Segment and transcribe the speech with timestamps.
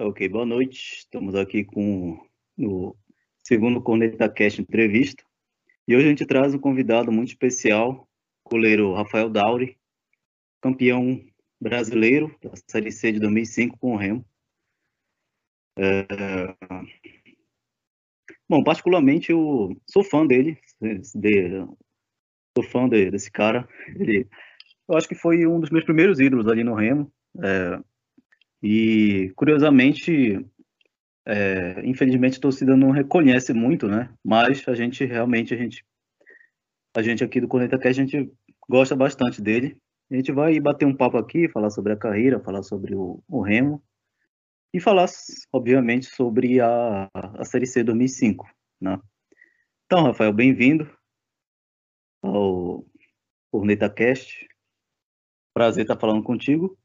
[0.00, 0.98] Ok, boa noite.
[0.98, 2.24] Estamos aqui com
[2.56, 2.94] o
[3.42, 5.24] segundo Corneta Cast entrevista.
[5.88, 8.08] E hoje a gente traz um convidado muito especial,
[8.44, 9.76] o goleiro Rafael Dauri,
[10.60, 11.20] campeão
[11.60, 14.24] brasileiro da Série C de 2005 com o Remo.
[15.76, 16.06] É...
[18.48, 21.66] Bom, particularmente eu sou fã dele, de...
[22.56, 23.68] sou fã de, desse cara.
[23.96, 24.28] Ele...
[24.88, 27.12] Eu acho que foi um dos meus primeiros ídolos ali no Remo.
[27.42, 27.82] É...
[28.62, 30.44] E, curiosamente,
[31.26, 34.12] é, infelizmente a torcida não reconhece muito, né?
[34.24, 35.84] Mas a gente realmente, a gente,
[36.96, 38.32] a gente aqui do Corneta Cast, a gente
[38.68, 39.76] gosta bastante dele.
[40.10, 43.42] A gente vai bater um papo aqui, falar sobre a carreira, falar sobre o, o
[43.42, 43.82] Remo
[44.72, 45.06] e falar,
[45.52, 48.48] obviamente, sobre a, a Série C 2005,
[48.80, 48.98] né?
[49.84, 50.90] Então, Rafael, bem-vindo
[52.22, 52.84] ao
[53.50, 54.46] Corneta Cast.
[55.54, 56.78] Prazer estar falando contigo.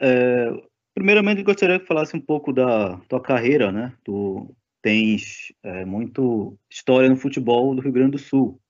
[0.00, 0.50] É,
[0.94, 3.96] Primeiramente, gostaria que falasse um pouco da tua carreira, né?
[4.04, 8.60] Tu tens é, muito história no futebol do Rio Grande do Sul,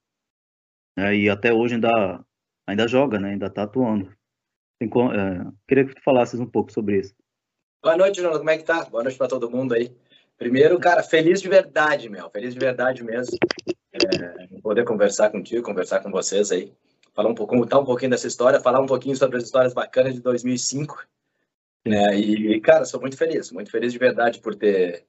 [0.96, 1.16] né?
[1.16, 2.24] E até hoje ainda
[2.66, 3.30] ainda joga, né?
[3.30, 4.12] Ainda está atuando.
[4.80, 4.86] É,
[5.66, 7.14] queria que tu falasses um pouco sobre isso.
[7.82, 8.38] Boa noite, Jonathan.
[8.38, 8.84] Como é que tá?
[8.84, 9.92] Boa noite para todo mundo aí.
[10.38, 12.30] Primeiro, cara, feliz de verdade, meu.
[12.30, 13.36] Feliz de verdade mesmo.
[13.92, 16.72] É, poder conversar contigo, conversar com vocês aí.
[17.14, 20.14] Falar um pouco, contar um pouquinho dessa história, falar um pouquinho sobre as histórias bacanas
[20.14, 21.04] de 2005
[21.86, 22.16] né?
[22.16, 25.04] E, cara, sou muito feliz, muito feliz de verdade por ter,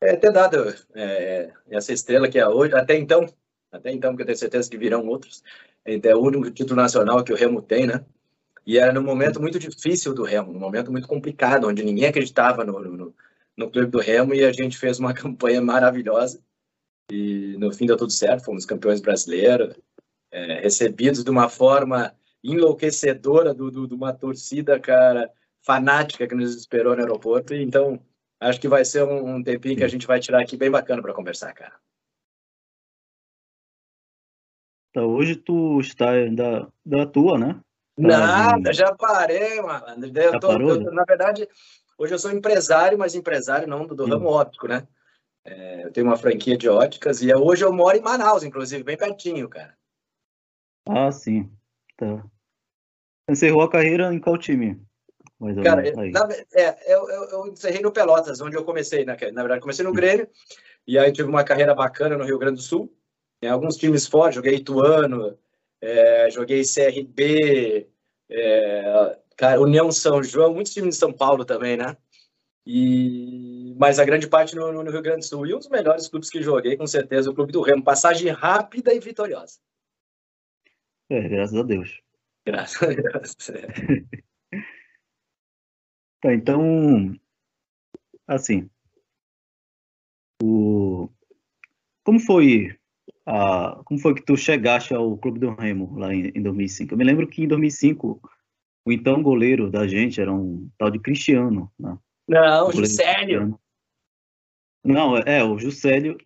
[0.00, 3.26] é, ter dado é, essa estrela que é hoje, até então,
[3.70, 5.42] até então, porque eu tenho certeza que virão outros.
[5.84, 8.04] É o único título nacional que o Remo tem, né?
[8.66, 12.64] E era num momento muito difícil do Remo, num momento muito complicado, onde ninguém acreditava
[12.64, 13.14] no, no,
[13.56, 16.40] no clube do Remo e a gente fez uma campanha maravilhosa.
[17.10, 19.74] E no fim deu tudo certo, fomos campeões brasileiros,
[20.30, 25.30] é, recebidos de uma forma enlouquecedora do, do, de uma torcida, cara,
[25.62, 27.54] fanática que nos esperou no aeroporto.
[27.54, 28.00] Então,
[28.40, 31.02] acho que vai ser um, um tempinho que a gente vai tirar aqui bem bacana
[31.02, 31.74] para conversar, cara.
[34.90, 37.54] Então, hoje tu está da, da tua, né?
[37.54, 37.62] Tá
[37.96, 40.06] Nada, já parei, mano.
[40.14, 41.48] Eu tô, eu, na verdade,
[41.98, 44.86] hoje eu sou empresário, mas empresário não do, do ramo óptico, né?
[45.44, 48.96] É, eu tenho uma franquia de óticas e hoje eu moro em Manaus, inclusive, bem
[48.96, 49.76] pertinho, cara.
[50.86, 51.50] Ah, sim.
[51.96, 52.24] Tá.
[53.28, 54.80] Encerrou a carreira em qual time?
[55.62, 59.16] Cara, na, é, eu, eu, eu, encerrei no Pelotas, onde eu comecei, né?
[59.32, 60.28] na verdade, comecei no Grêmio,
[60.84, 62.92] e aí tive uma carreira bacana no Rio Grande do Sul.
[63.40, 65.38] Tem alguns times fortes, joguei Ituano,
[65.80, 67.88] é, joguei CRB,
[68.28, 71.96] é, cara, União São João, muitos times de São Paulo também, né?
[72.66, 75.46] E, mas a grande parte no, no, Rio Grande do Sul.
[75.46, 77.82] E um dos melhores clubes que joguei, com certeza, o Clube do Remo.
[77.82, 79.58] Passagem rápida e vitoriosa.
[81.08, 82.02] É, graças a Deus.
[82.44, 83.36] Graças a Deus.
[86.20, 87.14] Tá, então,
[88.26, 88.68] assim,
[90.42, 91.08] o,
[92.04, 92.76] como foi
[93.24, 96.92] a, como foi que tu chegaste ao Clube do Remo lá em, em 2005?
[96.94, 98.20] Eu me lembro que em 2005
[98.84, 101.96] o então goleiro da gente era um tal de Cristiano, né?
[102.26, 103.58] Não, o Juscelio.
[104.84, 106.18] Não, é, o Juscelio.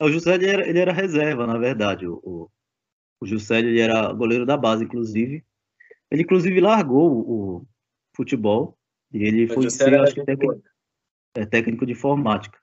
[0.00, 2.06] O Juscelio era, ele era reserva, na verdade.
[2.06, 2.50] O, o,
[3.20, 5.44] o Juscelio ele era goleiro da base, inclusive.
[6.10, 7.66] Ele, inclusive, largou o, o
[8.14, 8.75] futebol
[9.12, 10.62] e ele foi ser, acho que, técnico,
[11.34, 12.58] é, técnico de informática.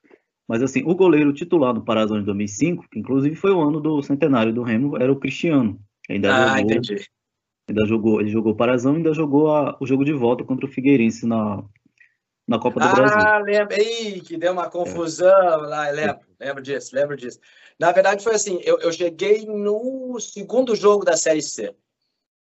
[0.46, 4.02] Mas assim, o goleiro titular do Parazão em 2005, que inclusive foi o ano do
[4.02, 5.80] centenário do Remo, era o Cristiano.
[6.08, 7.06] Ainda ah, jogou, entendi.
[7.68, 10.66] Ainda jogou, ele jogou o Parazão e ainda jogou a, o jogo de volta contra
[10.66, 11.64] o Figueirense na,
[12.46, 13.18] na Copa do ah, Brasil.
[13.18, 13.82] Ah, lembra.
[13.82, 15.56] Ih, que deu uma confusão é.
[15.66, 17.40] lá, lembro, lembro disso, lembro disso.
[17.78, 21.74] Na verdade, foi assim, eu, eu cheguei no segundo jogo da Série C.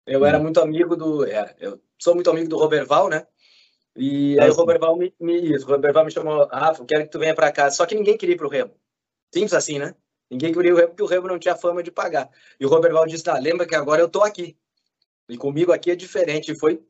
[0.05, 0.27] Eu hum.
[0.27, 1.25] era muito amigo do...
[1.25, 3.25] É, eu sou muito amigo do Roberval, né?
[3.97, 7.35] E aí o Roberval me, me, o Roberval me chamou, Rafa, quero que tu venha
[7.35, 7.71] para cá.
[7.71, 8.73] Só que ninguém queria ir pro Remo.
[9.33, 9.95] Simples assim, né?
[10.31, 12.31] Ninguém queria pro Remo porque o Remo não tinha fama de pagar.
[12.59, 14.57] E o Roberval disse, tá, lembra que agora eu tô aqui.
[15.29, 16.53] E comigo aqui é diferente.
[16.53, 16.83] E foi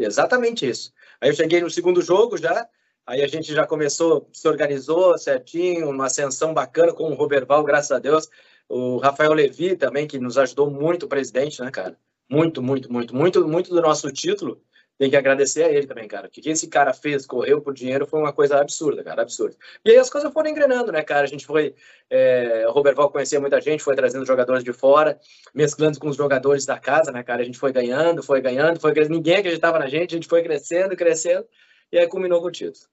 [0.00, 0.92] exatamente isso.
[1.20, 2.66] Aí eu cheguei no segundo jogo já,
[3.06, 7.92] aí a gente já começou, se organizou certinho, uma ascensão bacana com o Roberval, graças
[7.92, 8.28] a Deus.
[8.68, 11.98] O Rafael Levi também, que nos ajudou muito, o presidente, né, cara?
[12.30, 14.62] Muito, muito, muito, muito, muito do nosso título
[14.98, 16.26] tem que agradecer a ele também, cara.
[16.26, 19.56] O que esse cara fez, correu por dinheiro, foi uma coisa absurda, cara, absurda.
[19.84, 21.22] E aí as coisas foram engrenando, né, cara?
[21.22, 21.74] A gente foi.
[22.10, 25.18] É, o Robert Val conhecia muita gente, foi trazendo jogadores de fora,
[25.54, 27.42] mesclando com os jogadores da casa, né, cara?
[27.42, 29.14] A gente foi ganhando, foi ganhando, foi crescendo.
[29.14, 31.46] Ninguém acreditava na gente, a gente foi crescendo, crescendo,
[31.92, 32.88] e aí culminou com o título.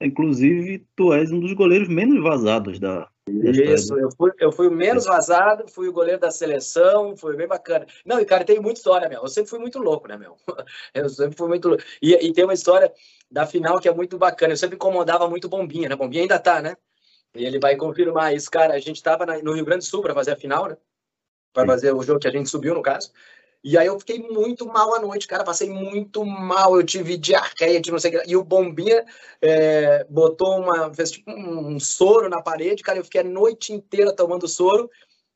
[0.00, 3.08] Inclusive, tu és um dos goleiros menos vazados da.
[3.28, 7.46] Isso, eu fui, eu fui o menos vazado, fui o goleiro da seleção, foi bem
[7.46, 7.86] bacana.
[8.04, 9.22] Não, e cara, tem muita história, meu.
[9.22, 10.36] Eu sempre fui muito louco, né, meu?
[10.94, 11.84] Eu sempre fui muito louco.
[12.00, 12.90] E, e tem uma história
[13.30, 14.54] da final que é muito bacana.
[14.54, 15.96] Eu sempre incomodava muito Bombinha, né?
[15.96, 16.74] Bombinha ainda tá, né?
[17.34, 18.74] E ele vai confirmar isso, cara.
[18.74, 20.76] A gente tava no Rio Grande do Sul para fazer a final, né?
[21.52, 23.12] Para fazer o jogo que a gente subiu, no caso.
[23.62, 25.44] E aí eu fiquei muito mal à noite, cara.
[25.44, 26.76] Passei muito mal.
[26.76, 28.30] Eu tive diarreia, de não sei o que.
[28.30, 29.04] E o Bombinha
[29.42, 30.94] é, botou uma.
[30.94, 32.98] fez tipo um soro na parede, cara.
[32.98, 34.88] Eu fiquei a noite inteira tomando soro.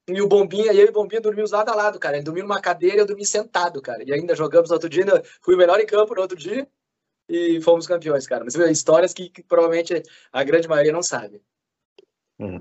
[0.09, 2.17] E o Bombinha, e eu e o Bombinha dormimos lado a lado, cara.
[2.17, 4.03] Ele dormiu numa cadeira e eu dormi sentado, cara.
[4.05, 5.05] E ainda jogamos no outro dia,
[5.41, 6.67] fui o melhor em campo no outro dia
[7.29, 8.45] e fomos campeões, cara.
[8.45, 10.03] Mas histórias que, que provavelmente
[10.33, 11.41] a grande maioria não sabe.
[12.41, 12.61] É.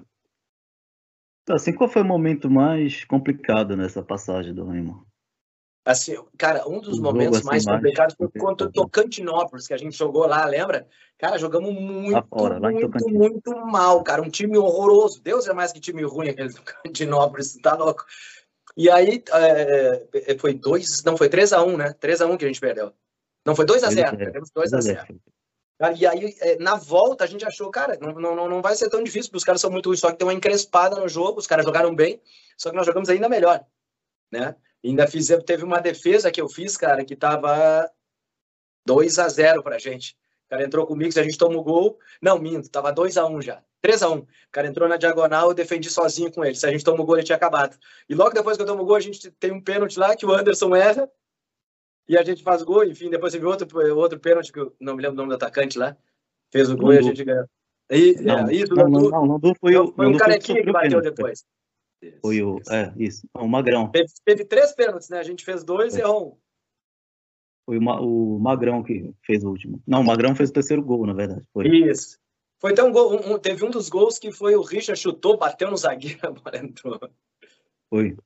[1.50, 5.06] Assim, qual foi o momento mais complicado nessa passagem do Remo?
[5.83, 9.98] Assim, cara, um dos momentos assim, mais complicados foi contra o Tocantinópolis, que a gente
[9.98, 10.88] jogou lá, lembra?
[11.18, 14.22] Cara, jogamos muito, fora, muito, muito mal, cara.
[14.22, 15.22] Um time horroroso.
[15.22, 18.06] Deus é mais que time ruim aquele Tocantinópolis, tá louco.
[18.78, 21.95] E aí, é, foi dois, não, foi 3x1, né?
[22.00, 22.94] 3x1 que a gente perdeu.
[23.45, 25.19] Não, foi 2x0, perdemos 2x0.
[25.98, 29.04] E aí, é, na volta, a gente achou, cara, não, não, não vai ser tão
[29.04, 31.48] difícil, porque os caras são muito ruins, só que tem uma encrespada no jogo, os
[31.48, 32.22] caras jogaram bem,
[32.56, 33.66] só que nós jogamos ainda melhor,
[34.31, 34.56] né?
[34.89, 37.89] Ainda fizemos, teve uma defesa que eu fiz, cara, que tava
[38.86, 40.18] 2 a 0 pra gente.
[40.45, 41.98] O cara entrou comigo, se a gente toma o gol.
[42.22, 43.63] Não, minto, tava 2 a 1 já.
[43.81, 46.56] 3 a 1 O cara entrou na diagonal, eu defendi sozinho com ele.
[46.56, 47.78] Se a gente toma o gol, ele tinha acabado.
[48.10, 50.25] E logo depois que eu tomo o gol, a gente tem um pênalti lá que
[50.25, 51.10] o Anderson erra.
[52.07, 55.01] E a gente faz gol, enfim, depois teve outro, outro pênalti, que eu não me
[55.01, 55.95] lembro o nome do atacante lá.
[56.51, 57.45] Fez o gol e a gente ganhou.
[57.89, 61.16] E, não, é, não, não, não, Landu foi, foi um carequinha que bateu pênalti.
[61.16, 61.45] depois.
[62.21, 62.59] Foi o.
[62.69, 63.27] É, isso.
[63.36, 63.89] O Magrão.
[63.89, 65.19] Teve, teve três pênaltis, né?
[65.19, 66.38] A gente fez dois e errou um.
[67.65, 69.81] Foi o, o Magrão que fez o último.
[69.86, 71.48] Não, o Magrão fez o terceiro gol, na verdade.
[71.53, 71.68] Foi.
[71.68, 72.19] Isso.
[72.59, 73.15] Foi até um gol.
[73.15, 76.57] Um, teve um dos gols que foi o Richard chutou, bateu no zagueiro, a bola
[76.57, 77.00] entrou.
[77.89, 78.18] Foi.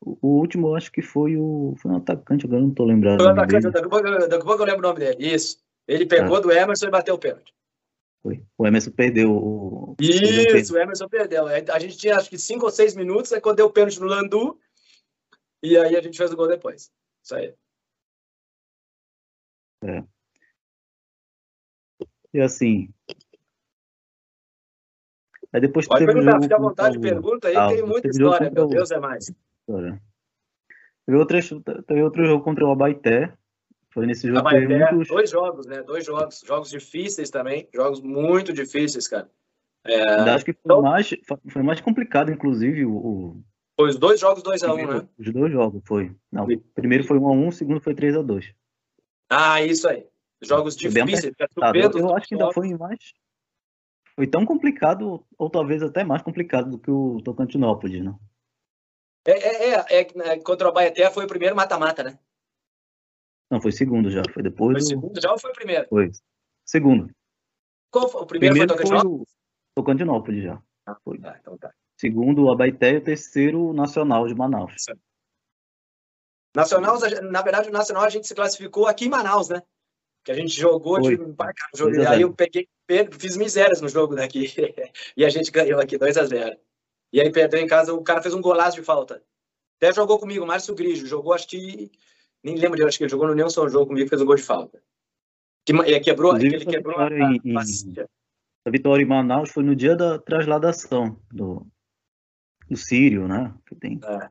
[0.00, 1.74] O, o último, eu acho que foi o.
[1.78, 3.18] Foi um atacante, agora não tô lembrando.
[3.18, 5.34] Foi o atacante, daqui a pouco eu lembro o nome dele.
[5.34, 5.58] Isso.
[5.88, 6.40] Ele pegou ah.
[6.40, 7.55] do Emerson e bateu o pênalti.
[8.26, 8.42] Foi.
[8.58, 9.96] O Emerson perdeu o.
[10.00, 11.46] Isso, o Emerson perdeu.
[11.46, 14.08] A gente tinha acho que cinco ou seis minutos, aí quando deu o pênalti no
[14.08, 14.58] Landu,
[15.62, 16.90] e aí a gente fez o gol depois.
[17.22, 17.54] Isso aí.
[19.84, 20.02] É.
[22.34, 22.92] E assim.
[25.52, 28.66] Aí depois Pode perguntar, jogo, fica à vontade, pergunta aí, ah, tem muita história, meu
[28.66, 29.32] Deus, é mais.
[31.06, 33.32] Teve outro, teve outro jogo contra o Abaité,
[33.96, 34.42] foi nesse jogo.
[34.44, 35.08] Mas, é, muitos...
[35.08, 35.82] Dois jogos, né?
[35.82, 36.44] Dois jogos.
[36.46, 37.66] Jogos difíceis também.
[37.74, 39.30] Jogos muito difíceis, cara.
[39.86, 40.02] É...
[40.02, 40.82] Acho que foi, então...
[40.82, 41.08] mais,
[41.48, 43.40] foi mais complicado, inclusive, o.
[43.74, 45.08] Foi os dois jogos 2x1, um, né?
[45.18, 46.14] Os dois jogos, foi.
[46.30, 48.54] Não, o primeiro foi 1x1, um o segundo foi 3x2.
[49.30, 50.06] Ah, isso aí.
[50.42, 51.32] Jogos difíceis.
[51.74, 53.14] Eu, eu acho que ainda foi mais.
[54.14, 58.18] Foi tão complicado, ou talvez até mais complicado do que o Tocantinópolis, não?
[59.26, 62.18] É, é, é, é contra o Baeté foi o primeiro mata-mata, né?
[63.50, 64.22] Não, foi segundo já.
[64.32, 64.72] Foi depois.
[64.72, 64.86] Foi do...
[64.86, 65.86] segundo já ou foi o primeiro?
[65.88, 66.10] Foi.
[66.64, 67.10] Segundo.
[67.90, 68.22] Qual foi?
[68.22, 69.28] O primeiro, primeiro foi Tocantinópolis?
[69.28, 70.62] Foi Tocantinópolis já.
[70.86, 71.20] Ah, foi.
[71.24, 71.72] Ah, então tá.
[71.98, 74.74] Segundo, o Abaité e o terceiro, o Nacional de Manaus.
[76.54, 79.62] Nacional, na verdade, o Nacional a gente se classificou aqui em Manaus, né?
[80.24, 81.16] Que a gente jogou foi.
[81.16, 81.24] de
[81.74, 81.94] jogo.
[81.94, 82.68] E aí eu peguei,
[83.12, 84.46] fiz misérias no jogo daqui.
[85.16, 86.56] e a gente ganhou aqui 2 a 0
[87.12, 89.22] E aí perdeu em casa, o cara fez um golaço de falta.
[89.76, 91.06] Até jogou comigo, Márcio Grigio.
[91.06, 91.90] Jogou, acho que
[92.42, 94.36] nem lembro de acho que ele jogou no União São João comigo, fez um gol
[94.36, 94.82] de falta.
[95.64, 97.40] Que, ele quebrou, ele quebrou a, em,
[98.64, 101.66] a, vitória em Manaus foi no dia da trasladação do,
[102.70, 103.52] do Sírio, né?
[103.66, 104.00] Que tem.
[104.04, 104.28] É.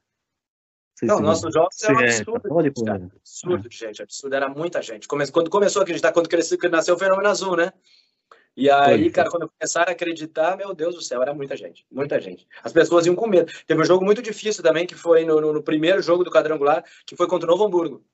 [1.03, 5.09] Não, nossos jogos eram é, absurdo, é, absurdo de gente, absurdo, era muita gente.
[5.09, 7.73] quando começou a acreditar, quando cresceu, nasceu o Fenômeno Azul, né?
[8.57, 12.21] E aí, cara, quando começaram a acreditar, meu Deus do céu, era muita gente, muita
[12.21, 12.47] gente.
[12.63, 13.51] As pessoas iam com medo.
[13.67, 16.83] Teve um jogo muito difícil também, que foi no, no, no primeiro jogo do quadrangular,
[17.05, 18.05] que foi contra o Novo Hamburgo.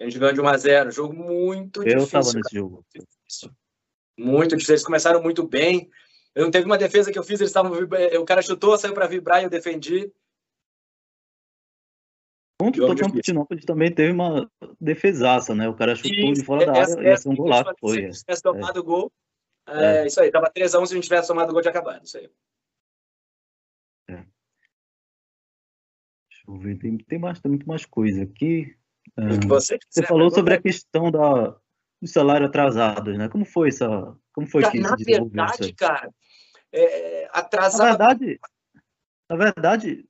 [0.00, 1.98] A gente ganhou de 1 a 0 Jogo muito Eu difícil.
[1.98, 2.84] Eu estava nesse jogo.
[4.16, 4.74] Muito difícil.
[4.74, 5.90] Eles começaram muito bem.
[6.34, 7.72] Eu não teve uma defesa que eu fiz, eles estavam.
[7.72, 10.10] O cara chutou, saiu para vibrar e eu defendi.
[12.60, 15.68] Contra o Tocantinópolis também teve uma defesaça, né?
[15.68, 17.72] O cara chutou de fora da área e ia ser um golaço.
[17.80, 18.12] Foi.
[18.12, 18.82] Se tivesse tomado o é.
[18.82, 19.12] gol,
[19.68, 20.06] é, é.
[20.06, 22.02] Isso aí, tava 3x1 se a gente tivesse tomado o gol de acabar.
[22.02, 22.30] Isso aí.
[24.08, 24.24] É.
[26.28, 28.76] Deixa eu ver, tem, tem, mais, tem muito mais coisa aqui.
[29.16, 31.56] É, você, você falou sobre a questão da,
[32.00, 33.28] do salário atrasado, né?
[33.28, 34.16] Como foi essa.
[34.32, 36.12] Como foi que Na verdade, cara,
[36.72, 37.98] é, atrasado.
[37.98, 38.40] Na verdade,
[39.28, 40.08] na verdade,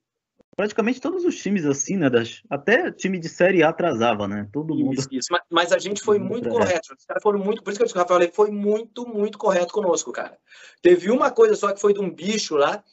[0.59, 2.09] praticamente todos os times assim, né?
[2.09, 4.45] Das, até time de Série A atrasava, né?
[4.51, 4.93] Todo mundo.
[4.93, 5.27] Isso, isso.
[5.31, 6.93] Mas, mas, a gente foi muito correto.
[6.93, 7.63] Os caras foram muito.
[7.63, 10.37] Por isso que eu falei, foi muito, muito correto conosco, cara.
[10.81, 12.83] Teve uma coisa só que foi de um bicho lá,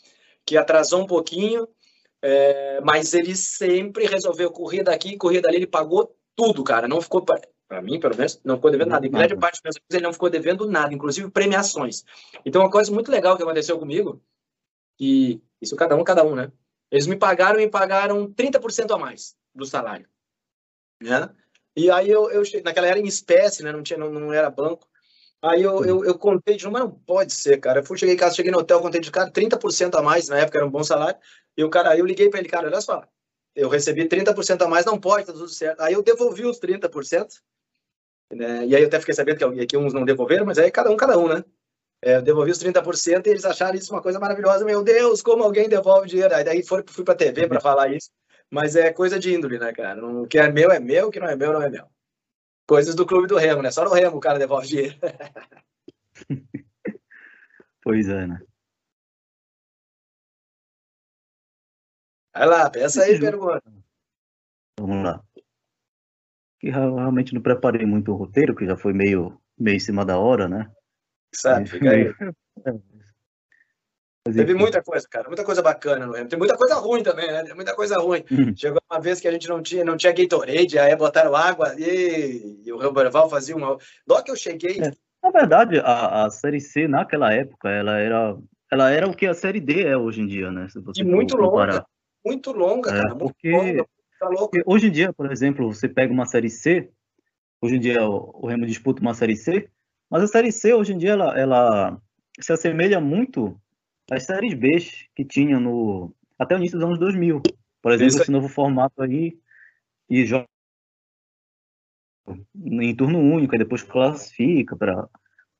[0.44, 1.66] que atrasou um pouquinho,
[2.22, 6.86] é, mas ele sempre resolveu correr daqui, correr dali, ele pagou tudo, cara.
[6.86, 7.24] Não ficou.
[7.24, 9.04] Para mim, pelo menos, não ficou devendo nada.
[9.04, 12.04] Em grande parte das vezes ele não ficou devendo nada, inclusive premiações.
[12.44, 14.22] Então, uma coisa muito legal que aconteceu comigo,
[15.00, 16.52] e isso cada um, cada um, né?
[16.96, 20.08] Eles me pagaram e pagaram 30% a mais do salário.
[21.02, 21.28] Né?
[21.76, 23.70] E aí eu, eu naquela era em espécie, né?
[23.70, 24.88] Não, tinha, não, não era banco.
[25.42, 27.80] Aí eu, eu, eu contei de novo, mas não pode ser, cara.
[27.80, 30.38] Eu fui, cheguei em casa, cheguei no hotel, contei de cara, 30% a mais, na
[30.38, 31.20] época era um bom salário.
[31.54, 33.06] E o cara, aí eu liguei para ele, cara, olha só,
[33.54, 35.82] eu recebi 30% a mais, não pode, tá tudo certo.
[35.82, 37.42] Aí eu devolvi os 30%,
[38.32, 38.64] né?
[38.64, 40.96] E aí eu até fiquei sabendo que aqui uns não devolveram, mas aí cada um,
[40.96, 41.44] cada um, né?
[42.02, 44.64] É, eu devolvi os 30% e eles acharam isso uma coisa maravilhosa.
[44.64, 46.34] Meu Deus, como alguém devolve dinheiro?
[46.34, 48.10] Aí daí foi, fui para a TV para falar isso.
[48.50, 50.04] Mas é coisa de índole, né, cara?
[50.04, 51.86] O que é meu é meu, o que não é meu não é meu.
[52.66, 53.70] Coisas do clube do Remo, né?
[53.70, 54.96] Só no Remo o cara devolve dinheiro.
[57.82, 58.40] pois é, né?
[62.34, 63.62] Vai lá, pensa aí, pergunta.
[64.78, 65.24] Vamos lá.
[66.60, 70.18] Que realmente não preparei muito o roteiro, que já foi meio, meio em cima da
[70.18, 70.70] hora, né?
[71.36, 72.12] Sabe, fica aí.
[74.32, 76.28] Teve muita coisa, cara, muita coisa bacana no Remo.
[76.28, 77.44] Tem muita coisa ruim também, né?
[77.44, 78.24] Tem muita coisa ruim.
[78.30, 78.56] Uhum.
[78.56, 82.62] Chegou uma vez que a gente não tinha, não tinha Gatorade, aí botaram água e,
[82.64, 83.76] e o Ramberval fazia uma.
[84.08, 84.80] Logo que eu cheguei.
[84.80, 84.90] É.
[85.22, 88.36] Na verdade, a, a Série C naquela época, ela era,
[88.70, 90.68] ela era o que a Série D é hoje em dia, né?
[90.68, 91.84] Se você e muito longa,
[92.24, 93.14] muito longa, é, cara.
[93.14, 93.86] porque, longa,
[94.18, 96.90] tá porque hoje em dia, por exemplo, você pega uma Série C,
[97.60, 99.68] hoje em dia o, o Remo disputa uma Série C,
[100.10, 102.02] mas a Série C, hoje em dia, ela, ela
[102.40, 103.60] se assemelha muito
[104.10, 104.78] às séries B
[105.14, 107.42] que tinha no, até o início dos anos 2000.
[107.82, 108.22] Por exemplo, Isso.
[108.22, 109.38] esse novo formato aí,
[110.08, 110.46] e joga
[112.54, 115.08] em turno único, e depois classifica para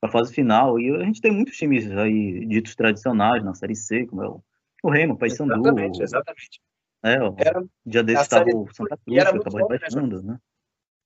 [0.01, 0.79] a fase final.
[0.79, 4.43] E a gente tem muitos times aí ditos tradicionais na Série C, como é o,
[4.83, 5.53] o Remo, o Paysandu.
[5.53, 6.61] Exatamente, exatamente.
[7.03, 10.39] É, o era, dia desse estava o Santa Cruz, acabou rebaixando, né?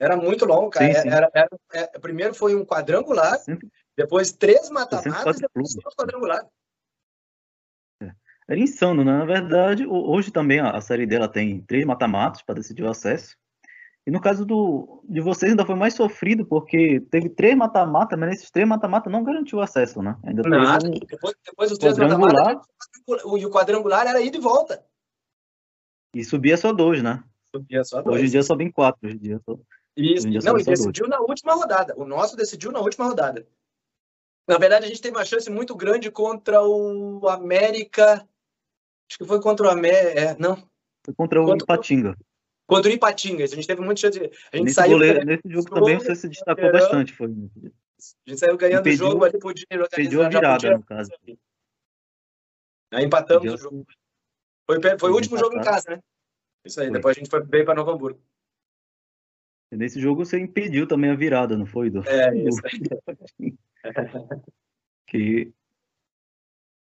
[0.02, 0.88] Era muito longo, cara.
[0.88, 1.10] Sim, sim.
[1.10, 3.38] Era, era, era, é, primeiro foi um quadrangular,
[3.96, 6.44] depois três mata-matas e depois um quadrangular.
[8.02, 8.12] É.
[8.50, 9.20] Era insano, né?
[9.20, 13.38] Na verdade, hoje também a, série dela tem três mata-matas para decidir o acesso.
[14.04, 18.30] E no caso do, de vocês ainda foi mais sofrido, porque teve três mata-mata, mas
[18.30, 20.18] nesses três mata-mata não garantiu o acesso, né?
[20.24, 20.88] Ainda Nada.
[20.88, 22.60] Um depois, depois os três mata-mata,
[23.38, 24.84] e o quadrangular era ida e volta.
[26.16, 27.24] E subia só dois, né?
[27.56, 28.16] Subia só dois.
[28.16, 29.08] Hoje em dia só vem quatro.
[29.08, 29.56] Hoje em dia só...
[29.96, 30.28] Isso.
[30.28, 31.94] Não, e decidiu na última rodada.
[31.98, 33.46] O nosso decidiu na última rodada.
[34.48, 38.28] Na verdade, a gente teve uma chance muito grande contra o América.
[39.10, 40.20] Acho que foi contra o América.
[40.20, 40.56] É, não.
[41.06, 41.64] Foi contra o contra...
[41.64, 42.18] Ipatinga.
[42.68, 43.44] Contra o Ipatinga.
[43.44, 44.20] A gente teve muita chance.
[44.20, 44.94] A gente nesse saiu.
[44.94, 47.14] Goleiro, nesse jogo também você se destacou bastante.
[47.14, 47.28] Foi.
[47.28, 49.88] A gente saiu ganhando o jogo ali por dinheiro.
[49.92, 51.12] Pediu a virada, no caso.
[52.94, 53.86] Aí empatamos Pediu o jogo.
[54.66, 56.00] Foi, foi o último jogo em casa, né?
[56.66, 56.88] Isso aí.
[56.88, 56.94] Foi.
[56.94, 58.22] Depois a gente foi bem para Novo Hamburgo.
[59.72, 62.62] Nesse jogo você impediu também a virada, não foi, do É, isso.
[65.08, 65.54] que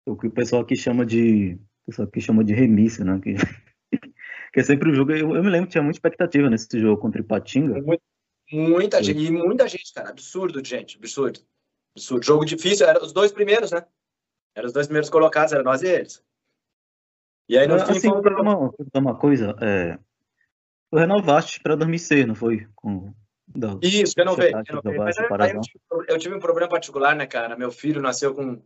[0.05, 3.19] o que o pessoal aqui chama de o pessoal aqui chama de remissa, né?
[3.21, 3.35] Que,
[4.53, 5.11] que é sempre o um jogo.
[5.11, 7.75] Eu, eu, me lembro que tinha muita expectativa nesse jogo contra o Ipatinga.
[8.51, 10.09] Muita, gente, e muita gente, cara.
[10.09, 10.97] Absurdo, gente.
[10.97, 11.39] Absurdo.
[11.95, 12.25] Absurdo.
[12.25, 13.85] Jogo difícil, eram os dois primeiros, né?
[14.55, 16.23] Eram os dois primeiros colocados, eram nós e eles.
[17.49, 17.97] E aí no é, fim.
[17.97, 19.97] Assim, uma, uma coisa, é,
[20.93, 22.67] Tu renovaste para 2006, não foi?
[22.75, 23.11] Com,
[23.47, 24.51] da, Isso, renovei.
[24.51, 24.99] renovei.
[24.99, 27.57] Mas eu, tive, eu, tive, um problema particular, né, cara?
[27.57, 28.61] Meu filho nasceu com.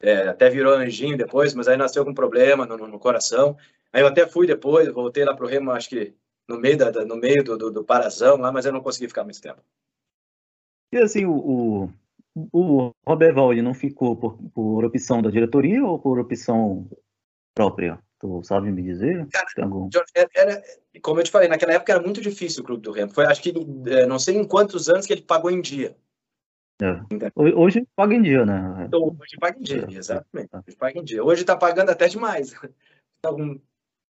[0.00, 3.56] É, até virou anjinho depois, mas aí nasceu com um problema no, no, coração.
[3.92, 6.14] Aí eu até fui depois, voltei lá pro Remo, acho que
[6.48, 9.24] no meio, da, no meio do, do, do Parazão lá, mas eu não consegui ficar
[9.24, 9.60] mais tempo.
[10.92, 11.90] E assim, o,
[12.36, 16.88] o, o Robert Val, ele não ficou por, por opção da diretoria ou por opção
[17.52, 17.98] própria?
[18.24, 19.28] Tu sabe me dizer?
[19.28, 19.90] Cara, algum...
[20.34, 20.62] era,
[21.02, 23.12] como eu te falei, naquela época era muito difícil o clube do Remo.
[23.12, 23.52] Foi, acho que
[23.86, 25.94] é, não sei em quantos anos que ele pagou em dia.
[26.80, 27.02] É.
[27.36, 28.86] Hoje paga em dia, né?
[28.88, 29.92] Então, hoje paga em dia, é.
[29.92, 30.48] exatamente.
[30.54, 31.22] Hoje paga em dia.
[31.22, 32.54] Hoje está pagando até demais.
[33.26, 33.58] Então, um,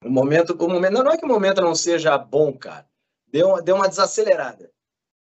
[0.06, 2.88] um momento, um momento, não, não é que o momento não seja bom, cara.
[3.28, 4.72] Deu, deu uma desacelerada.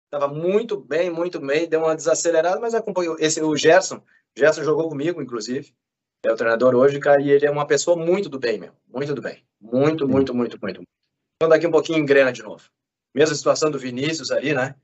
[0.05, 3.15] Estava muito bem, muito bem, deu uma desacelerada, mas acompanhou.
[3.17, 4.03] Esse, o Gerson,
[4.37, 5.73] Gerson jogou comigo, inclusive
[6.23, 8.71] é o treinador hoje, cara, e ele é uma pessoa muito do bem, meu.
[8.87, 9.43] Muito do bem.
[9.59, 10.81] Muito, muito, muito, muito.
[11.35, 12.63] Então, daqui um pouquinho engrena de novo.
[13.13, 14.75] Mesma situação do Vinícius ali, né?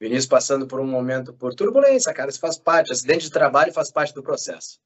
[0.00, 2.92] Vinícius passando por um momento, por turbulência, cara, isso faz parte.
[2.92, 4.78] Acidente de trabalho faz parte do processo,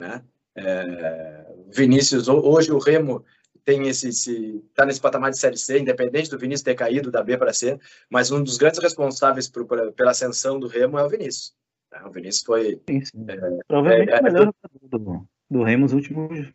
[0.00, 0.24] né?
[0.56, 3.24] É, Vinícius, hoje o Remo
[3.64, 7.22] tem esse, esse tá nesse patamar de série C, independente do Vinícius ter caído da
[7.22, 7.78] B para C,
[8.10, 11.54] mas um dos grandes responsáveis por, por, pela ascensão do Remo é o Vinícius.
[11.92, 13.24] É, o Vinícius foi sim, sim.
[13.28, 14.52] É, provavelmente é, o melhor
[14.82, 16.52] do, do Remo nos últimos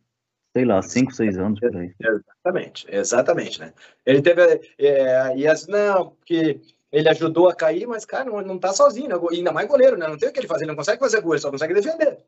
[0.55, 1.93] sei lá, cinco, seis anos por aí.
[1.99, 3.73] Exatamente, exatamente, né?
[4.05, 6.61] Ele teve, é, e as, não, porque
[6.91, 9.15] ele ajudou a cair, mas, cara, não, não tá sozinho, né?
[9.31, 10.07] ainda mais goleiro, né?
[10.07, 12.19] Não tem o que ele fazer, ele não consegue fazer gol, ele só consegue defender.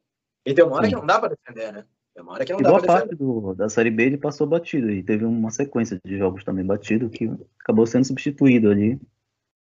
[0.44, 0.94] E tem uma hora Sim.
[0.94, 1.86] que não dá para defender, né?
[2.16, 4.48] Tem uma hora que não e dá boa parte do, da Série B ele passou
[4.48, 9.00] batido, e teve uma sequência de jogos também batido, que acabou sendo substituído ali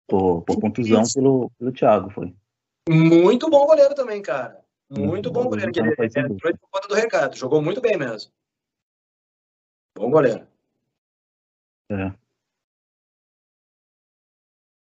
[0.06, 2.34] por, por contusão pelo, pelo Thiago, foi.
[2.88, 4.60] Muito bom goleiro também, cara.
[4.90, 5.70] Muito, bom goleiro.
[5.70, 8.32] Que ele, ele entrou por conta do recado, jogou muito bem mesmo.
[9.96, 10.46] Bom goleiro.
[11.90, 12.12] É.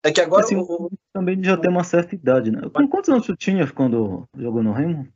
[0.04, 0.44] É que agora.
[0.44, 0.90] Assim, o...
[1.12, 2.60] Também já tem uma certa idade, né?
[2.70, 5.10] Com quantos anos tu tinha quando jogou no Remo?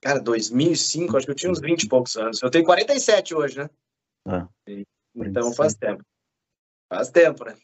[0.00, 2.42] Cara, 2005, acho que eu tinha uns 20 e poucos anos.
[2.42, 3.70] Eu tenho 47 hoje, né?
[4.26, 4.48] Ah,
[5.14, 6.04] então faz tempo.
[6.88, 7.54] Faz tempo, né?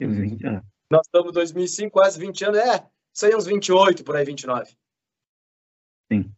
[0.00, 0.62] 20, é.
[0.90, 2.58] Nós estamos em 2005, quase 20 anos.
[2.58, 4.76] É, isso aí uns 28, por aí, 29.
[6.12, 6.30] Sim.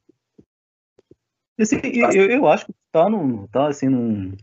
[1.61, 1.81] Assim,
[2.15, 4.37] eu, eu acho que tá, no, tá assim, num,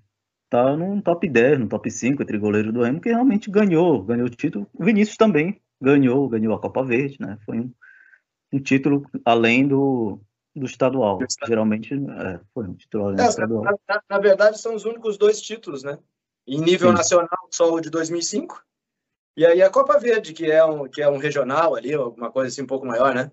[0.49, 4.27] tá num top 10, no top 5 entre goleiro do Remo, que realmente ganhou, ganhou
[4.27, 4.67] o título.
[4.73, 7.37] O Vinícius também ganhou, ganhou a Copa Verde, né?
[7.45, 7.73] Foi um,
[8.51, 10.19] um título além do,
[10.53, 11.19] do estadual.
[11.47, 13.63] Geralmente é, foi um título além é, do estadual.
[13.63, 15.97] Na, na, na, verdade, são os únicos dois títulos, né?
[16.45, 16.95] Em nível Sim.
[16.95, 18.61] nacional, só o de 2005.
[19.37, 22.49] E aí a Copa Verde, que é um, que é um regional ali, alguma coisa
[22.49, 23.31] assim um pouco maior, né?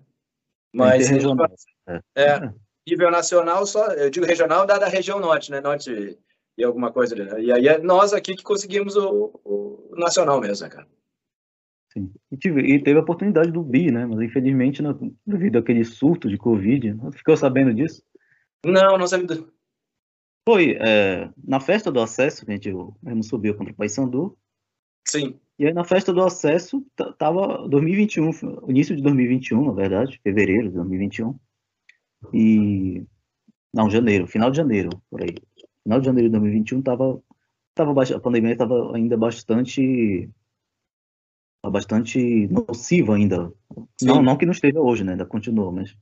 [0.73, 1.47] Mas regional.
[1.87, 2.01] É.
[2.15, 2.53] é.
[2.87, 5.61] nível nacional, só, eu digo regional, da, da região norte, né?
[5.61, 6.17] Norte
[6.57, 7.23] e alguma coisa ali.
[7.25, 7.41] Né?
[7.41, 10.87] E aí é nós aqui que conseguimos o, o nacional mesmo, né, cara?
[11.91, 12.11] Sim.
[12.31, 14.05] E, tive, e teve a oportunidade do BI, né?
[14.05, 18.03] Mas infelizmente, no, devido àquele surto de Covid, ficou sabendo disso?
[18.65, 19.45] Não, não sabia.
[20.47, 22.73] Foi é, na festa do acesso, que a gente
[23.23, 24.37] subiu contra o Paysandu.
[25.05, 25.39] Sim.
[25.59, 26.83] E aí na festa do acesso
[27.17, 28.31] tava 2021,
[28.67, 31.37] início de 2021, na verdade, fevereiro de 2021.
[32.33, 33.03] E
[33.73, 35.35] não, janeiro, final de janeiro, por aí
[35.83, 37.21] final de janeiro de 2021 tava,
[37.75, 40.29] tava a pandemia estava ainda bastante
[41.65, 43.51] bastante nociva ainda.
[44.01, 45.13] Não, não que não esteja hoje, né?
[45.13, 45.95] Ainda continua, mas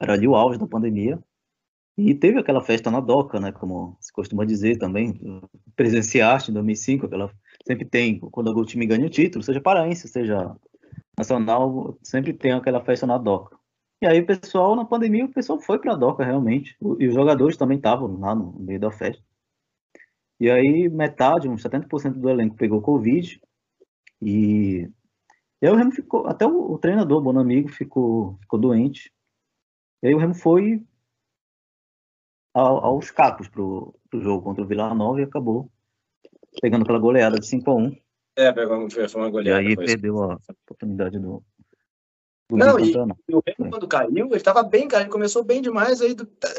[0.00, 1.18] era ali o auge da pandemia.
[1.96, 3.52] E teve aquela festa na DOCA, né?
[3.52, 5.18] Como se costuma dizer também.
[5.74, 7.32] Presenciaste em 2005, aquela
[7.66, 10.54] sempre tem, quando o time ganha o título, seja paraense, seja
[11.18, 13.56] nacional, sempre tem aquela festa na DOCA.
[14.02, 16.76] E aí o pessoal, na pandemia, o pessoal foi para a DOCA realmente.
[16.98, 19.22] E os jogadores também estavam lá no meio da festa.
[20.38, 23.40] E aí metade, uns 70% do elenco pegou Covid.
[24.20, 24.88] E,
[25.62, 29.10] e aí o Remo ficou, até o, o treinador, bom amigo, ficou, ficou doente.
[30.02, 30.84] E aí o Remo foi
[32.56, 35.70] ao, aos capos pro, pro jogo contra o Vila Nova e acabou
[36.60, 37.96] pegando pela goleada de 5 a 1
[38.36, 39.62] É, pegou foi uma goleada.
[39.62, 41.42] E aí perdeu a oportunidade do,
[42.48, 45.02] não, e, e, o Remo, quando caiu, ele estava bem, cara.
[45.02, 46.00] Ele começou bem demais.
[46.00, 46.14] Aí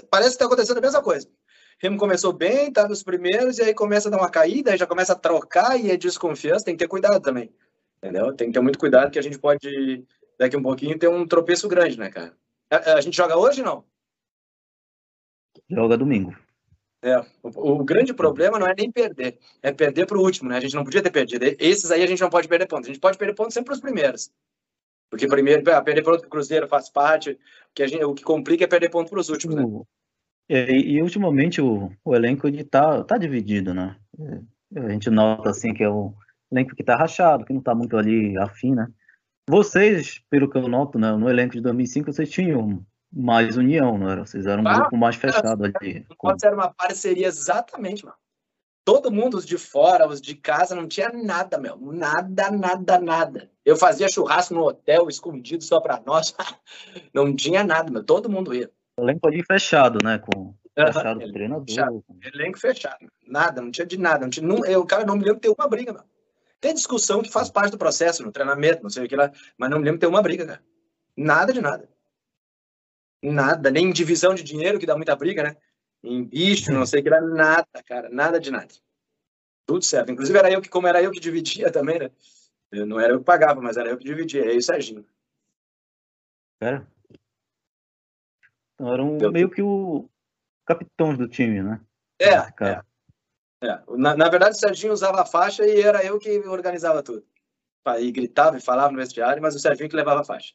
[0.10, 1.30] parece que está acontecendo a mesma coisa.
[1.80, 4.86] Remo começou bem, tá nos primeiros, e aí começa a dar uma caída, aí já
[4.86, 6.66] começa a trocar e é desconfiança.
[6.66, 7.50] Tem que ter cuidado também.
[8.04, 8.34] Entendeu?
[8.34, 10.06] Tem que ter muito cuidado, que a gente pode,
[10.38, 12.34] daqui um pouquinho, ter um tropeço grande, né, cara?
[12.70, 13.86] A, a gente joga hoje não?
[15.70, 16.36] Joga domingo.
[17.04, 20.58] É, o, o, grande problema não é nem perder, é perder para o último, né?
[20.58, 21.44] A gente não podia ter perdido.
[21.60, 22.90] Esses aí a gente não pode perder pontos.
[22.90, 24.32] A gente pode perder pontos sempre para os primeiros.
[25.10, 27.38] Porque primeiro, perder ponto para o Cruzeiro faz parte,
[27.74, 29.64] que a gente, o que complica é perder ponto para os últimos, né?
[30.50, 33.96] E, e, ultimamente o, o elenco está tá dividido, né?
[34.76, 36.14] É, a gente nota assim que é o
[36.52, 38.88] elenco que está rachado, que não está muito ali afim, né?
[39.50, 44.10] Vocês, pelo que eu noto, né, no elenco de 2005, vocês tinham mais união, não
[44.10, 44.26] era?
[44.26, 46.06] Vocês eram um ah, grupo mais fechado ali.
[46.20, 48.18] Pode ser uma parceria, exatamente, mano
[48.88, 51.76] todo mundo, os de fora, os de casa, não tinha nada, meu.
[51.76, 53.52] Nada, nada, nada.
[53.66, 56.34] Eu fazia churrasco no hotel, escondido só para nós.
[57.14, 58.02] não tinha nada, meu.
[58.02, 58.72] Todo mundo ia.
[58.98, 60.20] Elenco ali fechado, né?
[60.20, 61.66] Com fechado uhum, treinador.
[61.68, 62.06] Fechado.
[62.34, 63.12] Elenco fechado.
[63.28, 64.22] Nada, não tinha de nada.
[64.22, 66.04] Não tinha, não, eu, cara, não me lembro de ter uma briga, meu.
[66.62, 69.70] Tem discussão que faz parte do processo, no treinamento, não sei o que lá, mas
[69.70, 70.64] não me lembro de ter uma briga, cara.
[71.18, 71.90] Nada de nada.
[73.22, 75.58] Nada, nem divisão de dinheiro, que dá muita briga, né?
[76.04, 78.74] em bicho, não sei o que era, nada, cara, nada de nada.
[79.66, 80.12] Tudo certo.
[80.12, 82.12] Inclusive era eu que, como era eu que dividia também, né?
[82.72, 85.06] Eu não era eu que pagava, mas era eu que dividia, eu e o Serginho.
[86.60, 86.88] Era?
[88.74, 90.10] Então eram meio que o
[90.66, 91.82] capitães do time, né?
[92.20, 92.82] É, é.
[93.64, 93.84] é.
[93.98, 97.26] Na, na, verdade, o Serginho usava a faixa e era eu que organizava tudo.
[98.00, 100.54] E gritava e falava no vestiário, mas o Serginho que levava a faixa.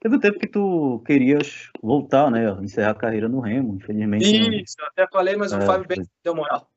[0.00, 2.50] Teve um tempo que tu querias voltar, né?
[2.62, 4.62] Encerrar a carreira no Remo, infelizmente.
[4.62, 6.70] Isso, eu até falei, mas é, o Fábio bem deu moral.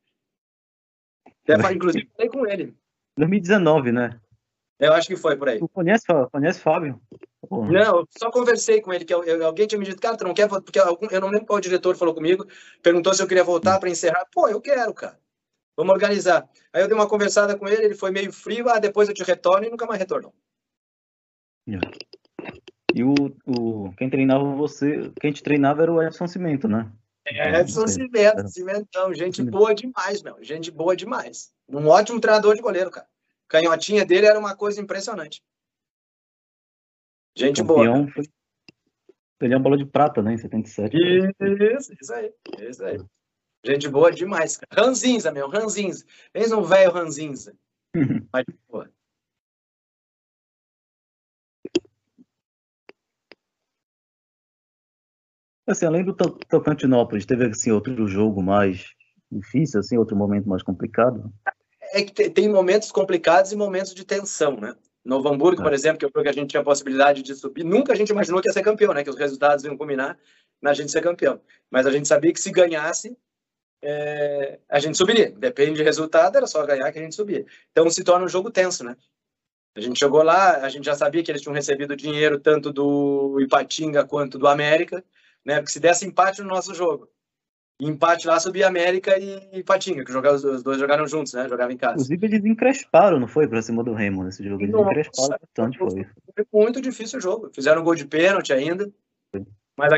[1.43, 2.75] Até falei, inclusive, falei com ele.
[3.17, 4.19] 2019, né?
[4.79, 5.60] Eu acho que foi por aí.
[5.60, 6.99] Tu conhece, conhece Fábio?
[7.47, 7.71] Porra.
[7.71, 10.23] Não, eu só conversei com ele, que eu, eu, alguém tinha me dito, cara, tu
[10.23, 12.47] não quer, porque eu não lembro qual diretor falou comigo,
[12.81, 14.25] perguntou se eu queria voltar para encerrar.
[14.34, 15.19] Pô, eu quero, cara.
[15.77, 16.49] Vamos organizar.
[16.73, 19.23] Aí eu dei uma conversada com ele, ele foi meio frio, ah, depois eu te
[19.23, 20.34] retorno e nunca mais retornou.
[22.93, 23.13] E o,
[23.45, 26.91] o, quem treinava você, quem te treinava era o Edson Cimento, né?
[27.25, 31.54] É, Edson Cimento, Cimentão, gente boa demais, meu, gente boa demais.
[31.69, 33.08] Um ótimo treinador de goleiro, cara.
[33.47, 35.41] Canhotinha dele era uma coisa impressionante.
[37.36, 38.12] Gente Campeão boa.
[38.13, 38.23] Foi...
[39.41, 40.95] Ele é uma bola de prata, né, em 77.
[40.95, 42.99] Isso, isso aí, isso aí.
[43.63, 44.86] Gente boa demais, cara.
[44.86, 46.06] Ranzinza, meu, ranzinza.
[46.34, 47.56] Pensa um velho ranzinza.
[48.34, 48.86] Mas, pô.
[55.71, 58.86] Assim, além do Tocantinópolis, teve assim, outro jogo mais
[59.31, 61.31] difícil, assim, outro momento mais complicado?
[61.93, 64.75] É que tem momentos complicados e momentos de tensão, né?
[65.03, 65.63] Novo Hamburgo, é.
[65.63, 68.10] por exemplo, que eu que a gente tinha a possibilidade de subir, nunca a gente
[68.10, 69.03] imaginou que ia ser campeão, né?
[69.03, 70.17] Que os resultados iam combinar
[70.62, 71.41] na gente ser campeão.
[71.69, 73.17] Mas a gente sabia que se ganhasse,
[73.81, 75.31] é, a gente subiria.
[75.31, 77.45] Depende do resultado, era só ganhar que a gente subia.
[77.71, 78.95] Então se torna um jogo tenso, né?
[79.75, 83.39] A gente chegou lá, a gente já sabia que eles tinham recebido dinheiro tanto do
[83.39, 85.03] Ipatinga quanto do América,
[85.45, 85.56] né?
[85.56, 87.10] Porque se desse empate no nosso jogo,
[87.80, 91.47] empate lá subia América e Ipatinga, que jogaram, os dois jogaram juntos, né?
[91.49, 91.93] Jogavam em casa.
[91.93, 93.47] Inclusive eles encresparam, não foi?
[93.47, 94.62] Pra cima do Remo nesse jogo.
[94.62, 96.08] Eles Nossa, encresparam bastante, foi.
[96.36, 97.49] Foi muito difícil o jogo.
[97.54, 98.91] Fizeram um gol de pênalti ainda.
[99.75, 99.91] Mas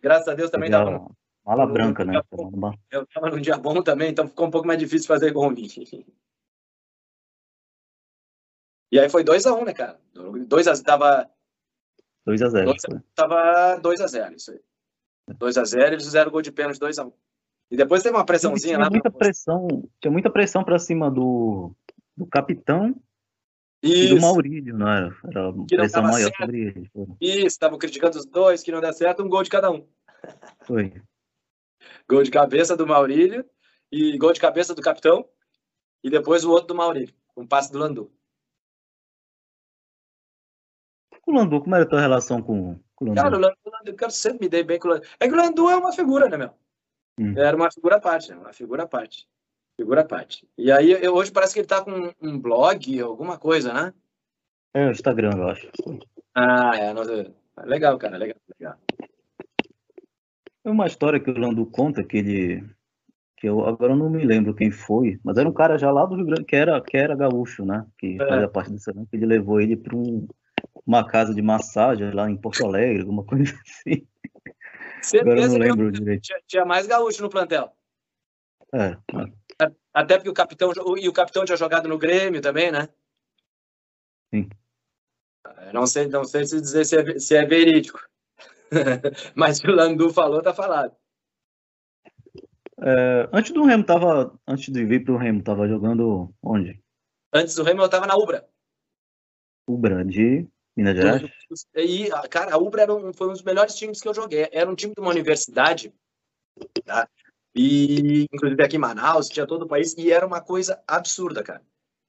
[0.00, 1.06] graças a Deus também dava.
[1.44, 2.20] Mala branca, né?
[2.90, 5.52] Eu estava num dia bom também, então ficou um pouco mais difícil fazer gol
[8.90, 10.00] E aí foi 2x1, um, né, cara?
[10.14, 11.28] 2x0 tava.
[12.26, 13.02] 2x0.
[13.14, 14.60] Tava 2x0, isso aí.
[15.30, 17.12] 2x0, eles fizeram gol de pênalti 2x1.
[17.70, 18.90] E depois teve uma pressãozinha tinha lá.
[18.90, 19.68] Muita pressão,
[20.00, 21.74] tinha muita pressão pra cima do,
[22.16, 22.94] do capitão
[23.82, 24.14] Isso.
[24.14, 25.16] e do Maurílio, não era?
[25.24, 26.36] Era que pressão maior certo.
[26.36, 26.90] sobre ele.
[27.20, 29.86] Isso, estavam criticando os dois, que não deu certo, um gol de cada um.
[30.62, 31.02] Foi.
[32.08, 33.44] Gol de cabeça do Maurílio
[33.90, 35.26] e gol de cabeça do capitão.
[36.02, 38.12] E depois o outro do Maurílio, um passe do Landu.
[41.26, 43.14] O Landu, como era a tua relação com, Landu?
[43.14, 45.06] Cara, o Landu, eu quero sempre me dei bem com o Landu.
[45.18, 46.50] É que o Landu é uma figura, né, meu?
[47.18, 47.34] Hum.
[47.36, 48.36] Era uma figura à parte, né?
[48.36, 49.26] Uma figura à parte.
[49.76, 50.48] Figura à parte.
[50.56, 53.94] E aí, eu, hoje parece que ele tá com um blog, alguma coisa, né?
[54.72, 55.70] É, o Instagram, eu acho.
[56.34, 56.92] Ah, é.
[56.92, 57.32] Nossa...
[57.64, 58.76] Legal, cara, legal, legal.
[60.64, 62.64] É uma história que o Landu conta que ele.
[63.36, 66.16] Que eu agora não me lembro quem foi, mas era um cara já lá do
[66.16, 67.86] Rio Grande, que era, que era gaúcho, né?
[67.98, 68.26] Que é.
[68.26, 68.92] fazia parte dessa.
[68.92, 70.26] que ele levou ele para um,
[70.86, 74.06] uma casa de massagem lá em Porto Alegre, alguma coisa assim.
[75.02, 76.22] Certeza agora eu não lembro direito.
[76.22, 77.70] Tinha, tinha, mais gaúcho no plantel.
[78.72, 78.96] É.
[79.92, 80.72] Até porque o capitão.
[80.98, 82.88] E o capitão tinha jogado no Grêmio também, né?
[84.34, 84.48] Sim.
[85.72, 88.00] Não sei, não sei se dizer se é, se é verídico.
[89.34, 90.96] Mas o Landu falou, tá falado.
[92.78, 96.82] É, antes do Remo tava, antes de vir pro Remo, tava jogando onde?
[97.32, 98.48] Antes do Remo eu tava na Ubra.
[99.66, 101.30] Ubra de Minas Gerais?
[101.76, 104.48] E, cara, a Ubra era um, foi um dos melhores times que eu joguei.
[104.52, 105.92] Era um time de uma universidade,
[106.84, 107.08] tá?
[107.54, 111.62] E inclusive aqui em Manaus, tinha todo o país, e era uma coisa absurda, cara.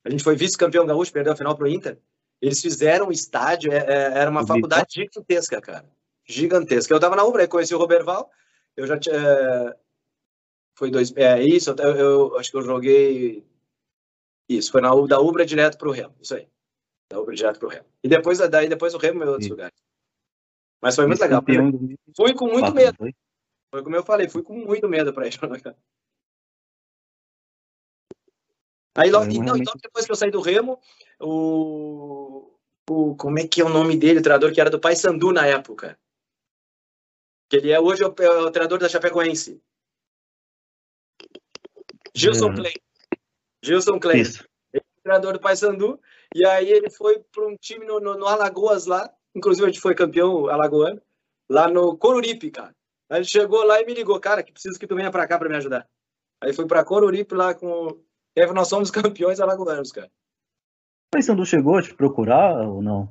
[0.03, 1.99] A gente foi vice-campeão gaúcho, perdeu a final pro Inter.
[2.41, 5.85] Eles fizeram um estádio, é, é, era uma faculdade gigantesca, cara
[6.25, 6.93] gigantesca.
[6.93, 8.29] Eu estava na Ubra, conheci o Roberval,
[8.75, 9.15] eu já tinha.
[9.15, 9.75] É,
[10.77, 11.15] foi dois.
[11.15, 13.45] É isso, eu, eu, acho que eu joguei.
[14.49, 16.47] Isso, foi na, da Ubra direto para o Remo, isso aí.
[17.09, 17.85] Da direto para o Remo.
[18.03, 19.77] E depois, daí, depois o Remo em outros lugares.
[20.81, 21.43] Mas foi muito legal.
[22.15, 22.97] Fui com muito medo.
[22.97, 23.13] Foi?
[23.71, 25.75] foi como eu falei, fui com muito medo para ir jogar.
[28.97, 30.79] Aí logo, não, então, depois que eu saí do Remo,
[31.19, 32.57] o,
[32.89, 33.15] o.
[33.17, 35.99] Como é que é o nome dele, o treinador que era do Paysandu na época?
[37.49, 39.61] que ele é hoje o, é o treinador da Chapecoense.
[42.13, 42.55] Gilson hum.
[42.55, 42.75] Klein.
[43.63, 44.21] Gilson Klein.
[44.21, 44.47] Isso.
[44.73, 45.99] Ele é o treinador do Paysandu.
[46.35, 49.09] E aí ele foi para um time no, no, no, Alagoas lá.
[49.33, 51.01] Inclusive a gente foi campeão alagoano.
[51.49, 52.75] Lá no Coruripe, cara.
[53.09, 55.39] Aí ele chegou lá e me ligou, cara, que preciso que tu venha para cá
[55.39, 55.87] para me ajudar.
[56.43, 58.03] Aí fui para Coruripe lá com.
[58.35, 60.07] E aí nós somos campeões alagoanos, cara.
[60.07, 63.09] O Paysandu chegou a te procurar ou não?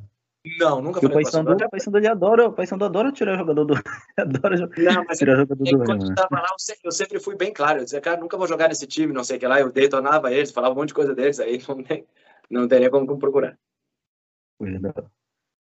[0.61, 3.75] Não, nunca falei o Paysandu, o Paysandu ele adora, o Paysandu adora tirar jogador do
[4.19, 7.35] adora não, mas tirar jogador do quando eu tava lá, eu sempre, eu sempre, fui
[7.35, 9.61] bem claro, eu dizia, cara, nunca vou jogar nesse time, não sei o que lá,
[9.61, 12.07] eu detonava eles, falava um monte de coisa deles aí, não, tem,
[12.51, 13.59] não teria como procurar.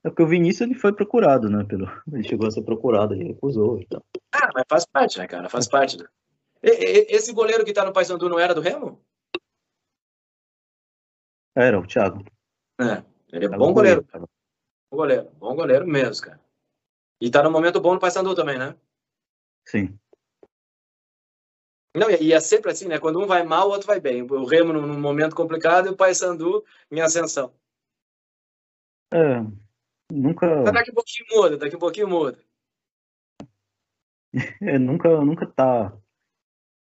[0.04, 1.64] É porque o Vinícius ele foi procurado, né?
[1.64, 1.86] Pelo...
[2.12, 4.04] Ele chegou a ser procurado, ele recusou e tal.
[4.32, 5.48] Ah, mas faz parte, né, cara?
[5.48, 6.06] Faz parte, né?
[6.62, 9.02] E, e, esse goleiro que tá no Paysandu não era do Remo?
[11.54, 12.24] Era, o Thiago.
[12.80, 14.06] É, ele é bom goleiro.
[14.12, 16.40] Bom goleiro, bom goleiro mesmo, cara.
[17.20, 18.76] E tá no momento bom no Paysandu também, né?
[19.66, 19.98] Sim.
[21.94, 22.98] Não, e é sempre assim, né?
[22.98, 24.22] Quando um vai mal, o outro vai bem.
[24.22, 27.54] O Remo num momento complicado e o Paysandu em ascensão.
[29.12, 29.40] É,
[30.10, 30.64] nunca.
[30.64, 32.38] Daqui a pouquinho muda, daqui a pouquinho muda.
[34.60, 35.96] É, nunca, nunca tá.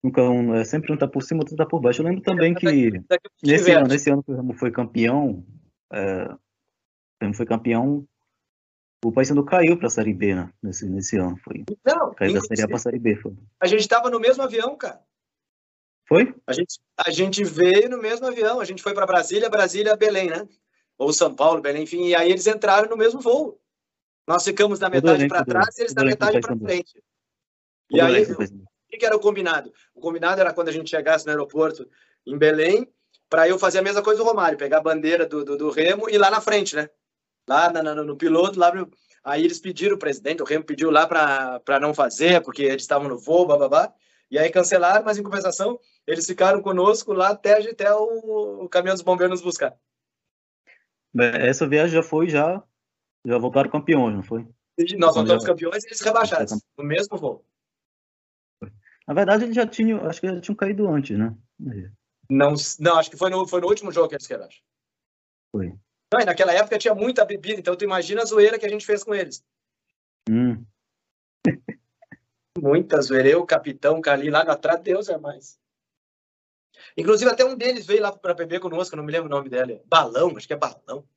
[0.01, 2.01] Nunca um, é sempre um tá por cima, outro tá por baixo.
[2.01, 5.45] Eu lembro também que daqui, daqui nesse, ano, nesse ano que o Remo foi campeão,
[5.91, 6.39] é, o
[7.21, 8.07] Remo foi campeão,
[9.03, 10.49] o Paysandu caiu para a Série B, né?
[10.61, 11.37] Nesse, nesse ano.
[11.43, 11.63] Foi.
[11.85, 13.15] Não, caiu da Série A para a Série B.
[13.15, 13.33] Foi.
[13.59, 15.01] A gente estava no mesmo avião, cara.
[16.07, 16.35] Foi?
[16.45, 18.59] A gente, a gente veio no mesmo avião.
[18.59, 20.47] A gente foi para Brasília, Brasília, Belém, né?
[21.01, 23.59] ou São Paulo, Belém, enfim, e aí eles entraram no mesmo voo.
[24.27, 27.03] Nós ficamos na metade para trás e eles na metade para frente.
[27.89, 29.73] E aí, o que era o combinado?
[29.95, 31.89] O combinado era quando a gente chegasse no aeroporto
[32.23, 32.87] em Belém,
[33.27, 36.07] para eu fazer a mesma coisa do Romário, pegar a bandeira do, do, do Remo
[36.07, 36.87] e ir lá na frente, né?
[37.51, 38.71] Lá na, no, no piloto, lá
[39.23, 43.09] Aí eles pediram, o presidente, o Remo pediu lá para não fazer, porque eles estavam
[43.09, 43.93] no voo, bababá.
[44.31, 48.95] E aí cancelaram, mas em compensação, eles ficaram conosco lá até, até o, o caminhão
[48.95, 49.77] dos bombeiros nos buscar.
[51.19, 52.63] Essa viagem já foi, já,
[53.25, 54.47] já voltaram campeões, não foi?
[54.97, 57.45] Nós voltamos campeões e eles rebaixados, no mesmo voo.
[59.05, 61.35] Na verdade, eles já tinham, acho que já tinham caído antes, né?
[62.29, 64.63] Não, não acho que foi no, foi no último jogo que eles rebaixaram.
[65.51, 65.73] Foi.
[66.11, 68.85] Não, e naquela época tinha muita bebida, então tu imagina a zoeira que a gente
[68.85, 69.43] fez com eles.
[70.29, 70.65] Hum.
[72.57, 73.29] muita zoeira.
[73.29, 75.59] Eu, o capitão, Cali, lá atrás, Deus é mais.
[76.97, 79.81] Inclusive, até um deles veio lá para beber conosco, não me lembro o nome dele.
[79.85, 81.07] Balão, acho que é Balão.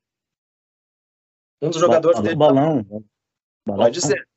[1.60, 2.36] Um dos jogadores balão, dele.
[2.36, 3.04] Balão.
[3.66, 3.84] balão.
[3.84, 4.28] Pode ser.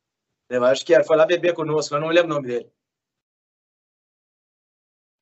[0.50, 2.72] Eu acho que foi lá beber conosco, eu não me lembro o nome dele.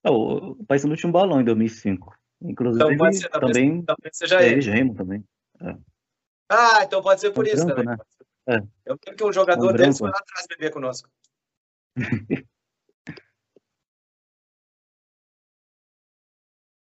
[0.06, 2.16] Oh, o Paysandu tinha um balão em 2005.
[2.50, 3.82] Inclusive, então pode ser, também.
[3.84, 4.72] Talvez seja é, ele.
[4.72, 5.24] Remo também.
[5.62, 5.76] É.
[6.50, 7.98] Ah, então pode ser por um isso branco, também.
[7.98, 8.04] Né?
[8.48, 8.58] É.
[8.86, 11.10] Eu lembro que um jogador um deles foi lá atrás beber conosco.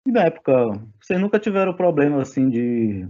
[0.09, 0.53] E na época,
[0.99, 3.07] vocês nunca tiveram problema assim de.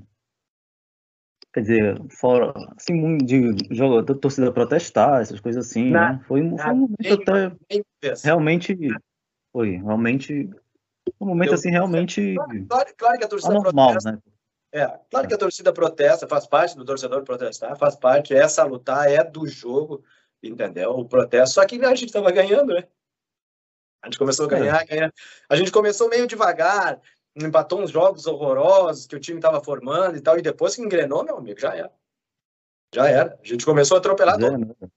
[1.55, 6.21] Quer dizer, fora assim, de jogo, da torcida protestar, essas coisas assim, né?
[6.27, 7.57] Foi, foi um momento até.
[8.25, 8.77] Realmente.
[9.53, 10.51] Foi, realmente.
[11.21, 12.35] Um momento assim, realmente.
[12.69, 14.13] Claro, claro que a torcida normal, protesta.
[14.13, 14.19] Né?
[14.73, 19.11] É, claro que a torcida protesta, faz parte do torcedor protestar, faz parte, é salutar,
[19.11, 20.05] é do jogo,
[20.43, 20.91] entendeu?
[20.91, 21.55] O protesto.
[21.55, 22.85] Só que a gente estava ganhando, né?
[24.03, 24.87] A gente começou a ganhar, é.
[24.87, 25.15] ganhar.
[25.49, 27.01] A gente começou meio devagar,
[27.35, 31.25] empatou uns jogos horrorosos que o time estava formando e tal, e depois que engrenou,
[31.25, 31.93] meu amigo, já era.
[32.95, 33.39] Já era.
[33.43, 34.93] A gente começou a atropelar é, todo.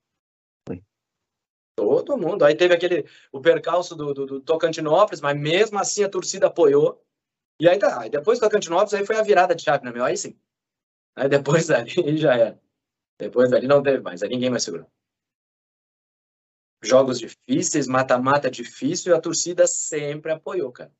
[1.75, 2.43] Todo mundo.
[2.43, 7.03] Aí teve aquele o percalço do, do, do, Tocantinópolis, mas mesmo assim a torcida apoiou.
[7.60, 8.01] E aí tá.
[8.01, 10.03] Aí depois do Tocantinópolis aí foi a virada de chave, né, meu?
[10.03, 10.38] Aí sim.
[11.15, 12.62] Aí depois ali já era.
[13.19, 14.89] Depois ali não teve mais, aí ninguém mais segurou
[16.84, 20.91] jogos difíceis, mata-mata difícil, e a torcida sempre apoiou, cara.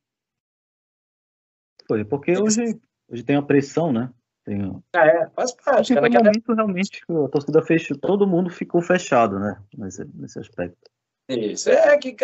[1.88, 2.80] Foi, porque hoje,
[3.10, 4.14] hoje tem a pressão, né?
[4.44, 4.84] Tem...
[4.96, 5.94] É, faz parte.
[5.94, 9.62] Naquele momento, realmente, a torcida fechou, todo mundo ficou fechado, né?
[9.78, 10.90] Nesse, nesse aspecto.
[11.30, 12.16] Isso, é que,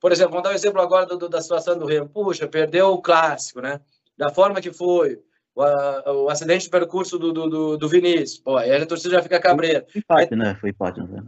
[0.00, 2.08] por exemplo, vamos dar um exemplo agora do, do, da situação do Remo.
[2.08, 3.80] Puxa, perdeu o clássico, né?
[4.16, 5.20] Da forma que foi,
[5.54, 8.38] o, a, o acidente de percurso do, do, do Vinícius.
[8.38, 9.84] Pô, aí a torcida já fica cabreira.
[9.90, 10.54] Foi empate, aí, né?
[10.60, 11.22] Foi empate, né?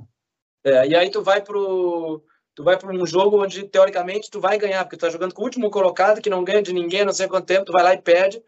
[0.65, 2.23] É, e aí tu vai pro
[2.55, 5.43] tu vai para um jogo onde teoricamente tu vai ganhar, porque tu tá jogando com
[5.43, 7.95] o último colocado que não ganha de ninguém, não sei quanto tempo, tu vai lá
[7.95, 8.43] e perde.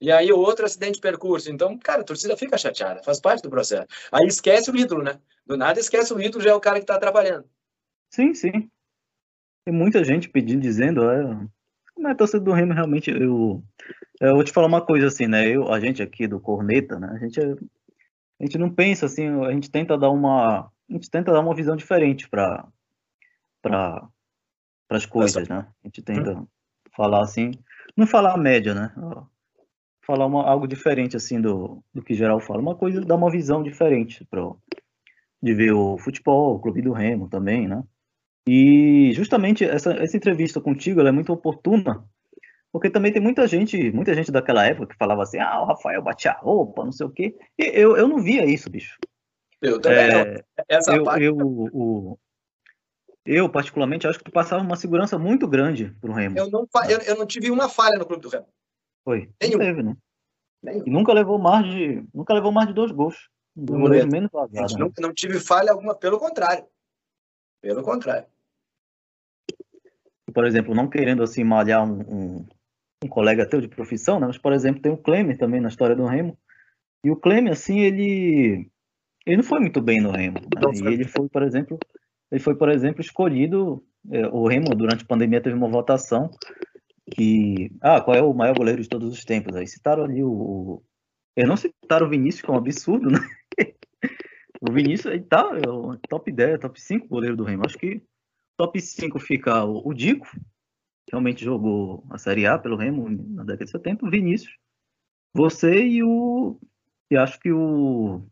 [0.00, 1.50] E aí outro acidente de percurso.
[1.50, 3.86] Então, cara, a torcida fica chateada, faz parte do processo.
[4.12, 5.18] Aí esquece o ídolo, né?
[5.46, 7.48] Do nada esquece o ídolo, já é o cara que tá atrapalhando.
[8.10, 8.70] Sim, sim.
[9.64, 11.24] Tem muita gente pedindo, dizendo, é,
[11.98, 13.62] mas a torcida do Remo realmente, eu,
[14.20, 15.48] eu vou te falar uma coisa assim, né?
[15.48, 17.10] Eu, a gente aqui do Corneta, né?
[17.12, 21.32] A gente, a gente não pensa assim, a gente tenta dar uma a gente tenta
[21.32, 22.66] dar uma visão diferente para
[23.60, 24.08] para
[24.90, 25.66] as coisas, né?
[25.82, 26.46] A gente tenta hum.
[26.94, 27.50] falar assim,
[27.96, 28.94] não falar a média, né?
[30.06, 33.62] Falar uma, algo diferente assim do, do que geral fala, uma coisa dar uma visão
[33.62, 34.52] diferente para
[35.42, 37.82] de ver o futebol, o clube do Remo também, né?
[38.48, 42.04] E justamente essa, essa entrevista contigo é muito oportuna,
[42.72, 46.02] porque também tem muita gente, muita gente daquela época que falava assim, ah, o Rafael
[46.02, 47.36] bate a roupa, não sei o quê.
[47.58, 48.96] E eu, eu não via isso, bicho.
[49.60, 51.24] Eu também é, Essa eu, parte...
[51.24, 52.18] eu, o,
[53.24, 56.38] eu, particularmente, acho que tu passava uma segurança muito grande pro Remo.
[56.38, 58.46] Eu não, eu, eu não tive uma falha no clube do Remo.
[59.06, 59.30] Foi.
[59.40, 59.58] Nenhum.
[59.58, 59.96] Teve, né?
[60.60, 60.82] Nenhum.
[60.84, 62.04] E nunca levou mais de.
[62.12, 63.28] Nunca levou mais de dois gols.
[63.56, 64.74] Um dos goleiros menos vazados.
[64.74, 64.80] Né?
[64.80, 66.66] Não, não tive falha alguma, pelo contrário.
[67.62, 68.26] Pelo contrário.
[70.34, 72.46] Por exemplo, não querendo assim malhar um, um,
[73.04, 74.26] um colega teu de profissão, né?
[74.26, 76.36] mas, por exemplo, tem o Klemer também na história do Remo.
[77.04, 78.68] E o Klemer, assim, ele,
[79.24, 80.40] ele não foi muito bem no Remo.
[80.40, 80.90] Né?
[80.90, 81.78] E ele foi, por exemplo,
[82.30, 83.86] ele foi, por exemplo, escolhido.
[84.10, 86.30] É, o Remo, durante a pandemia, teve uma votação
[87.10, 87.70] que.
[87.80, 89.54] Ah, qual é o maior goleiro de todos os tempos?
[89.54, 90.82] Aí citaram ali o.
[91.36, 93.18] Eles não citaram o Vinícius, que é um absurdo, né?
[94.60, 97.64] o Vinícius, ele tá é o top 10, top 5 goleiro do Remo.
[97.66, 98.02] Acho que
[98.56, 100.26] top 5 fica o, o Dico,
[101.10, 104.56] realmente jogou a Série A pelo Remo na década de 70, o Vinícius,
[105.32, 106.58] você e o.
[107.10, 108.26] E acho que o.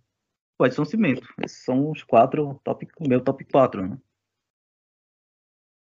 [0.58, 1.26] O Edson Cimento.
[1.44, 3.98] Esses são os quatro, top, meu top 4, né?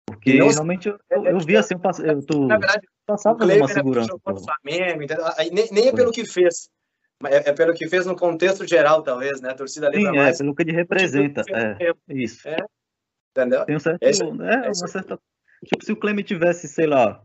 [0.06, 3.44] Porque não, realmente eu, eu, eu, vi assim, eu, passe, eu tô, na verdade, passava
[3.44, 4.16] uma segurança.
[4.22, 5.06] Flamengo,
[5.52, 6.68] nem, nem é pelo que fez.
[7.24, 9.50] É, é, pelo que fez no contexto geral, talvez, né?
[9.50, 10.40] A torcida lembra Sim, mais.
[10.40, 11.42] É, pelo que ele representa.
[11.48, 12.46] É, isso.
[12.46, 12.56] É,
[13.30, 13.64] entendeu?
[13.64, 14.02] Tem um certo.
[14.02, 15.18] Esse, é, uma certa.
[15.64, 17.22] Tipo, se o Cleme tivesse, sei lá,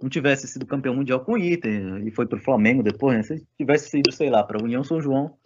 [0.00, 3.22] não tivesse sido campeão mundial com o Inter e foi pro Flamengo depois, né?
[3.22, 5.36] Se tivesse sido, sei lá, para União São João.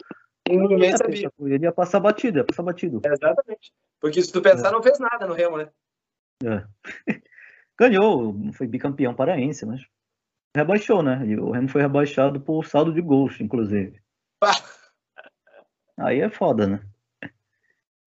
[0.47, 1.31] Ninguém sabia.
[1.39, 3.01] Ele ia passar batido, ia passar batido.
[3.03, 3.71] exatamente.
[3.99, 4.71] Porque se tu pensar, é.
[4.71, 5.69] não fez nada no Remo, né?
[6.43, 6.65] É.
[7.79, 9.85] Ganhou, foi bicampeão paraense, mas
[10.55, 11.25] rebaixou, né?
[11.25, 14.01] E o Remo foi rebaixado por saldo de gols, inclusive.
[15.99, 16.81] Aí é foda, né?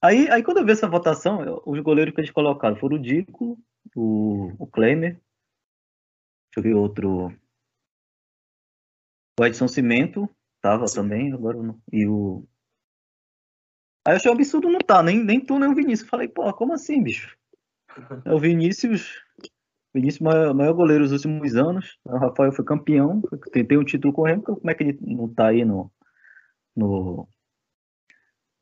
[0.03, 2.99] Aí, aí quando eu vi essa votação, eu, os goleiros que eles colocaram foram o
[2.99, 3.59] Dico,
[3.95, 7.37] o, o Klemer, deixa eu ver outro.
[9.39, 10.29] O Edson Cimento
[10.63, 10.95] tava Sim.
[10.97, 11.79] também, agora não.
[11.93, 12.47] E o.
[14.07, 16.09] Aí eu achei um absurdo não tá, nem, nem tu, nem o Vinícius.
[16.09, 17.37] Falei, pô, como assim, bicho?
[18.25, 19.21] É o Vinícius,
[19.95, 21.99] Vinícius maior, maior goleiro dos últimos anos.
[22.05, 23.23] O Rafael foi campeão,
[23.53, 24.43] tem, tem um título correndo.
[24.43, 25.91] Como é que ele não tá aí no.
[26.77, 27.29] no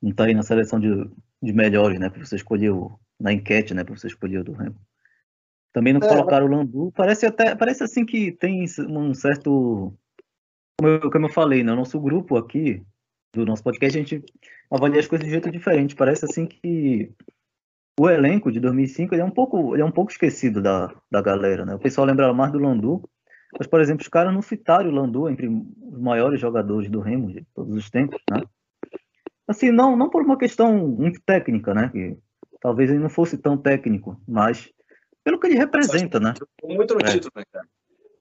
[0.01, 0.88] não tá aí na seleção de,
[1.43, 2.09] de melhores, né?
[2.09, 3.85] Para você escolher o, na enquete, né?
[3.85, 4.81] Para você escolher o do Remo.
[5.73, 6.93] Também não é, colocaram o Landu.
[6.93, 9.95] Parece até, parece assim que tem um certo,
[10.79, 11.77] como eu, como eu falei, no né?
[11.77, 12.83] nosso grupo aqui
[13.35, 14.25] do nosso podcast a gente
[14.71, 15.95] avalia as coisas de jeito diferente.
[15.95, 17.12] Parece assim que
[17.99, 21.67] o elenco de 2005 ele é um pouco, é um pouco esquecido da, da galera,
[21.67, 21.75] né?
[21.75, 23.03] O pessoal lembra mais do Landu,
[23.59, 27.33] mas, por exemplo, os caras não citaram o Landu entre os maiores jogadores do Remo
[27.33, 28.43] de todos os tempos, né?
[29.47, 31.89] Assim, não, não por uma questão muito técnica, né?
[31.91, 32.17] Que
[32.61, 34.71] talvez ele não fosse tão técnico, mas
[35.25, 36.35] pelo que ele representa, né?
[36.63, 37.05] Muito no é.
[37.05, 37.67] título, né, cara?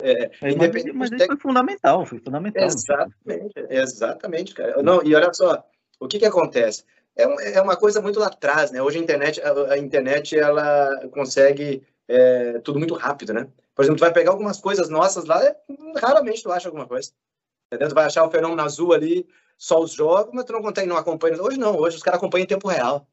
[0.01, 0.55] É, mas,
[0.93, 2.65] mas ele foi fundamental, foi fundamental.
[2.65, 4.81] Exatamente, exatamente, cara.
[4.81, 5.63] Não, e olha só,
[5.99, 6.83] o que que acontece?
[7.17, 8.81] É, é uma coisa muito lá atrás, né?
[8.81, 13.47] Hoje a internet, a, a internet ela consegue é, tudo muito rápido, né?
[13.75, 15.55] Por exemplo, tu vai pegar algumas coisas nossas lá, é,
[15.97, 17.11] raramente tu acha alguma coisa.
[17.67, 17.89] Entendeu?
[17.89, 19.27] Tu vai achar o fenômeno azul ali,
[19.57, 21.41] só os jogos, mas tu não consegue, não acompanha.
[21.41, 23.07] Hoje não, hoje os caras acompanham em tempo real.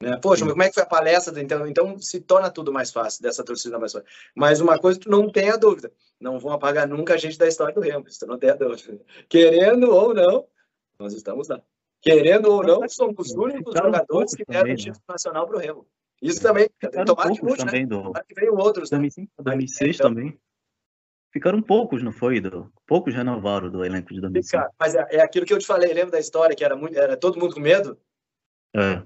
[0.00, 0.16] Né?
[0.18, 1.40] Poxa, mas como é que foi a palestra?
[1.40, 4.06] Então, então se torna tudo mais fácil, dessa torcida mais fácil.
[4.34, 7.46] Mas uma coisa tu não tem a dúvida, não vão apagar nunca a gente da
[7.46, 9.00] história do Remo, isso tu não tem a dúvida.
[9.28, 10.46] Querendo ou não,
[10.98, 11.62] nós estamos lá.
[12.04, 15.86] Querendo ou não, somos os únicos jogadores que deram o título nacional para o Remo.
[16.20, 16.68] Isso também,
[17.06, 17.86] tomara que mude, também né?
[17.86, 18.12] Do...
[18.12, 18.90] que veio outros.
[18.90, 19.44] 2005, né?
[19.44, 20.38] 2006 então, também.
[21.32, 22.40] Ficaram poucos, não foi?
[22.86, 24.64] Poucos renovaram do elenco de 2005.
[24.78, 27.16] Mas é, é, aquilo que eu te falei, lembra da história, que era, muito, era
[27.16, 27.98] todo mundo com medo?
[28.76, 29.02] É.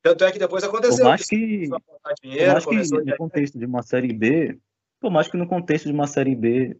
[0.00, 1.04] Tanto é que depois aconteceu.
[1.04, 1.68] Por mais que,
[2.22, 4.58] dinheiro, por mais que no contexto de uma Série B,
[5.00, 6.76] por mais que no contexto de uma Série B,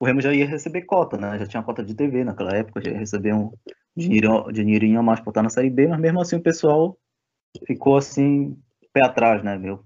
[0.00, 1.38] o Remo já ia receber cota, né?
[1.38, 3.50] Já tinha cota de TV naquela época, já ia receber um,
[3.96, 6.98] dinheirinho, dinheirinho a mais por estar na Série B, mas mesmo assim o pessoal
[7.66, 8.56] ficou assim,
[8.92, 9.84] pé atrás, né, meu?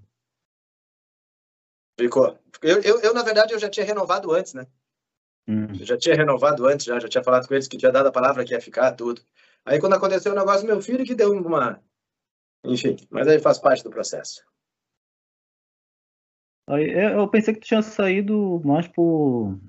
[1.99, 2.37] Ficou.
[2.61, 4.67] Eu, eu, eu, na verdade, eu já tinha renovado antes, né?
[5.47, 5.67] Hum.
[5.79, 8.11] Eu já tinha renovado antes, já, já tinha falado com eles que tinha dado a
[8.11, 9.21] palavra que ia ficar, tudo.
[9.65, 11.81] Aí quando aconteceu o negócio, meu filho que deu uma.
[12.65, 14.43] Enfim, mas aí faz parte do processo.
[16.67, 19.59] Aí, eu pensei que tu tinha saído mais por.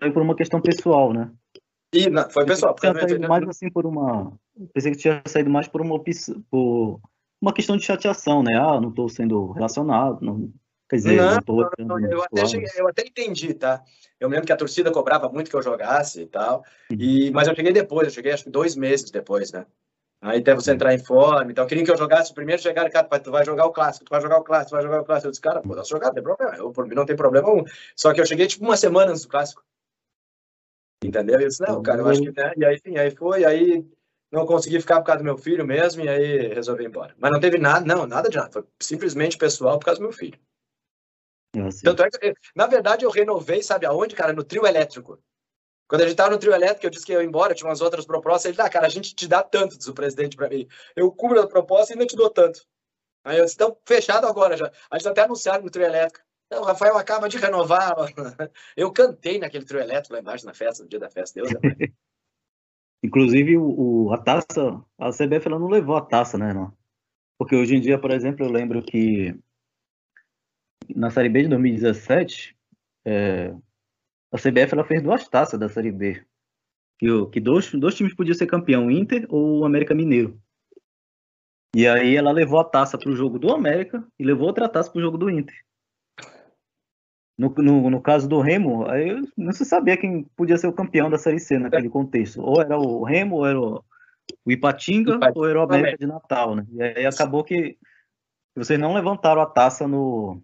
[0.00, 1.30] Saiu por uma questão pessoal, né?
[1.92, 2.74] E não, foi pessoal.
[2.74, 4.32] Tinha saído mais assim por uma.
[4.72, 6.02] Pensei que tinha saído mais por uma
[6.50, 7.00] por
[7.40, 8.56] uma questão de chateação, né?
[8.56, 10.50] Ah, não estou sendo relacionado, não.
[10.88, 13.82] Quer dizer, não, não, não, não eu, até cheguei, eu até entendi, tá?
[14.20, 16.62] Eu lembro que a torcida cobrava muito que eu jogasse e tal.
[16.90, 16.96] Uhum.
[16.98, 19.64] E, mas eu cheguei depois, eu cheguei acho que dois meses depois, né?
[20.20, 23.06] Aí até você entrar em forma então Queriam que eu jogasse o primeiro, chegaram, cara,
[23.18, 25.26] tu vai jogar o clássico, tu vai jogar o clássico, tu vai jogar o clássico.
[25.26, 26.56] Eu disse, cara, posso jogar, não tem problema.
[26.56, 27.64] Eu, por mim não tem problema nenhum.
[27.94, 29.62] Só que eu cheguei tipo uma semana antes do clássico.
[31.04, 31.38] Entendeu?
[31.38, 32.32] Eu disse, não, cara, eu acho que.
[32.32, 32.52] Né?
[32.56, 33.86] E aí, enfim, aí foi, aí
[34.32, 37.14] não consegui ficar por causa do meu filho mesmo, e aí resolvi ir embora.
[37.18, 38.50] Mas não teve nada, não, nada de nada.
[38.50, 40.38] Foi simplesmente pessoal por causa do meu filho.
[41.54, 44.32] É Tanto é que, na verdade, eu renovei, sabe aonde, cara?
[44.32, 45.18] No trio elétrico.
[45.86, 47.82] Quando a gente tava no trio elétrico, eu disse que eu ia embora, tinha umas
[47.82, 48.50] outras propostas.
[48.50, 50.66] Ele, ah, cara, a gente te dá tanto, diz o presidente para mim.
[50.96, 52.66] Eu cubro a proposta e ainda te dou tanto.
[53.22, 54.72] Aí eu disse, então, fechado agora já.
[54.90, 56.23] A gente até anunciaram no trio elétrico.
[56.46, 57.94] Então, o Rafael acaba de renovar.
[58.76, 61.40] Eu cantei naquele trio elétrico lá embaixo na festa, no dia da festa.
[61.40, 61.58] Deus é
[63.02, 66.54] Inclusive, o, a taça, a CBF ela não levou a taça, né?
[66.54, 66.72] Não?
[67.38, 69.38] Porque hoje em dia, por exemplo, eu lembro que
[70.88, 72.56] na Série B de 2017,
[73.04, 73.54] é,
[74.32, 76.24] a CBF ela fez duas taças da Série B.
[76.98, 80.40] Que, que dois, dois times podiam ser campeão, Inter ou o América Mineiro.
[81.74, 84.90] E aí ela levou a taça para o jogo do América e levou outra taça
[84.90, 85.56] para o jogo do Inter.
[87.36, 91.10] No, no, no, caso do Remo, aí não se sabia quem podia ser o campeão
[91.10, 92.40] da Série C naquele contexto.
[92.40, 93.84] Ou era o Remo, ou era o,
[94.44, 96.64] o Ipatinga, Ipatinga, ou era o América de Natal, né?
[96.70, 97.76] E aí acabou que
[98.54, 100.40] vocês não levantaram a taça no,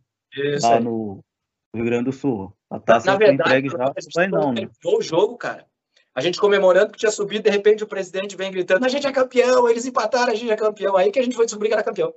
[0.62, 1.24] lá no
[1.72, 2.52] Rio Grande do Sul.
[2.68, 4.68] A taça Na foi verdade, entregue já, vai não, né?
[4.84, 5.64] o jogo, cara.
[6.12, 9.12] A gente comemorando que tinha subido, de repente o presidente vem gritando: a gente é
[9.12, 10.96] campeão, eles empataram, a gente é campeão.
[10.96, 12.12] Aí que a gente foi descobrir que era campeão.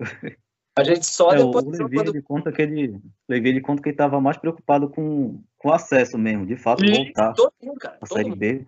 [0.76, 1.64] A gente só é, depois.
[1.64, 2.08] O Levi, quando...
[2.08, 6.16] ele conta que ele, Levi, ele conta que ele estava mais preocupado com, com acesso
[6.16, 7.32] mesmo, de fato, e voltar.
[7.34, 7.98] Todo mundo, cara.
[8.00, 8.38] A Série mundo.
[8.38, 8.66] B.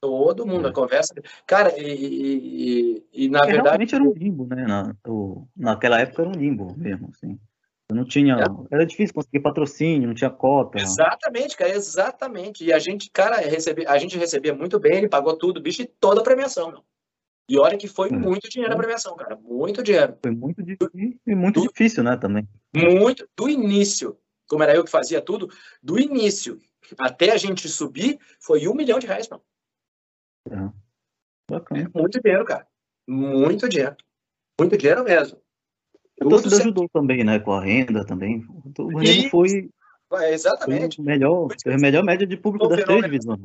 [0.00, 0.70] Todo mundo, é.
[0.70, 1.14] a conversa.
[1.46, 3.68] Cara, e, e, e na Porque verdade.
[3.68, 4.64] Realmente era um limbo, né?
[4.66, 7.38] Na, o, naquela época era um limbo mesmo, assim.
[7.88, 8.34] Eu não tinha.
[8.36, 8.74] É.
[8.74, 10.78] Era difícil conseguir patrocínio, não tinha cota.
[10.78, 12.64] Exatamente, cara, exatamente.
[12.64, 15.86] E a gente, cara, recebe, a gente recebia muito bem, ele pagou tudo, bicho, e
[15.86, 16.84] toda a premiação, meu.
[17.48, 18.12] E olha que foi é.
[18.12, 19.36] muito dinheiro a premiação, cara.
[19.36, 20.16] Muito dinheiro.
[20.22, 22.48] Foi muito difícil e muito do, difícil, né, também.
[22.74, 23.28] Muito.
[23.36, 24.16] Do início,
[24.48, 25.48] como era eu que fazia tudo,
[25.82, 26.58] do início
[26.98, 29.40] até a gente subir, foi um milhão de reais, não.
[30.50, 30.70] É.
[31.50, 31.90] Bacana.
[31.94, 32.66] muito dinheiro, cara.
[33.06, 33.96] Muito dinheiro.
[34.58, 35.38] Muito dinheiro mesmo.
[36.20, 37.38] A torcida ajudou também, né?
[37.38, 38.42] Com a renda também.
[38.78, 39.70] O Remo foi.
[40.12, 40.96] É, exatamente.
[40.96, 43.40] Foi melhor, foi a melhor média de público das três divisões.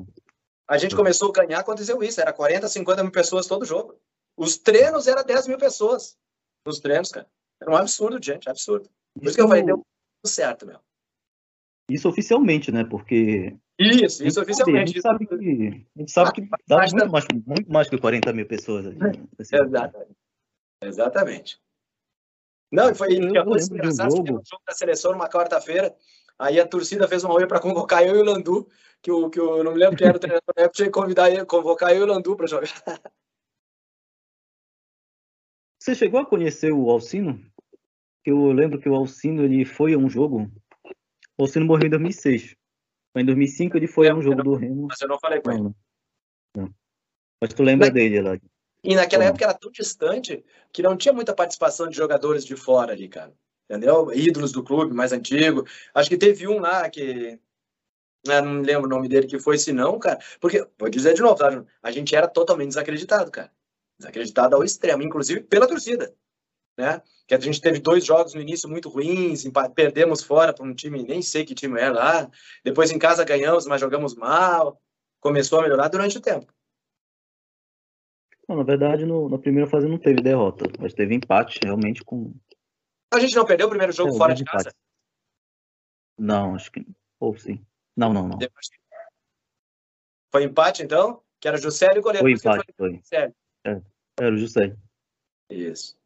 [0.70, 2.22] A gente começou a ganhar, aconteceu isso.
[2.22, 4.00] Era 40, 50 mil pessoas todo jogo.
[4.38, 6.16] Os treinos eram 10 mil pessoas.
[6.64, 7.28] Os treinos, cara.
[7.60, 8.48] Era um absurdo, gente.
[8.48, 8.88] Absurdo.
[9.16, 10.80] Por isso, isso que eu falei, deu tudo certo, meu.
[11.90, 12.84] Isso oficialmente, né?
[12.84, 13.58] Porque.
[13.80, 14.84] Isso, isso oficialmente.
[14.84, 18.32] A gente sabe que, a gente sabe que dá muito mais, muito mais que 40
[18.32, 18.86] mil pessoas.
[18.86, 19.12] Ali, né?
[19.40, 20.16] Exatamente.
[20.84, 21.62] Exatamente.
[22.72, 24.14] Não, foi eu engraçado.
[24.14, 24.40] Um jogo.
[24.40, 25.96] um jogo da seleção numa quarta-feira.
[26.40, 28.66] Aí a torcida fez uma oi para convocar eu e o Landu,
[29.02, 30.94] que o que eu não me lembro quem era o treinador na época, tinha que
[30.94, 32.70] convidar ele, convocar eu e o Landu para jogar.
[35.78, 37.44] Você chegou a conhecer o Alcino?
[38.26, 40.50] Eu lembro que o Alcino ele foi a um jogo.
[41.38, 42.56] O Alcino morreu em 2006.
[43.16, 44.88] Em 2005 ele foi a um jogo do Remo.
[44.88, 45.74] Mas eu não falei com ele.
[46.56, 46.74] Não.
[47.42, 48.38] Mas tu lembra dele lá?
[48.84, 52.94] E naquela época era tão distante que não tinha muita participação de jogadores de fora
[52.94, 53.34] ali, cara.
[53.70, 54.12] Entendeu?
[54.12, 55.66] Ídolos do clube, mais antigo.
[55.94, 57.40] Acho que teve um lá que.
[58.26, 60.20] Eu não lembro o nome dele que foi, se não, cara.
[60.42, 61.64] Porque, vou dizer de novo, tá?
[61.82, 63.52] a gente era totalmente desacreditado, cara.
[63.98, 66.14] Desacreditado ao extremo, inclusive pela torcida.
[66.78, 67.02] Né?
[67.28, 69.44] Que a gente teve dois jogos no início muito ruins,
[69.76, 72.32] perdemos fora para um time, nem sei que time era lá.
[72.64, 74.82] Depois em casa ganhamos, mas jogamos mal.
[75.22, 76.52] Começou a melhorar durante o tempo.
[78.50, 82.34] Não, na verdade, no, na primeira fase não teve derrota, mas teve empate realmente com.
[83.12, 84.74] A gente não perdeu o primeiro jogo fora de casa?
[86.18, 86.86] Não, acho que.
[87.20, 87.66] Ou sim.
[87.95, 88.38] Não, não, não.
[90.32, 91.24] Foi empate, então?
[91.39, 92.24] Que era o Juscelio e o goleiro.
[92.24, 93.01] Foi empate, foi.
[93.66, 93.82] É,
[94.20, 94.78] era o Juscelio.
[95.49, 95.97] Isso.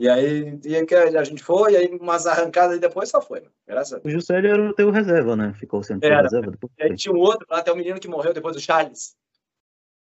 [0.00, 3.46] E aí, e que a gente foi, e aí umas arrancadas e depois só foi,
[3.66, 4.06] graças a Deus.
[4.06, 5.54] O Juscelio era o teu reserva, né?
[5.54, 6.50] Ficou sendo reserva.
[6.50, 9.16] Depois e aí tinha um outro lá, até o menino que morreu depois do Charles.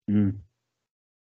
[0.08, 0.38] Hum.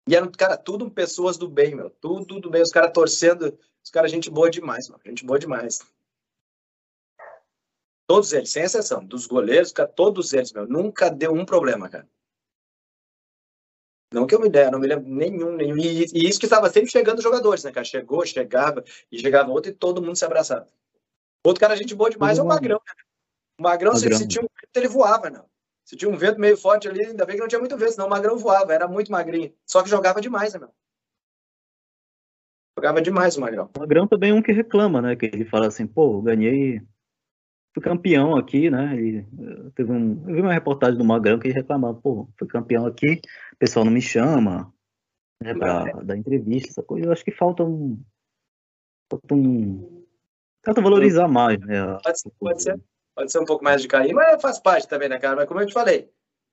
[0.08, 1.90] E eram, cara, tudo pessoas do bem, meu.
[1.90, 2.62] Tudo do bem.
[2.62, 3.58] Os caras torcendo.
[3.82, 5.02] Os caras, gente boa demais, mano.
[5.04, 5.80] Gente boa demais.
[8.06, 9.04] Todos eles, sem exceção.
[9.04, 10.66] Dos goleiros, cara, todos eles, meu.
[10.66, 12.08] Nunca deu um problema, cara.
[14.12, 15.78] Não que eu me der, não me lembro nenhum, nenhum.
[15.78, 17.84] E, e isso que estava sempre chegando jogadores, né, cara?
[17.84, 20.68] Chegou, chegava, e chegava outro e todo mundo se abraçava.
[21.44, 22.94] Outro cara, gente boa demais, é o Magrão, né?
[23.58, 24.18] O Magrão, Magrão.
[24.18, 25.48] se tinha um ele voava, não.
[25.92, 28.06] Se tinha um vento meio forte ali, ainda bem que não tinha muito vento, senão
[28.06, 29.52] o Magrão voava, era muito magrinho.
[29.66, 30.70] Só que jogava demais, né, meu?
[32.78, 33.70] Jogava demais o Magrão.
[33.76, 35.14] O Magrão também é um que reclama, né?
[35.14, 36.80] Que ele fala assim, pô, ganhei,
[37.74, 38.98] fui campeão aqui, né?
[38.98, 42.48] E eh, teve um, eu vi uma reportagem do Magrão que ele reclamava, pô, fui
[42.48, 43.20] campeão aqui,
[43.52, 44.72] o pessoal não me chama,
[45.42, 46.04] né, pra é.
[46.04, 47.04] dar entrevista, essa coisa.
[47.04, 48.02] Eu acho que falta um.
[49.10, 50.06] Falta um.
[50.64, 51.98] Falta valorizar mais, né?
[52.02, 52.80] Pode ser, pode ser.
[53.22, 55.36] Pode ser um pouco mais de carinho, mas faz parte também, né, cara?
[55.36, 56.10] Mas como eu te falei,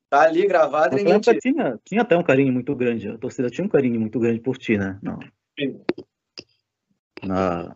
[0.08, 3.10] tá ali gravado e ninguém tinha, tinha até um carinho muito grande.
[3.10, 5.00] A torcida tinha um carinho muito grande por ti, né?
[5.02, 5.18] Não.
[5.60, 5.84] Sim.
[7.24, 7.76] Na...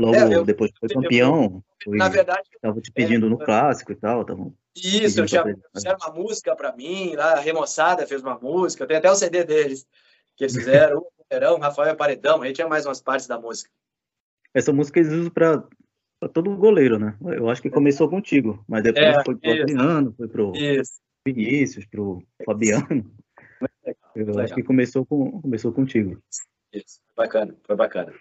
[0.00, 1.62] Logo é, eu, depois foi campeão.
[1.84, 2.42] Foi, na verdade.
[2.60, 4.24] Tava te pedindo é, no clássico e tal.
[4.24, 8.84] Tava isso, eu tinha, fizeram uma música para mim, lá, a Remoçada fez uma música,
[8.84, 9.86] tem até o CD deles,
[10.34, 13.70] que eles fizeram, o Verão, Rafael Paredão, aí tinha mais umas partes da música.
[14.52, 15.64] Essa música eles usam para
[16.28, 17.16] todo goleiro, né?
[17.22, 19.62] Eu acho que começou contigo, mas depois é, foi pro isso.
[19.62, 21.00] Adriano, foi pro isso.
[21.26, 23.12] Vinícius, pro Fabiano.
[24.14, 24.44] Eu legal.
[24.44, 26.22] acho que começou, com, começou contigo.
[26.72, 28.12] Isso, bacana, foi bacana.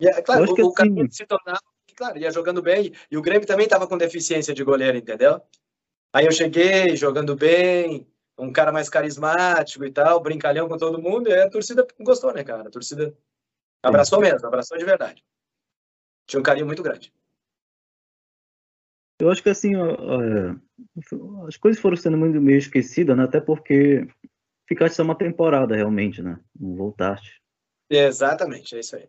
[0.00, 1.10] E, é, claro, o, o assim...
[1.10, 1.60] se tornava,
[1.96, 5.40] claro, ia jogando bem, e o Grêmio também estava com deficiência de goleiro, entendeu?
[6.12, 8.06] Aí eu cheguei jogando bem,
[8.38, 12.44] um cara mais carismático e tal, brincalhão com todo mundo, e a torcida gostou, né,
[12.44, 12.68] cara?
[12.68, 13.16] A torcida
[13.82, 15.22] abraçou mesmo, abraçou de verdade.
[16.28, 17.12] Tinha um carinho muito grande.
[19.18, 20.54] Eu acho que assim, é,
[21.48, 23.24] as coisas foram sendo muito meio esquecidas, né?
[23.24, 24.06] Até porque
[24.68, 26.38] ficaste só uma temporada realmente, né?
[26.54, 27.42] Não voltaste.
[27.90, 29.08] Exatamente, é isso aí.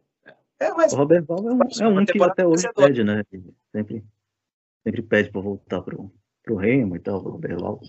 [0.59, 0.93] É, mas...
[0.93, 3.23] O Robert Val é um, é um que até hoje pede, né?
[3.71, 4.03] Sempre,
[4.83, 6.11] sempre pede para voltar pro,
[6.41, 7.81] pro Remo e tal, o Robert Val.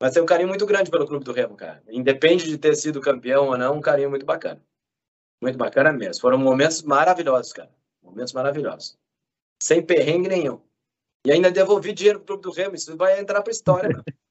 [0.00, 1.82] Mas tem um carinho muito grande pelo clube do Remo, cara.
[1.88, 4.62] Independe de ter sido campeão ou não, um carinho muito bacana.
[5.40, 6.20] Muito bacana mesmo.
[6.20, 7.70] Foram momentos maravilhosos, cara.
[8.02, 8.98] Momentos maravilhosos.
[9.62, 10.60] Sem perrengue nenhum.
[11.26, 12.74] E ainda devolvi dinheiro pro clube do Remo.
[12.74, 14.04] Isso vai entrar pra história, cara.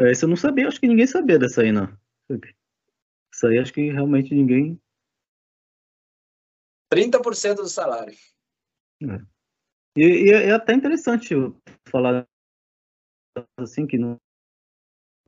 [0.00, 1.92] É, isso eu não sabia, acho que ninguém sabia dessa aí, não.
[3.34, 4.80] Isso aí acho que realmente ninguém.
[6.94, 8.14] 30% do salário.
[9.02, 9.20] É.
[9.96, 11.34] E, e, é até interessante
[11.90, 12.24] falar
[13.56, 14.16] assim que não.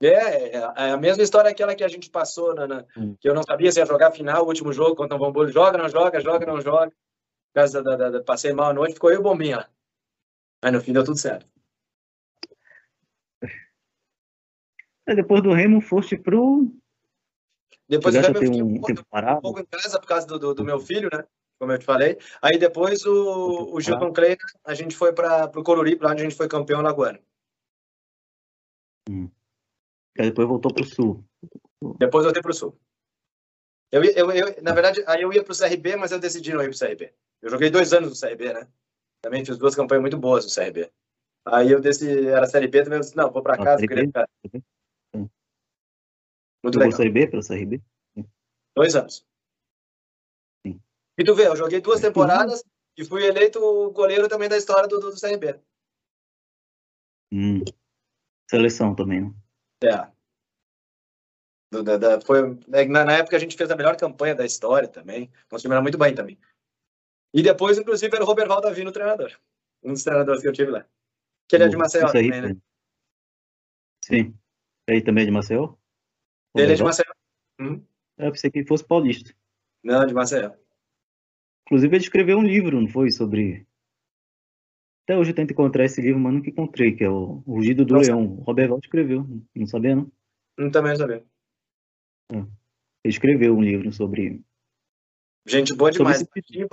[0.02, 2.86] É, é, é a mesma história aquela que a gente passou, né, né?
[2.96, 3.14] Hum.
[3.20, 5.52] que eu não sabia se ia jogar final, o último jogo contra o Vambolo.
[5.52, 6.90] Joga, não joga, joga, não joga.
[6.90, 9.68] Por causa da, da, da, passei mal a noite, ficou eu bombinha.
[10.62, 11.46] Mas no fim deu tudo certo.
[15.06, 16.72] Aí depois do Remo foste pro.
[17.88, 20.38] Depois do Remo eu fiquei um, um, pouco, um pouco em casa por causa do,
[20.38, 21.24] do, do, meu filho, né?
[21.58, 22.16] Como eu te falei.
[22.40, 26.24] Aí depois o, o Gilton Kleiner, a gente foi para o Coruripe, lá onde a
[26.24, 27.18] gente foi campeão lagoano.
[29.10, 29.28] Hum.
[30.18, 31.24] Aí depois voltou pro Sul.
[31.98, 32.78] Depois voltei pro Sul.
[33.92, 36.70] Eu, eu, eu, na verdade, aí eu ia pro CRB, mas eu decidi não ir
[36.70, 37.12] pro CRB.
[37.42, 38.68] Eu joguei dois anos no CRB, né?
[39.20, 40.90] Também fiz duas campanhas muito boas no CRB.
[41.44, 44.28] Aí eu decidi, era Série B, também eu disse, não, vou para casa, queria ficar.
[46.62, 46.96] Muito Jogou legal.
[46.96, 47.82] Série B pela CRB?
[48.76, 49.26] Dois anos.
[50.64, 50.80] Sim.
[51.18, 52.62] E tu vê, eu joguei duas temporadas
[52.96, 55.58] e fui eleito goleiro também da história do, do, do CRB.
[57.32, 57.64] Hum.
[58.48, 59.34] Seleção também, né?
[59.82, 60.10] É.
[61.72, 64.44] Do, da, da, foi, é, na, na, época a gente fez a melhor campanha da
[64.44, 65.30] história também.
[65.50, 66.38] Nosso time era muito bem também.
[67.32, 69.32] E depois, inclusive, era o Robert Davi no treinador.
[69.82, 70.84] Um dos treinadores que eu tive lá.
[71.48, 72.56] Que ele é de Maceió aí, também, né?
[74.04, 74.34] Sim.
[74.86, 75.74] Ele também é de Maceió?
[76.56, 77.12] Ele é de Maceió.
[77.60, 77.84] Hum?
[78.18, 79.32] Eu pensei que fosse paulista.
[79.82, 80.52] Não, de Maceió.
[81.66, 83.10] Inclusive, ele escreveu um livro, não foi?
[83.12, 83.66] Sobre.
[85.10, 87.94] Até hoje eu tento encontrar esse livro, mas nunca encontrei, que é o Rugido do
[87.94, 88.14] Nossa.
[88.14, 88.26] Leão.
[88.26, 90.12] O Robert escreveu, não sabia, não?
[90.56, 91.26] Não também sabia.
[92.30, 92.36] É.
[92.36, 92.48] Ele
[93.04, 94.40] escreveu um livro sobre.
[95.44, 96.22] Gente boa demais.
[96.22, 96.68] Baixinho,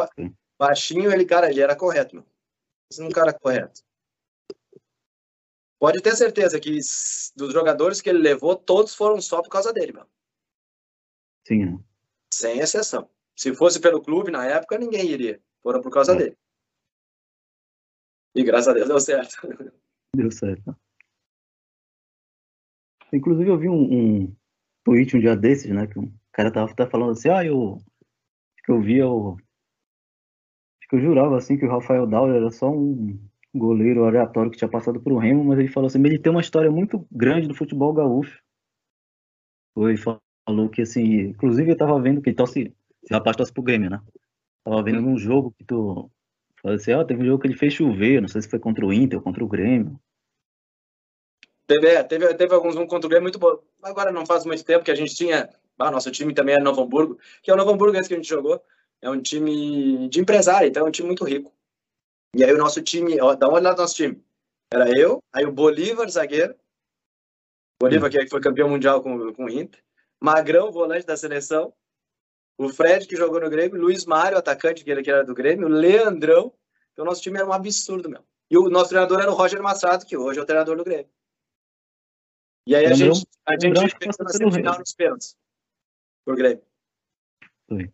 [0.59, 2.27] baixinho, ele, cara, ele era correto, mano.
[2.91, 3.81] Esse é um cara correto.
[5.79, 6.77] Pode ter certeza que
[7.35, 10.09] dos jogadores que ele levou, todos foram só por causa dele, mano.
[11.47, 11.83] Sim.
[12.31, 13.09] Sem exceção.
[13.35, 15.41] Se fosse pelo clube na época, ninguém iria.
[15.63, 16.17] Foram por causa é.
[16.17, 16.38] dele.
[18.36, 19.36] E graças a Deus deu certo.
[20.15, 20.75] Deu certo.
[23.11, 24.36] Inclusive eu vi um, um
[24.84, 25.88] tweet um dia desses, né?
[25.88, 27.78] Que um cara tava, tava falando assim, ah, eu.
[28.63, 29.34] que eu via o.
[29.34, 33.19] Acho que eu jurava assim que o Rafael Dauer era só um
[33.53, 36.71] goleiro aleatório que tinha passado pro Remo, mas ele falou assim, ele tem uma história
[36.71, 38.41] muito grande do futebol gaúcho.
[39.73, 42.73] Foi, falou que assim, inclusive eu tava vendo que torce,
[43.03, 44.01] esse rapaz torce pro Grêmio, né?
[44.63, 46.09] Tava vendo num jogo que tu
[46.62, 48.86] falou assim, ó, teve um jogo que ele fez chover, não sei se foi contra
[48.86, 49.99] o Inter ou contra o Grêmio.
[51.66, 53.60] Teve, é, teve, teve alguns um contra o Grêmio muito bom.
[53.84, 56.82] Agora não faz muito tempo que a gente tinha, ah, nosso time também é Novo
[56.82, 58.64] Hamburgo, que é o Novo Hamburgo esse que a gente jogou,
[59.01, 61.53] é um time de empresário, então é um time muito rico.
[62.36, 64.24] E aí o nosso time, ó, dá uma olhada no nosso time.
[64.72, 66.55] Era eu, aí o Bolívar, zagueiro.
[67.80, 69.82] Bolívar, que foi campeão mundial com, com o Inter.
[70.22, 71.74] Magrão, volante da seleção.
[72.58, 73.80] O Fred, que jogou no Grêmio.
[73.80, 75.68] Luiz Mário, atacante, que era do Grêmio.
[75.68, 76.53] Leandrão.
[76.91, 78.24] Então o nosso time era um absurdo, meu.
[78.49, 81.10] E o nosso treinador era o Roger Massado, que hoje é o treinador do Grêmio.
[82.66, 85.38] E aí a Leandrão, gente, a gente fez na semifinal nos pênaltis.
[86.26, 86.64] Por Grêmio.
[87.70, 87.91] Foi.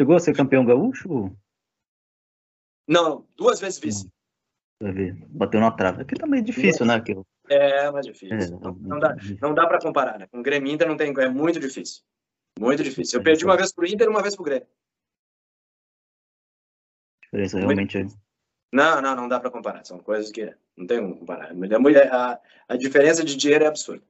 [0.00, 1.36] Chegou a ser campeão gaúcho?
[2.86, 4.08] Não, duas vezes vice.
[5.28, 6.02] Bateu na trave.
[6.02, 6.94] Aqui também é difícil, né?
[6.94, 7.26] Aquilo.
[7.48, 8.36] É, mais difícil.
[8.36, 10.26] É, não, não, dá, não dá para comparar, né?
[10.28, 12.04] Com o Grêmio Inter não tem, é muito difícil.
[12.58, 13.18] Muito difícil.
[13.18, 14.66] Eu perdi uma vez pro Inter e uma vez pro Grêmio.
[17.22, 18.06] Diferença realmente é.
[18.72, 19.84] Não, não, não dá para comparar.
[19.84, 21.52] São coisas que não tem como comparar.
[22.10, 24.02] A, a diferença de dinheiro é absurda.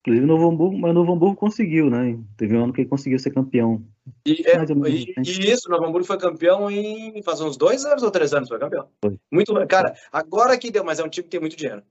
[0.00, 2.18] Inclusive o Novo Hamburgo, mas o Novo Hamburgo conseguiu, né?
[2.36, 3.86] Teve um ano que ele conseguiu ser campeão.
[4.26, 4.56] E, é,
[4.88, 8.32] e, e, isso, o Novo Hamburgo foi campeão em faz uns dois anos ou três
[8.32, 8.88] anos foi campeão.
[9.04, 9.18] Foi.
[9.30, 11.82] Muito, cara, agora que deu, mas é um time que tem muito dinheiro.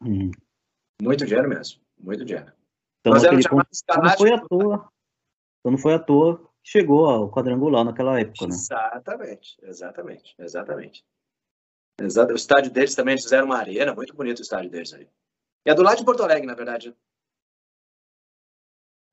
[0.00, 0.30] Hum.
[1.02, 2.52] Muito dinheiro mesmo, muito dinheiro.
[3.00, 4.88] Então, mas era um não foi à toa.
[5.60, 8.52] Então não foi à toa chegou ao quadrangular naquela época, né?
[8.52, 11.04] Exatamente, exatamente, exatamente.
[11.98, 12.32] Exato.
[12.32, 15.08] O estádio deles também, eles fizeram uma arena, muito bonito o estádio deles aí.
[15.64, 16.94] É do lado de Porto Alegre, na verdade.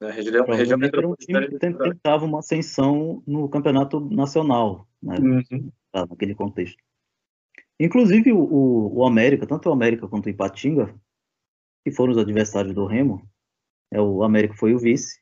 [0.01, 5.15] A região, região um time que tentava uma ascensão no campeonato nacional, né?
[5.17, 5.71] Uhum.
[5.93, 6.83] naquele contexto.
[7.79, 10.93] Inclusive o, o, América, tanto o América quanto o Ipatinga,
[11.83, 13.27] que foram os adversários do Remo,
[13.91, 15.19] é, o América foi o vice,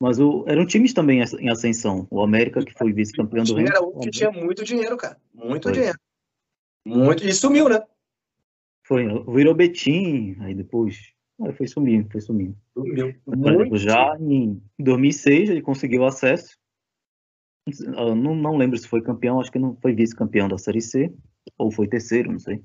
[0.00, 2.06] mas o, eram times também em ascensão.
[2.10, 3.68] O América, que foi vice-campeão do Remo.
[3.68, 5.18] Era um que tinha muito dinheiro, cara.
[5.34, 5.72] Muito foi.
[5.72, 5.98] dinheiro.
[6.86, 7.26] Muito.
[7.26, 7.82] E sumiu, né?
[8.86, 11.12] Foi, virou Betim, aí depois
[11.42, 12.56] aí foi sumindo, foi sumindo.
[12.74, 13.14] Sumiu.
[13.28, 16.58] Exemplo, já em 2006 ele conseguiu acesso.
[17.86, 21.14] Não, não lembro se foi campeão, acho que não foi vice-campeão da Série C,
[21.56, 22.62] ou foi terceiro, não sei.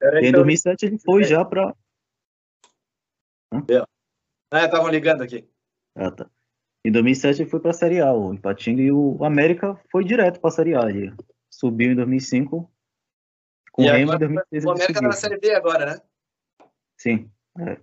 [0.00, 1.26] Era, em 2007 então, ele foi é.
[1.26, 1.76] já para.
[3.52, 3.84] É.
[4.50, 5.48] Ah, estavam ligando aqui.
[5.94, 6.30] Ah, tá.
[6.84, 10.40] Em 2007 ele foi para a Série A, o Ipatinga, e o América foi direto
[10.40, 10.88] para a Série A.
[10.88, 11.14] Ele
[11.50, 12.70] subiu em 2005
[13.72, 16.02] com e o Remo agora, O América tá na Série B agora, né?
[16.96, 17.30] Sim.
[17.58, 17.80] É.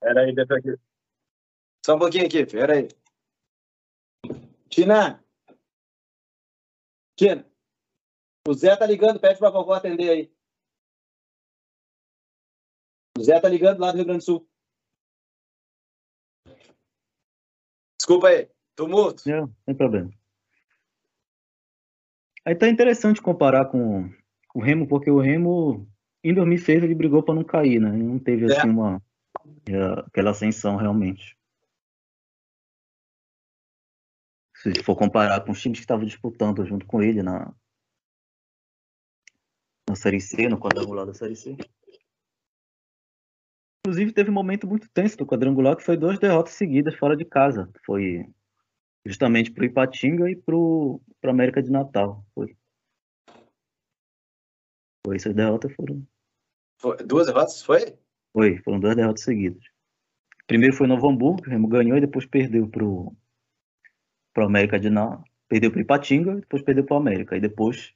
[0.00, 0.76] Pera aí, deixa aqui.
[1.84, 2.88] Só um pouquinho aqui, pera aí.
[4.68, 5.24] Tina!
[7.16, 7.51] Tina!
[8.46, 10.32] O Zé tá ligando, pede pra vovó atender aí.
[13.16, 14.48] O Zé tá ligando lá do Rio Grande do Sul.
[17.96, 19.22] Desculpa aí, tumulto.
[19.28, 20.10] Não, sem problema.
[22.44, 24.10] Aí tá interessante comparar com
[24.52, 25.88] o Remo, porque o Remo,
[26.24, 27.90] em 2006, ele brigou para não cair, né?
[27.90, 28.58] Ele não teve, é.
[28.58, 29.00] assim, uma,
[29.68, 31.38] é, aquela ascensão, realmente.
[34.56, 37.54] Se for comparar com os times que estavam disputando junto com ele na,
[39.88, 41.56] na Série C, no quadrangular da Série C.
[43.84, 47.24] Inclusive, teve um momento muito tenso do quadrangular, que foi duas derrotas seguidas fora de
[47.24, 47.68] casa.
[47.84, 48.24] Foi
[49.04, 52.24] justamente para o Ipatinga e para o América de Natal.
[52.34, 52.56] Foi.
[55.04, 56.06] Foi, essas derrotas foram.
[56.80, 57.62] Foi, duas derrotas?
[57.62, 57.98] Foi?
[58.32, 59.62] Foi, foram duas derrotas seguidas.
[60.46, 63.16] Primeiro foi Novo Hamburgo, que o Remo ganhou e depois perdeu para o
[64.36, 65.24] América de Natal.
[65.48, 67.36] Perdeu para o Ipatinga, depois perdeu para o América.
[67.36, 67.92] E depois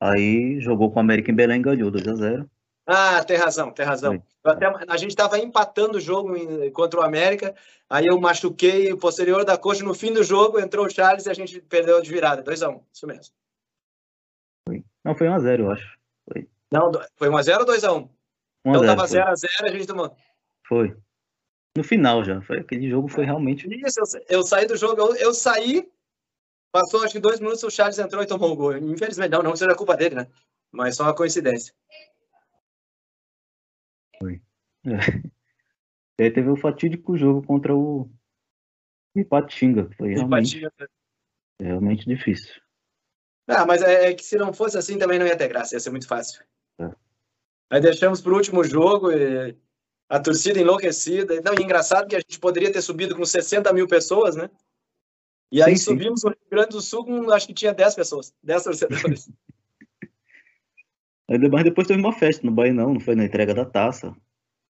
[0.00, 2.48] aí jogou com o América em Belém e ganhou 2x0.
[2.86, 4.22] Ah, tem razão, tem razão.
[4.44, 7.54] Até, a gente estava empatando o jogo em, contra o América,
[7.88, 11.30] aí eu machuquei o posterior da coxa no fim do jogo, entrou o Charles e
[11.30, 13.34] a gente perdeu de virada, 2x1, um, isso mesmo.
[14.68, 14.84] Foi.
[15.02, 15.98] Não, foi 1x0, eu acho.
[16.30, 16.48] Foi.
[16.70, 18.08] Não, foi 1x0 ou 2x1?
[18.66, 20.14] Então tava 0x0 a gente tomou.
[20.66, 20.94] Foi.
[21.76, 23.66] No final já, foi, aquele jogo foi realmente.
[23.84, 25.88] Isso, eu, eu saí do jogo, eu, eu, saí,
[26.74, 28.76] passou acho que dois minutos, o Charles entrou e tomou o gol.
[28.76, 30.26] Infelizmente, não, não seja culpa dele, né?
[30.72, 31.72] Mas só uma coincidência.
[34.18, 34.42] Foi.
[34.86, 36.20] É.
[36.20, 38.08] E aí teve o fatídico jogo contra o
[39.16, 40.72] Ipatinga, foi realmente, Ipatinga.
[41.58, 41.66] Né?
[41.66, 42.60] realmente difícil.
[43.48, 45.80] Ah, mas é, é, que se não fosse assim também não ia ter graça, ia
[45.80, 46.44] ser muito fácil.
[46.78, 46.90] É.
[47.70, 49.56] Aí deixamos para o último jogo e
[50.06, 51.40] a torcida enlouquecida.
[51.40, 54.50] Não, e engraçado que a gente poderia ter subido com 60 mil pessoas, né?
[55.54, 56.26] E aí sim, subimos sim.
[56.26, 59.30] no Rio Grande do Sul com acho que tinha 10 pessoas, 10 torcedores.
[61.28, 64.12] Mas depois teve uma festa no Bahia, não, não foi na entrega da taça.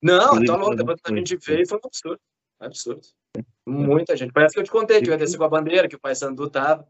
[0.03, 0.75] Não, tá louco.
[0.75, 2.21] Depois que a gente veio, foi um absurdo.
[2.59, 3.03] Absurdo.
[3.39, 3.45] É.
[3.65, 4.33] Muita gente.
[4.33, 6.17] Parece que eu te contei que eu ia descer com a bandeira, que o Pai
[6.17, 6.89] Sandu tava.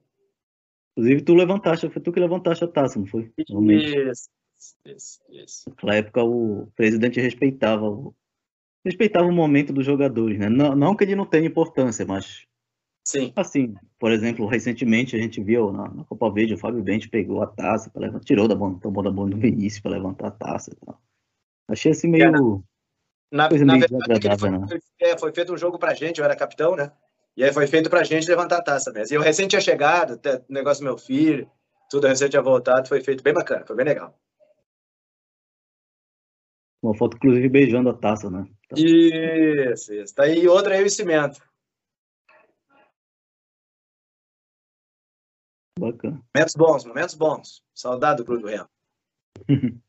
[0.97, 3.31] Inclusive, tu levantaste, foi tu que levantaste a taça, não foi?
[3.37, 4.31] Isso,
[4.87, 5.69] isso, isso.
[5.69, 8.15] Naquela época, o presidente respeitava o,
[8.83, 10.49] respeitava o momento dos jogadores, né?
[10.49, 12.47] Não, não que ele não tenha importância, mas
[13.05, 13.33] Sim.
[13.35, 17.43] Assim, por exemplo, recentemente a gente viu na, na Copa Verde, o Fábio Bente pegou
[17.43, 20.31] a taça, pra levantar, tirou da mão, tomou da mão do Vinícius para levantar a
[20.31, 21.01] taça e tal.
[21.69, 22.63] Achei assim meio.
[23.31, 24.67] na, coisa na meio verdade, foi, né?
[25.01, 26.93] é, foi feito um jogo pra gente, eu era capitão, né?
[27.37, 29.15] E aí foi feito pra gente levantar a taça mesmo.
[29.15, 31.51] E eu recente tinha chegado, até, negócio do meu filho,
[31.91, 34.17] tudo recente tinha voltado, foi feito bem bacana, foi bem legal.
[36.83, 38.45] Uma foto, inclusive, beijando a taça, né?
[38.77, 40.15] Isso, isso.
[40.15, 41.41] Tá aí outra aí o cimento.
[45.79, 46.23] Bacana.
[46.35, 47.63] Momentos bons, momentos bons.
[47.75, 48.69] Saudade do Clube do Remo.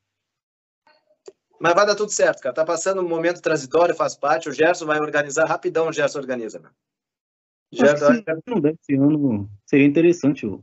[1.60, 2.54] Mas vai dar tudo certo, cara.
[2.54, 4.50] Tá passando um momento transitório, faz parte.
[4.50, 6.70] O Gerson vai organizar rapidão, o Gerson organiza, né?
[7.72, 8.16] Gerson...
[8.16, 10.46] Se não der esse ano, seria interessante.
[10.46, 10.62] Eu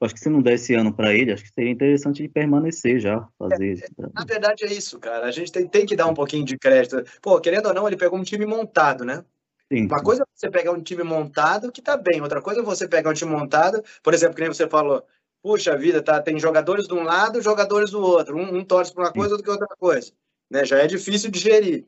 [0.00, 2.98] acho que se não der esse ano para ele, acho que seria interessante ele permanecer
[2.98, 3.78] já, fazer.
[3.82, 5.26] É, na verdade é isso, cara.
[5.26, 7.04] A gente tem, tem que dar um pouquinho de crédito.
[7.20, 9.24] Pô, querendo ou não, ele pegou um time montado, né?
[9.70, 9.86] Sim.
[9.86, 12.88] Uma coisa é você pegar um time montado que tá bem, outra coisa é você
[12.88, 15.04] pegar um time montado, por exemplo, que nem você falou,
[15.42, 19.04] puxa vida, tá, tem jogadores de um lado, jogadores do outro, um, um torce para
[19.04, 20.12] uma coisa, outro que outra coisa,
[20.50, 20.64] né?
[20.64, 21.86] Já é difícil de gerir.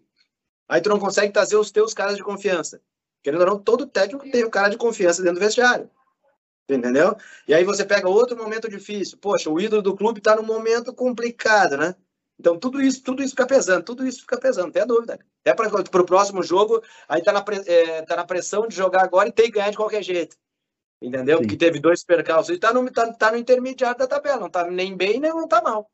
[0.68, 2.80] Aí tu não consegue trazer os teus caras de confiança.
[3.22, 5.90] Querendo ou não, todo técnico tem um cara de confiança dentro do vestiário.
[6.68, 7.16] Entendeu?
[7.48, 9.18] E aí você pega outro momento difícil.
[9.18, 11.96] Poxa, o ídolo do clube está num momento complicado, né?
[12.40, 15.18] Então, tudo isso, tudo isso fica pesando, tudo isso fica pesando, não tem dúvida.
[15.44, 19.28] Até para o próximo jogo, aí tá na, é, tá na pressão de jogar agora
[19.28, 20.36] e tem que ganhar de qualquer jeito.
[21.02, 21.36] Entendeu?
[21.36, 21.42] Sim.
[21.42, 22.56] Porque teve dois percalços.
[22.56, 25.46] E tá no, tá, tá no intermediário da tabela, não tá nem bem, nem não
[25.46, 25.90] tá mal.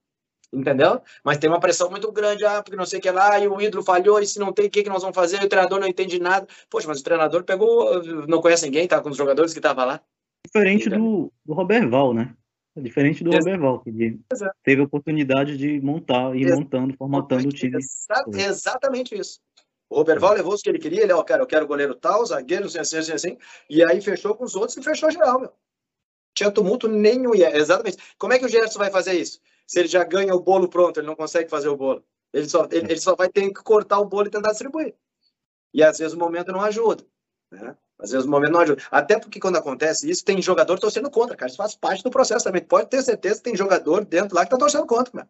[0.53, 1.03] Entendeu?
[1.25, 3.61] Mas tem uma pressão muito grande, ah, porque não sei o que lá, e o
[3.61, 5.43] ídolo falhou, e se não tem, o que, que nós vamos fazer?
[5.43, 6.47] E o treinador não entende nada.
[6.71, 10.01] Poxa, mas o treinador pegou, não conhece ninguém, tá com os jogadores que tava lá.
[10.47, 12.33] Diferente do, do Robert Val, né?
[12.77, 14.19] É diferente do Robert Val, que
[14.63, 17.79] teve a oportunidade de montar, ir montando, formatando o time.
[17.79, 19.41] Exa exatamente isso.
[19.89, 22.67] O Val levou os que ele queria, ele, ó, cara, eu quero goleiro tal, zagueiro,
[22.67, 23.39] assim, assim, assim, assim,
[23.71, 25.53] e aí fechou com os outros e fechou geral, meu.
[26.35, 27.97] Tinha tumulto nenhum, exatamente.
[28.19, 29.41] Como é que o Gerson vai fazer isso?
[29.67, 32.05] Se ele já ganha o bolo pronto, ele não consegue fazer o bolo.
[32.31, 34.95] Ele só, ele, ele só vai ter que cortar o bolo e tentar distribuir.
[35.73, 37.03] E às vezes o momento não ajuda.
[37.61, 37.77] Né?
[37.99, 38.83] Às vezes o momento não ajuda.
[38.91, 41.49] Até porque quando acontece isso, tem jogador torcendo contra, cara.
[41.49, 42.63] Isso faz parte do processo também.
[42.63, 45.29] Pode ter certeza que tem jogador dentro lá que tá torcendo contra, cara.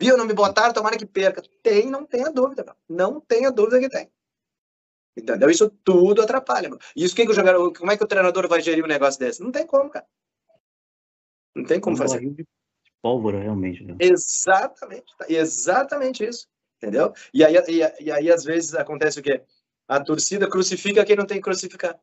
[0.00, 0.16] Viu?
[0.16, 1.42] Não me botaram, tomara que perca.
[1.62, 2.76] Tem, não tenha dúvida, cara.
[2.88, 4.10] Não tenha dúvida que tem.
[5.16, 5.50] Entendeu?
[5.50, 6.80] Isso tudo atrapalha, mano.
[6.96, 9.42] Isso que, que o jogador, como é que o treinador vai gerir um negócio desse?
[9.42, 10.06] Não tem como, cara.
[11.54, 12.18] Não tem como fazer.
[12.18, 12.44] De
[13.00, 13.84] pólvora, realmente.
[13.84, 13.96] Né?
[14.00, 15.16] Exatamente.
[15.16, 16.48] Tá, exatamente isso.
[16.78, 17.12] Entendeu?
[17.32, 19.42] E aí, e, e aí, às vezes, acontece o quê?
[19.88, 21.98] A torcida crucifica quem não tem que crucificar.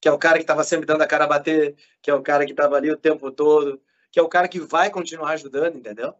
[0.00, 2.22] Que é o cara que estava sempre dando a cara a bater, que é o
[2.22, 3.80] cara que estava ali o tempo todo,
[4.10, 6.14] que é o cara que vai continuar ajudando, entendeu?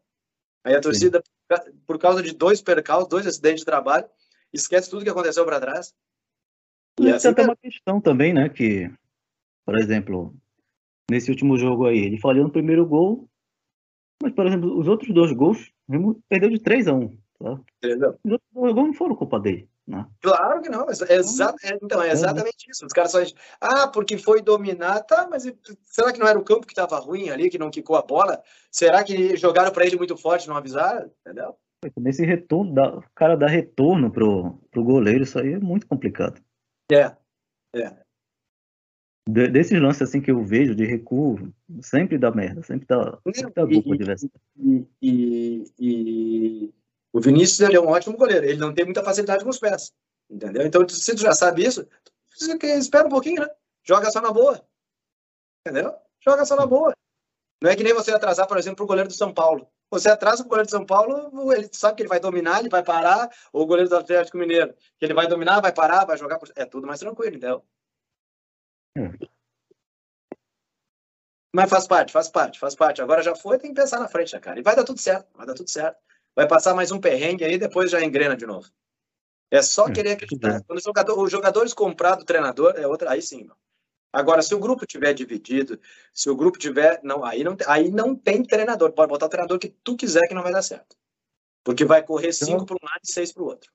[0.65, 1.23] Aí a torcida,
[1.53, 1.73] Sim.
[1.87, 4.09] por causa de dois percalços, dois acidentes de trabalho,
[4.53, 5.95] esquece tudo que aconteceu para trás.
[7.01, 8.49] E assim, tem uma questão também, né?
[8.49, 8.91] Que,
[9.65, 10.35] por exemplo,
[11.11, 13.29] nesse último jogo aí, ele falhou no primeiro gol,
[14.23, 15.71] mas, por exemplo, os outros dois gols,
[16.29, 17.61] perdeu de 3 a 1 tá?
[18.25, 19.69] Os outros dois gols não foram culpa dele.
[19.87, 20.05] Né?
[20.21, 22.85] Claro que não, é exa é, então é exatamente isso.
[22.85, 25.45] Os caras só dizem, ah, porque foi dominar, tá, mas
[25.85, 28.43] será que não era o campo que estava ruim ali, que não quicou a bola?
[28.71, 31.11] Será que jogaram para ele muito forte, não avisaram?
[31.21, 31.57] Entendeu?
[31.97, 36.41] Nesse retorno, o cara dá retorno pro, pro goleiro, isso aí é muito complicado.
[36.91, 37.13] É,
[37.75, 38.07] é.
[39.29, 43.53] De, desses lances assim que eu vejo de recuo, sempre dá merda, sempre dá, sempre
[43.55, 44.27] dá e,
[44.57, 46.75] e, e, e,
[47.17, 49.91] o Vinícius ele é um ótimo goleiro, ele não tem muita facilidade com os pés,
[50.29, 50.67] entendeu?
[50.67, 51.89] Então, se tu já sabe isso,
[52.63, 53.49] espera um pouquinho, né?
[53.83, 54.63] Joga só na boa,
[55.67, 55.95] entendeu?
[56.21, 56.93] Joga só na boa.
[57.63, 59.67] Não é que nem você atrasar, por exemplo, o goleiro do São Paulo.
[59.91, 62.83] Você atrasa o goleiro de São Paulo, ele sabe que ele vai dominar, ele vai
[62.83, 66.39] parar, ou o goleiro do Atlético Mineiro, que ele vai dominar, vai parar, vai jogar.
[66.39, 66.53] Por...
[66.55, 67.65] É tudo mais tranquilo, entendeu?
[68.95, 69.11] Hum.
[71.55, 73.01] Mas faz parte, faz parte, faz parte.
[73.01, 74.61] Agora já foi, tem que pensar na frente, né, cara?
[74.61, 75.97] E vai dar tudo certo, vai dar tudo certo
[76.37, 78.71] vai passar mais um perrengue aí, depois já engrena de novo.
[79.51, 80.63] É só é, querer acreditar.
[80.65, 83.49] Quando jogador, os jogadores compraram o treinador, é outra, aí sim.
[84.13, 85.81] Agora, se o grupo tiver dividido,
[86.13, 88.93] se o grupo tiver, não, aí não, aí não tem treinador.
[88.93, 90.97] Pode botar o treinador que tu quiser que não vai dar certo,
[91.65, 93.71] porque vai correr então, cinco para um lado e seis para o outro.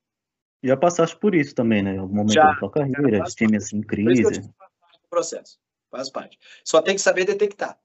[0.63, 1.95] Já passaste por isso também, né?
[1.95, 4.21] Em algum momento já, da tua carreira, de time assim, crise.
[4.23, 5.59] Por isso do processo,
[5.89, 6.37] faz parte.
[6.63, 7.79] Só tem que saber detectar.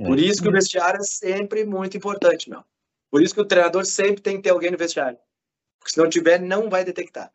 [0.00, 0.04] É.
[0.04, 2.62] Por isso que o vestiário é sempre muito importante, meu.
[3.12, 5.18] Por isso que o treinador sempre tem que ter alguém no vestiário.
[5.78, 7.30] Porque se não tiver, não vai detectar.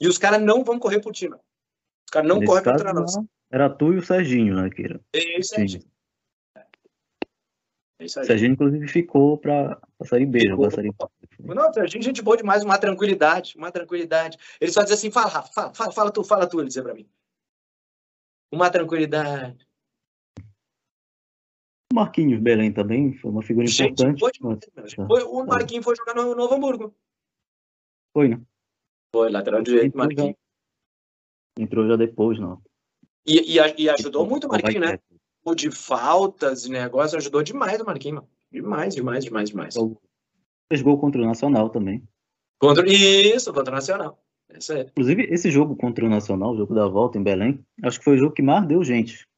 [0.00, 1.36] E os caras não vão correr pro time.
[1.36, 3.24] Os caras não Nesse correm pro treinador.
[3.48, 5.00] Era tu e o Serginho, né, Kira?
[5.14, 5.84] É isso aí.
[8.00, 8.24] É isso aí.
[8.24, 10.56] O Serginho, inclusive, ficou para sair beijo.
[10.56, 10.70] Ficou.
[10.72, 10.92] Sair...
[11.38, 14.36] Não, o Serginho, gente boa demais, uma tranquilidade, uma tranquilidade.
[14.60, 16.94] Ele só diz assim, fala, Rafa, fala, fala, fala tu, fala tu, ele dizia para
[16.94, 17.08] mim.
[18.50, 19.64] Uma tranquilidade.
[21.92, 24.18] O Marquinhos Belém também foi uma figura Gente, importante.
[24.96, 26.94] Foi, foi, o Marquinhos foi jogar no Novo Hamburgo.
[28.14, 28.40] Foi, né?
[29.14, 30.34] Foi, lateral direito, Marquinhos.
[31.58, 32.62] Entrou já depois, não.
[33.26, 34.98] E, e, e ajudou muito o Marquinhos, né?
[35.44, 38.28] O de faltas e negócio ajudou demais o Marquinhos, mano.
[38.50, 39.74] Demais, demais, demais, demais.
[40.72, 42.02] Fez gol contra o Nacional também.
[42.58, 42.90] Contra...
[42.90, 44.18] Isso, contra o Nacional.
[44.48, 44.80] Aí.
[44.80, 48.14] Inclusive, esse jogo contra o Nacional, o jogo da volta em Belém, acho que foi
[48.14, 49.28] o jogo que mais deu gente.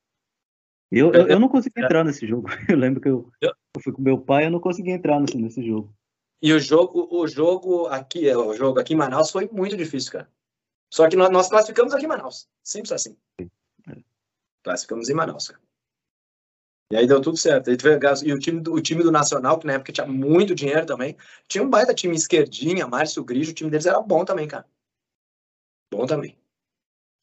[0.97, 2.49] Eu, eu, eu, não consegui entrar nesse jogo.
[2.70, 5.66] Eu lembro que eu, eu fui com meu pai, eu não consegui entrar nesse, nesse
[5.66, 5.92] jogo.
[6.40, 10.12] E o jogo, o jogo aqui, é, o jogo aqui em Manaus foi muito difícil,
[10.12, 10.30] cara.
[10.92, 12.49] Só que nós, nós classificamos aqui em Manaus.
[12.62, 13.16] Simples assim.
[14.62, 15.61] Classificamos em Manaus, cara.
[16.92, 17.70] E aí deu tudo certo.
[17.70, 21.16] E o time, do, o time do Nacional, que na época tinha muito dinheiro também,
[21.49, 24.64] tinha um baita time esquerdinha, Márcio Grigio, o time deles era bom também, cara.
[25.92, 26.38] Bom também.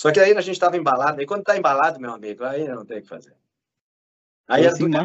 [0.02, 2.84] Só que aí a gente tava embalado, e quando tá embalado, meu amigo, aí não
[2.84, 3.36] tem o que fazer.
[4.48, 4.98] Aí assim, do...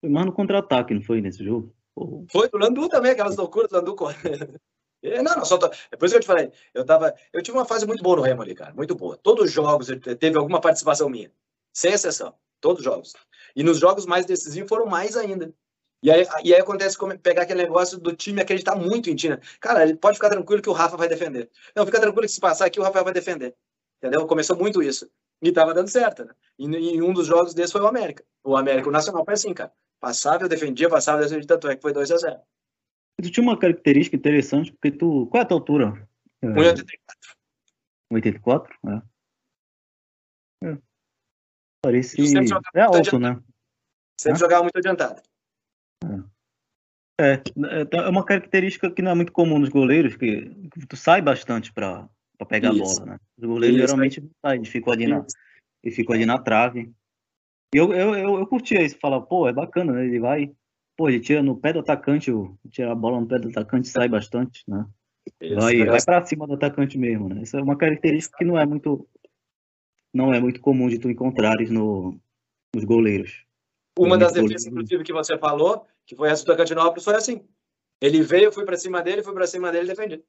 [0.00, 1.74] Foi mais no contra-ataque, não foi nesse jogo?
[2.30, 3.96] Foi do Landu também, aquelas loucuras do Landu.
[5.00, 5.70] É, não, não, só tô...
[5.92, 6.50] é por isso que eu te falei.
[6.74, 7.14] Eu, tava...
[7.32, 8.74] eu tive uma fase muito boa no Remo ali, cara.
[8.74, 9.16] Muito boa.
[9.16, 9.86] Todos os jogos
[10.18, 11.30] teve alguma participação minha.
[11.72, 12.34] Sem exceção.
[12.60, 13.12] Todos os jogos.
[13.54, 15.54] E nos jogos mais decisivos foram mais ainda.
[16.02, 19.28] E aí, e aí acontece como pegar aquele negócio do time acreditar muito em ti,
[19.28, 19.38] né?
[19.60, 21.48] Cara, ele pode ficar tranquilo que o Rafa vai defender.
[21.74, 23.54] Não, fica tranquilo que se passar aqui o Rafael vai defender.
[23.98, 24.26] Entendeu?
[24.26, 25.08] Começou muito isso.
[25.40, 26.34] E tava dando certo, né?
[26.58, 28.24] E, e um dos jogos desses foi o América.
[28.42, 29.72] O América, o Nacional foi assim, cara.
[30.00, 32.40] Passava, eu defendia, passava, eu defendia, tanto é que foi 2 a 0
[33.20, 35.26] Tu tinha uma característica interessante, porque tu.
[35.26, 36.08] Qual é a tua altura?
[36.42, 36.84] 1,84.
[38.12, 38.78] 84?
[40.62, 40.68] É.
[40.68, 40.78] é.
[41.82, 42.24] Parecia.
[42.74, 43.42] É alto, né?
[44.20, 45.20] Sempre jogava muito adiantado.
[47.20, 47.32] É.
[47.32, 47.42] é.
[47.92, 51.72] É, uma característica que não é muito comum nos goleiros, que, que tu sai bastante
[51.72, 52.08] para
[52.46, 52.82] pegar Isso.
[52.82, 53.20] a bola, né?
[53.36, 53.86] Os goleiros Isso.
[53.86, 55.24] geralmente não saem, ficam ali na,
[55.82, 56.92] e ficam ali na trave.
[57.74, 60.06] E eu, eu, eu, eu curtia isso, falava, pô, é bacana, né?
[60.06, 60.50] Ele vai,
[60.96, 62.30] pô, ele tira no pé do atacante,
[62.70, 64.86] tira a bola no pé do atacante, sai bastante, né?
[65.40, 67.42] Isso, vai, vai para cima do atacante mesmo, né?
[67.42, 69.06] Isso é uma característica que não é muito
[70.12, 72.18] não é muito comum de tu encontrares no,
[72.74, 73.44] nos goleiros.
[73.98, 77.44] Uma das defesas, inclusive, que você falou, que foi essa do Cantinópolis, foi assim.
[78.00, 80.24] Ele veio, fui para cima dele, fui para cima dele e defendi.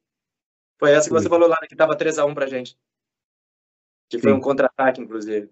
[0.80, 2.80] Foi essa que você falou lá, que tava 3x1 pra gente.
[4.10, 4.24] Que Sim.
[4.24, 5.52] foi um contra-ataque, inclusive.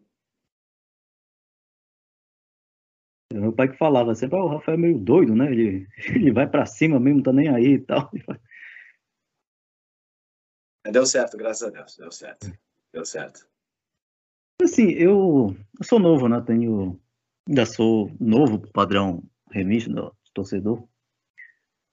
[3.34, 5.52] Meu pai que falava sempre, oh, o Rafael é meio doido, né?
[5.52, 8.10] Ele, ele vai para cima mesmo, tá nem aí e tal.
[10.90, 12.50] Deu certo, graças a Deus, deu certo.
[12.94, 13.46] Deu certo.
[14.62, 16.42] Assim, eu, eu sou novo, né?
[16.48, 16.98] Tenho,
[17.46, 19.22] ainda sou novo padrão
[19.52, 20.88] remix do torcedor.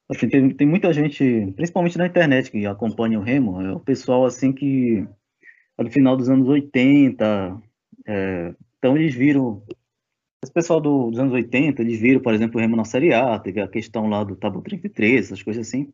[0.09, 3.61] Assim, tem, tem muita gente, principalmente na internet, que acompanha o Remo.
[3.63, 5.07] É o pessoal assim que
[5.79, 7.61] no final dos anos 80,
[8.07, 9.63] é, então eles viram
[10.43, 13.39] esse pessoal do, dos anos 80, eles viram, por exemplo, o Remo na Série A,
[13.39, 15.93] teve a questão lá do Tabu 33, essas coisas assim.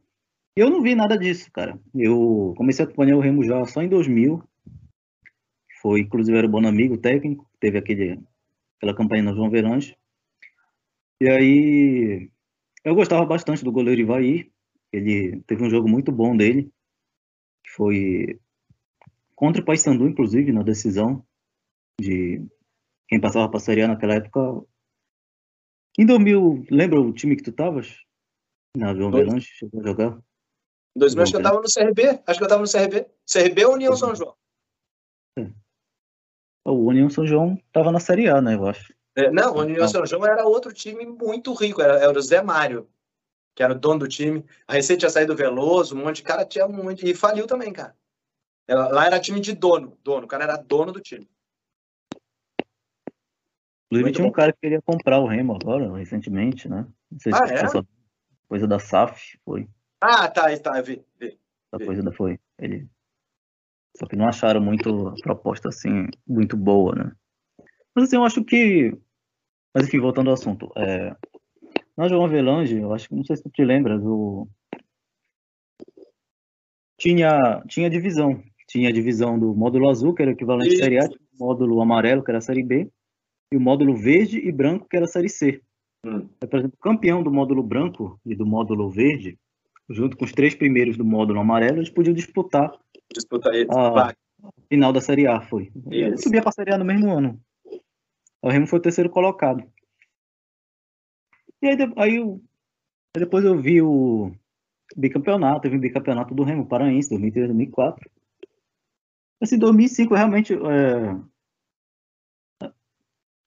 [0.56, 1.78] Eu não vi nada disso, cara.
[1.94, 4.42] Eu comecei a acompanhar o Remo já só em 2000.
[5.80, 8.20] Foi, inclusive, era o Bonamigo, técnico, teve aquele,
[8.76, 9.96] aquela campanha no João Verange.
[11.20, 12.30] E aí,
[12.84, 14.50] eu gostava bastante do goleiro Ivaí.
[14.92, 16.72] Ele teve um jogo muito bom dele.
[17.74, 18.40] Foi
[19.34, 21.24] contra o Paysandu, inclusive, na decisão
[22.00, 22.44] de
[23.08, 24.40] quem passava para a Série A naquela época.
[25.98, 27.98] Em 2000, lembra o time que tu estavas?
[28.76, 30.18] Na João Velange, chegou a jogar?
[30.96, 32.22] Em 2000, acho que eu estava no CRB.
[32.26, 33.06] Acho que eu estava no CRB.
[33.26, 34.34] CRB ou União São João?
[35.38, 35.50] É.
[36.64, 38.92] O União São João estava na Série A, né, eu acho.
[39.26, 41.80] É, não, o União São João era outro time muito rico.
[41.82, 42.88] Era, era o Zé Mário,
[43.54, 44.44] que era o dono do time.
[44.66, 47.08] A Receita tinha saído do Veloso, um monte de cara tinha um monte.
[47.08, 47.94] E faliu também, cara.
[48.68, 49.98] Lá era time de dono.
[50.02, 50.24] Dono.
[50.24, 51.28] O cara era dono do time.
[53.90, 56.86] Inclusive tinha um cara que queria comprar o Remo agora, recentemente, né?
[57.10, 57.56] Não sei ah, se é?
[57.56, 57.86] essa
[58.48, 59.68] coisa da SAF foi.
[60.00, 61.04] Ah, tá, tá, vi.
[61.18, 61.36] vi,
[61.72, 62.38] Essa coisa da foi.
[62.56, 62.88] Ele.
[63.96, 67.12] Só que não acharam muito a proposta assim, muito boa, né?
[67.94, 68.96] Mas assim, eu acho que.
[69.74, 70.70] Mas enfim, voltando ao assunto.
[70.76, 71.14] É...
[71.96, 74.48] Na João Avelange, eu acho que não sei se tu te lembras, o...
[76.98, 78.42] tinha, tinha divisão.
[78.66, 81.80] Tinha a divisão do módulo azul, que era o equivalente à Série A, o módulo
[81.80, 82.88] amarelo, que era a Série B,
[83.52, 85.60] e o módulo verde e branco, que era a Série C.
[86.06, 86.28] Hum.
[86.38, 89.36] Por exemplo, o campeão do módulo branco e do módulo verde,
[89.88, 92.72] junto com os três primeiros do módulo amarelo, eles podiam disputar,
[93.12, 94.14] disputar a
[94.68, 95.40] final da Série A.
[95.40, 95.70] Foi.
[95.90, 97.40] Ele subia para a Série A no mesmo ano.
[98.42, 99.62] O Remo foi o terceiro colocado.
[101.62, 102.42] E aí, aí, eu,
[103.14, 104.32] depois eu vi o
[104.96, 108.10] bicampeonato, teve o bicampeonato do Remo Paraense, 2003, 2004.
[109.40, 111.20] Assim, 2005 realmente é,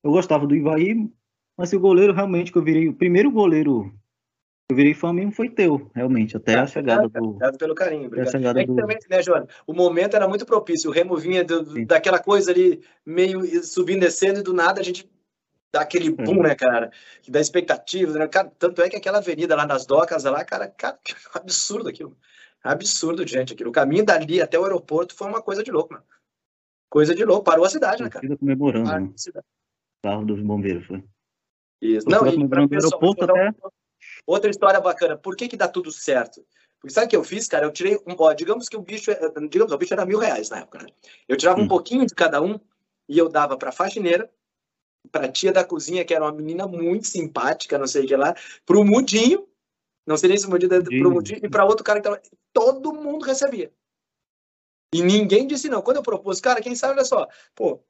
[0.03, 1.09] eu gostava do Ivaí,
[1.57, 3.93] mas o goleiro realmente que eu virei, o primeiro goleiro
[4.73, 7.23] eu virei fã mesmo foi teu, realmente, até a chegada do.
[7.23, 8.59] Obrigado pelo carinho, obrigado.
[8.59, 8.75] É do...
[8.75, 9.47] também, né, Joana?
[9.65, 14.39] O momento era muito propício, o Remo vinha do, daquela coisa ali, meio subindo, descendo,
[14.39, 15.09] e do nada a gente
[15.71, 16.49] dá aquele boom, é.
[16.49, 16.91] né, cara?
[17.21, 18.27] Que dá expectativa, né?
[18.27, 20.97] Cara, tanto é que aquela avenida lá nas docas, lá, cara, cara
[21.33, 22.15] absurdo aquilo.
[22.63, 23.69] Absurdo, gente, aquilo.
[23.69, 26.05] O caminho dali até o aeroporto foi uma coisa de louco, mano.
[26.89, 27.43] Coisa de louco.
[27.43, 28.37] Parou a cidade, né, cara?
[28.37, 28.89] comemorando.
[28.89, 29.13] Parou né?
[29.17, 29.45] cidade
[30.03, 31.03] carro dos bombeiros, foi.
[31.81, 32.07] Isso.
[32.09, 33.53] Não, e para aeroporto até
[34.25, 35.17] outra história bacana.
[35.17, 36.45] Por que que dá tudo certo?
[36.79, 37.65] Porque sabe o que eu fiz, cara?
[37.65, 39.17] Eu tirei um, ó, digamos que o bicho, é,
[39.49, 40.89] digamos, o bicho era mil reais na época, né?
[41.27, 41.63] Eu tirava hum.
[41.63, 42.59] um pouquinho de cada um
[43.07, 44.29] e eu dava para faxineira,
[45.11, 48.35] para tia da cozinha, que era uma menina muito simpática, não sei o que lá,
[48.65, 49.47] pro mudinho,
[50.05, 52.93] não sei nem se o mudinho, pro mudinho, e para outro cara que tava, todo
[52.93, 53.71] mundo recebia.
[54.93, 55.81] E ninguém disse não.
[55.81, 57.81] Quando eu propus, cara, quem sabe, olha só, pô,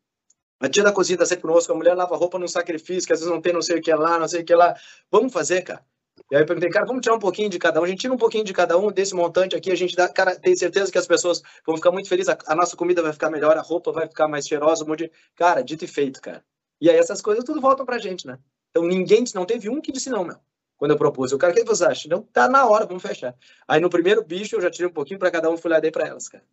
[0.59, 3.19] a tia da cozinha tá sempre conosco, a mulher lava roupa num sacrifício, que às
[3.19, 4.75] vezes não tem não sei o que lá, não sei o que lá.
[5.11, 5.85] Vamos fazer, cara.
[6.31, 7.83] E aí eu perguntei, cara, vamos tirar um pouquinho de cada um.
[7.83, 10.35] A gente tira um pouquinho de cada um desse montante aqui, a gente dá, cara,
[10.35, 13.29] tem certeza que as pessoas vão ficar muito felizes, a, a nossa comida vai ficar
[13.29, 15.11] melhor, a roupa vai ficar mais cheirosa, um monte de...
[15.35, 16.43] Cara, dito e feito, cara.
[16.81, 18.39] E aí essas coisas tudo voltam pra gente, né?
[18.71, 20.37] Então ninguém, não teve um que disse não, meu.
[20.75, 22.09] Quando eu propus, o cara, o que você acha?
[22.09, 23.35] Não, tá na hora, vamos fechar.
[23.67, 25.81] Aí no primeiro bicho eu já tirei um pouquinho para cada um, fui lá e
[25.81, 26.43] dei pra elas, cara.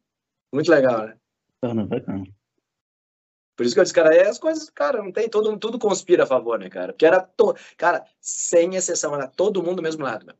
[0.52, 1.16] Muito legal, né?
[1.62, 2.24] Bacana, bacana.
[3.61, 6.22] Por isso que eu disse, cara, é as coisas, cara, não tem, todo, tudo conspira
[6.22, 6.94] a favor, né, cara?
[6.94, 7.54] Porque era, to...
[7.76, 10.34] cara, sem exceção, era todo mundo do mesmo lado, meu.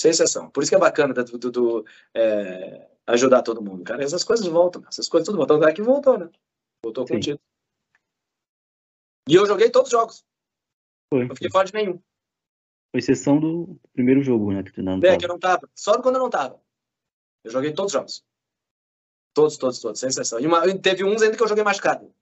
[0.00, 0.48] Sem exceção.
[0.48, 4.04] Por isso que é bacana do, do, do é, ajudar todo mundo, cara.
[4.04, 5.58] Essas coisas voltam, essas coisas tudo voltam.
[5.58, 6.30] O que voltou, né?
[6.80, 7.14] Voltou Sim.
[7.14, 7.40] contigo.
[9.28, 10.24] E eu joguei todos os jogos.
[11.12, 11.24] Foi.
[11.24, 11.94] Não fiquei fora de nenhum.
[11.94, 14.62] Com exceção do primeiro jogo, né?
[14.62, 15.18] Que tu não é, tava.
[15.18, 15.68] que eu não tava.
[15.74, 16.62] Só quando eu não tava.
[17.42, 18.24] Eu joguei todos os jogos.
[19.34, 20.38] Todos, todos, todos, sem exceção.
[20.38, 22.14] E uma, teve uns ainda que eu joguei machucado.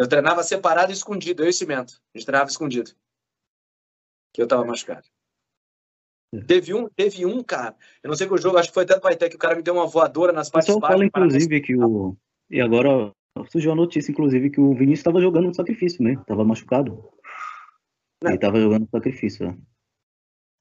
[0.00, 2.00] Eu treinava separado e escondido, eu e Cimento.
[2.14, 2.92] A gente treinava escondido.
[4.32, 5.06] Que eu tava machucado.
[6.34, 6.40] É.
[6.40, 7.76] Teve um, teve um, cara.
[8.02, 9.54] Eu não sei que o jogo, acho que foi até do Paité, que o cara
[9.54, 10.88] me deu uma voadora nas partes baixas.
[10.88, 12.16] fala, inclusive, que o.
[12.48, 13.12] E agora
[13.50, 16.16] surgiu a notícia, inclusive, que o Vinícius estava jogando no sacrifício, né?
[16.26, 17.12] Tava machucado.
[18.24, 18.30] Não.
[18.30, 19.58] Ele tava jogando no sacrifício, né?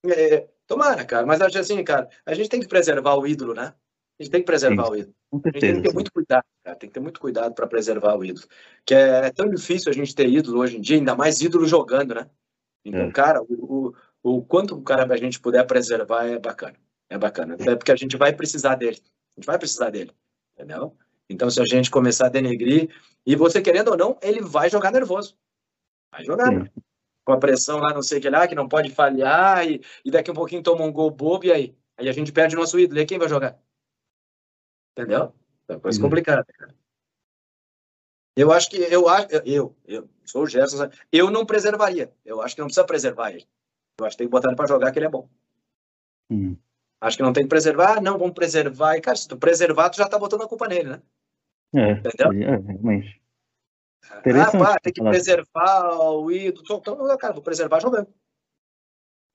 [0.05, 1.25] É, tomara, cara.
[1.25, 3.73] Mas acho assim, cara, a gente tem que preservar o ídolo, né?
[4.19, 5.15] A gente tem que preservar sim, o ídolo.
[5.31, 6.75] a gente tem que ter muito cuidado, cara.
[6.75, 8.45] Tem que ter muito cuidado para preservar o ídolo.
[8.85, 11.65] Que é, é, tão difícil a gente ter ídolo hoje em dia, ainda mais ídolo
[11.65, 12.29] jogando, né?
[12.83, 13.11] Então, é.
[13.11, 16.75] cara, o, o, o quanto o cara a gente puder preservar é bacana.
[17.09, 17.53] É bacana.
[17.53, 18.97] Até porque a gente vai precisar dele.
[19.37, 20.11] A gente vai precisar dele.
[20.53, 20.93] Entendeu?
[21.29, 22.89] Então, se a gente começar a denegrir,
[23.25, 25.37] e você querendo ou não, ele vai jogar nervoso.
[26.11, 26.51] Vai jogar.
[26.51, 26.69] Né?
[27.23, 30.11] Com a pressão lá, não sei o que lá, que não pode falhar, e, e
[30.11, 31.75] daqui a um pouquinho toma um gol bobo, e aí?
[31.97, 32.97] Aí a gente perde o nosso ídolo.
[32.97, 33.57] E aí quem vai jogar?
[34.91, 35.33] Entendeu?
[35.67, 36.05] É uma coisa uhum.
[36.05, 36.75] complicada, cara.
[38.35, 42.13] Eu acho que eu acho eu, eu sou o Gerson, eu não preservaria.
[42.23, 43.47] Eu acho que não precisa preservar ele.
[43.99, 45.29] Eu acho que tem que botar ele para jogar que ele é bom.
[46.29, 46.57] Uhum.
[47.01, 48.97] Acho que não tem que preservar, não, vamos preservar.
[48.97, 51.01] E, cara, se tu preservar, tu já tá botando a culpa nele, né?
[51.75, 52.33] É, Entendeu?
[52.43, 53.21] É, realmente.
[54.11, 56.63] Ah, pá, tem que preservar o ídolo.
[56.65, 58.07] Então, cara, vou preservar jogando.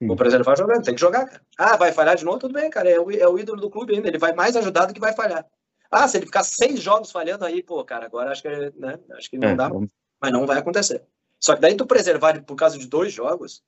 [0.05, 0.09] Sim.
[0.09, 1.43] Vou preservar jogando, tem que jogar, cara.
[1.59, 2.39] Ah, vai falhar de novo?
[2.39, 2.91] Tudo bem, cara.
[2.91, 4.09] É o, é o ídolo do clube ainda.
[4.09, 5.47] Ele vai mais ajudar do que vai falhar.
[5.91, 9.31] Ah, se ele ficar seis jogos falhando aí, pô, cara, agora acho que, né, acho
[9.31, 9.69] que não é, dá.
[9.69, 9.91] Vamos...
[10.21, 11.03] Mas não vai acontecer.
[11.41, 13.63] Só que daí tu preservar por causa de dois jogos,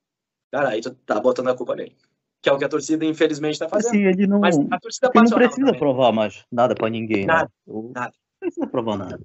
[0.51, 1.95] cara, aí tu tá botando a culpa nele.
[2.41, 3.91] Que é o que a torcida, infelizmente, tá fazendo.
[3.91, 5.79] Sim, ele não, Mas a torcida ele não precisa também.
[5.79, 7.33] provar mais nada pra ninguém, né?
[7.33, 7.91] nada, né?
[7.93, 8.13] Nada.
[8.13, 9.19] Não precisa provar nada.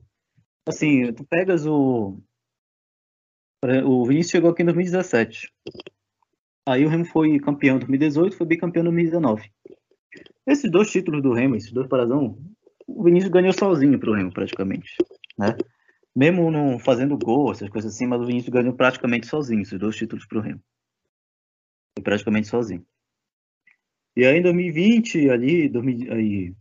[0.66, 2.18] Assim, tu pegas o.
[3.84, 5.52] O Vinícius chegou aqui em 2017.
[6.66, 9.50] Aí o Remo foi campeão em 2018, foi bicampeão em 2019.
[10.46, 12.38] Esses dois títulos do Remo, esses dois parazão,
[12.86, 14.96] o Vinícius ganhou sozinho pro Remo, praticamente.
[15.36, 15.56] Né?
[16.14, 19.96] Mesmo não fazendo gol, essas coisas assim, mas o Vinícius ganhou praticamente sozinho, esses dois
[19.96, 20.60] títulos pro Remo.
[21.96, 22.84] Foi praticamente sozinho.
[24.16, 26.54] E aí em 2020, ali, 2000, aí,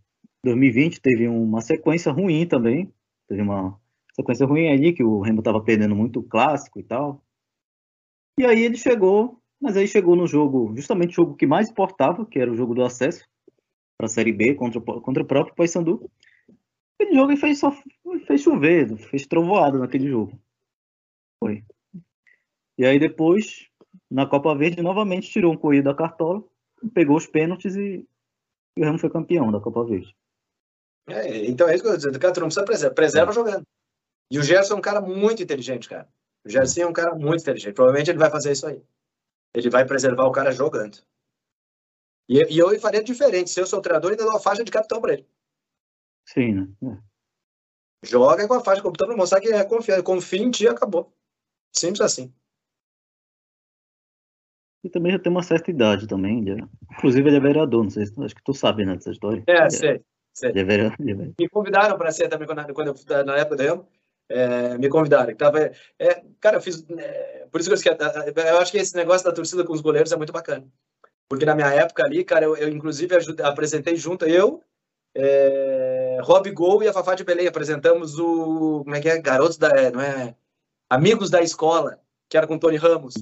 [0.44, 2.92] 2020 teve uma sequência ruim também.
[3.28, 3.80] Teve uma
[4.16, 7.24] sequência ruim ali, que o Remo tava perdendo muito clássico e tal.
[8.40, 12.26] E aí ele chegou mas aí chegou no jogo, justamente o jogo que mais importava,
[12.26, 13.24] que era o jogo do acesso
[13.96, 16.10] para a Série B contra, contra o próprio Paysandu.
[17.00, 17.72] Aquele jogo fez só
[18.26, 20.40] fez chover, fez trovoada naquele jogo.
[21.40, 21.64] Foi.
[22.78, 23.68] E aí depois,
[24.10, 26.44] na Copa Verde, novamente tirou um coelho da cartola,
[26.94, 28.08] pegou os pênaltis e,
[28.76, 30.16] e o Remo foi campeão da Copa Verde.
[31.08, 33.68] É, então é isso que eu estou dizendo, cara, tu não precisa preservar, preserva jogando.
[34.32, 36.08] E o Gerson é um cara muito inteligente, cara.
[36.44, 37.74] O Gerson é um cara muito inteligente.
[37.74, 38.82] Provavelmente ele vai fazer isso aí.
[39.54, 40.98] Ele vai preservar o cara jogando.
[42.28, 43.50] E, e eu faria diferente.
[43.50, 45.28] Se eu sou treinador, ainda dou uma faixa de capitão para ele.
[46.26, 46.68] Sim, né?
[46.84, 47.12] É.
[48.04, 50.04] Joga com a faixa de capitão para mostrar que é confiante.
[50.04, 51.14] Confia em ti acabou.
[51.74, 52.34] Simples assim.
[54.84, 56.46] E também já tem uma certa idade também.
[56.46, 56.56] Já.
[56.94, 59.44] Inclusive ele é vereador, não sei se acho que tu sabe, né, dessa história.
[59.48, 60.04] É, sei.
[60.34, 60.50] sei.
[60.50, 61.36] Ele é vereador, ele é vereador.
[61.40, 63.88] Me convidaram para ser também quando, quando eu, na época do Remo
[64.32, 65.36] é, me convidaram.
[65.36, 66.84] Tava, é, cara, eu fiz.
[66.98, 70.12] É, por isso que eu, eu acho que esse negócio da torcida com os goleiros
[70.12, 70.66] é muito bacana.
[71.30, 74.62] Porque na minha época ali, cara, eu, eu inclusive apresentei junto, eu,
[75.16, 77.48] é, Rob Gol e a Fafá de Belém.
[77.48, 78.84] Apresentamos o.
[78.84, 79.20] Como é que é?
[79.20, 79.70] Garotos da.
[79.70, 80.36] É, não é?
[80.90, 83.16] Amigos da escola, que era com o Tony Ramos.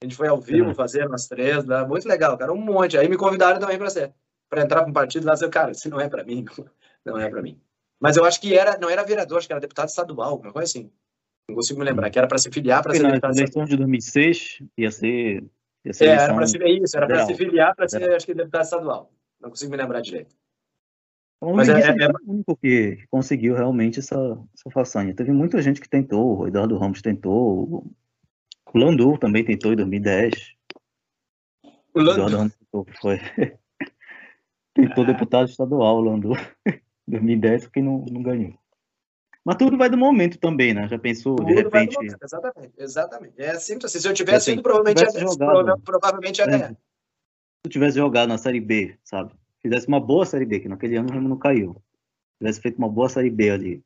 [0.00, 0.74] A gente foi ao vivo uhum.
[0.74, 1.84] fazer umas três, né?
[1.84, 2.96] muito legal, cara, um monte.
[2.96, 4.14] Aí me convidaram também para ser,
[4.48, 6.44] para entrar para um partido lá, eu, cara, isso não é para mim,
[7.04, 7.60] não é para mim.
[8.00, 10.64] Mas eu acho que era, não era vereador, acho que era deputado estadual, alguma coisa
[10.64, 10.90] assim.
[11.48, 14.62] Não consigo me lembrar, que era para se filiar para ser deputado eleição de 2006
[14.76, 15.44] ia ser.
[15.84, 18.16] Ia ser é, era para se, isso, era para se filiar para ser, é.
[18.16, 19.12] acho que, deputado estadual.
[19.40, 20.36] Não consigo me lembrar direito.
[21.40, 24.16] O Mas é, é, é, o único que conseguiu realmente essa,
[24.52, 25.14] essa façanha.
[25.14, 27.86] Teve muita gente que tentou, o Eduardo Ramos tentou,
[28.74, 30.34] o Landu também tentou em 2010.
[31.94, 32.10] O Landu?
[32.10, 33.18] Eduardo Ramos tentou, foi.
[34.74, 35.06] tentou ah.
[35.06, 36.32] deputado estadual, o Landu.
[37.08, 38.54] 2010, porque não, não ganhou.
[39.44, 40.86] Mas tudo vai do momento também, né?
[40.88, 41.96] Já pensou, tudo de repente.
[42.22, 43.34] Exatamente, exatamente.
[43.38, 44.00] É simples assim.
[44.00, 46.70] Se eu tivesse ido, provavelmente, tivesse ia, jogado, provavelmente ia ganhar.
[46.70, 46.76] Se
[47.64, 49.32] eu tivesse jogado na Série B, sabe?
[49.62, 51.82] Fizesse uma boa Série B, que naquele ano o Remo não caiu.
[52.38, 53.82] Tivesse feito uma boa Série B ali.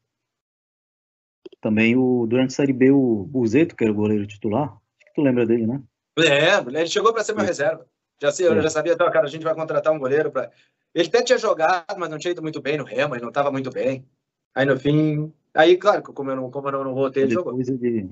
[1.60, 5.14] Também, o, durante a Série B, o Buzeto, que era o goleiro titular, acho que
[5.14, 5.80] tu lembra dele, né?
[6.18, 7.46] Lembro, ele chegou para ser meu é.
[7.46, 7.86] reserva.
[8.20, 8.62] Já sei, eu é.
[8.62, 10.50] já sabia, então, cara, a gente vai contratar um goleiro para.
[10.94, 13.50] Ele até tinha jogado, mas não tinha ido muito bem no Remo, ele não estava
[13.50, 14.06] muito bem.
[14.54, 17.56] Aí no fim, aí claro, como eu não, como eu não, voltei, ele jogou.
[17.56, 18.08] De...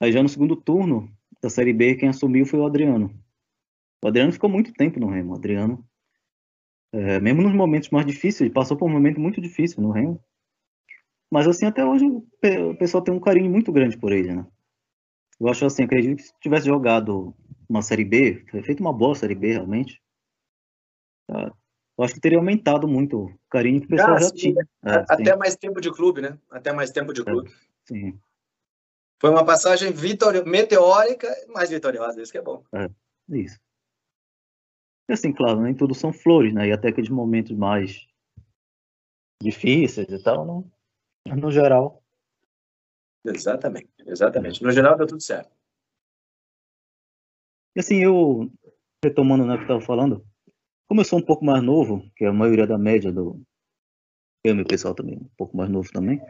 [0.00, 1.08] Aí já no segundo turno
[1.40, 3.10] da Série B, quem assumiu foi o Adriano.
[4.02, 5.32] O Adriano ficou muito tempo no Remo.
[5.32, 5.82] O Adriano,
[6.92, 10.22] é, mesmo nos momentos mais difíceis, passou por um momento muito difícil no Remo.
[11.30, 14.46] Mas assim, até hoje o pessoal tem um carinho muito grande por ele, né?
[15.40, 17.34] Eu acho assim, acredito que se tivesse jogado
[17.68, 20.00] uma Série B, feito uma boa Série B realmente,
[21.26, 21.52] tá?
[21.96, 24.68] eu acho que teria aumentado muito o carinho que o pessoal ah, já sim, tinha.
[24.84, 25.38] É, até sim.
[25.38, 26.38] mais tempo de clube, né?
[26.50, 27.50] Até mais tempo de é, clube.
[27.86, 28.18] Sim.
[29.20, 30.44] Foi uma passagem vitori...
[30.44, 32.64] meteórica, mais vitoriosa, isso que é bom.
[32.74, 32.90] É,
[33.28, 33.58] isso.
[35.08, 36.68] E assim, claro, nem tudo são flores, né?
[36.68, 38.06] E até aqueles momentos mais
[39.40, 40.72] difíceis e tal, não,
[41.36, 42.02] no geral.
[43.24, 44.62] Exatamente, exatamente.
[44.62, 45.54] No geral deu tudo certo.
[47.76, 48.50] E assim, eu,
[49.04, 50.26] retomando né, o que eu estava falando,
[50.88, 53.40] como eu sou um pouco mais novo, que é a maioria da média do.
[54.44, 56.20] Eu e meu pessoal também, um pouco mais novo também,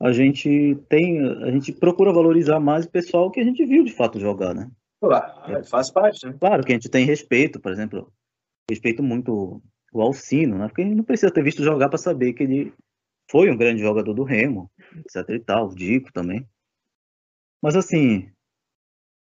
[0.00, 1.20] a gente tem.
[1.42, 4.70] A gente procura valorizar mais o pessoal que a gente viu de fato jogar, né?
[5.00, 6.34] Claro, é, faz parte, né?
[6.38, 8.12] Claro que a gente tem respeito, por exemplo,
[8.68, 9.62] respeito muito
[9.92, 10.68] o Alcino, né?
[10.68, 12.72] Porque a gente não precisa ter visto jogar para saber que ele
[13.30, 16.46] foi um grande jogador do Remo, etc e tal, o Dico também.
[17.62, 18.30] Mas assim,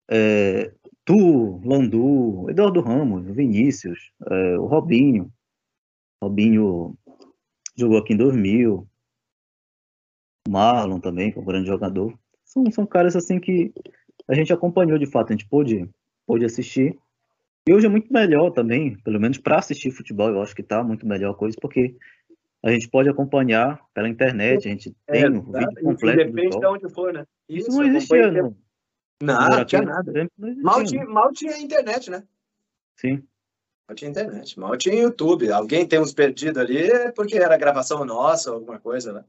[0.10, 0.74] é,
[1.06, 5.32] tu, Landu, Eduardo Ramos, Vinícius, é, o Robinho,
[6.22, 6.98] Robinho
[7.76, 8.88] jogou aqui em 2000,
[10.48, 12.18] o Marlon também, que é um grande jogador.
[12.44, 13.72] São, são caras assim que
[14.28, 15.88] a gente acompanhou de fato, a gente pôde,
[16.26, 16.98] pôde assistir.
[17.68, 20.84] E hoje é muito melhor também, pelo menos para assistir futebol, eu acho que está
[20.84, 21.96] muito melhor a coisa, porque
[22.64, 26.18] a gente pode acompanhar pela internet, a gente é, tem um vídeo completo.
[26.18, 27.26] Depende de onde for, né?
[27.48, 28.56] Isso, Isso não existia, não.
[29.22, 30.12] Não, não tinha nada.
[30.38, 32.24] Não mal, tinha, mal tinha internet, né?
[32.98, 33.26] Sim.
[33.88, 35.52] Mal tinha internet, mal tinha YouTube.
[35.52, 39.26] Alguém tem uns perdidos ali porque era gravação nossa, alguma coisa, né?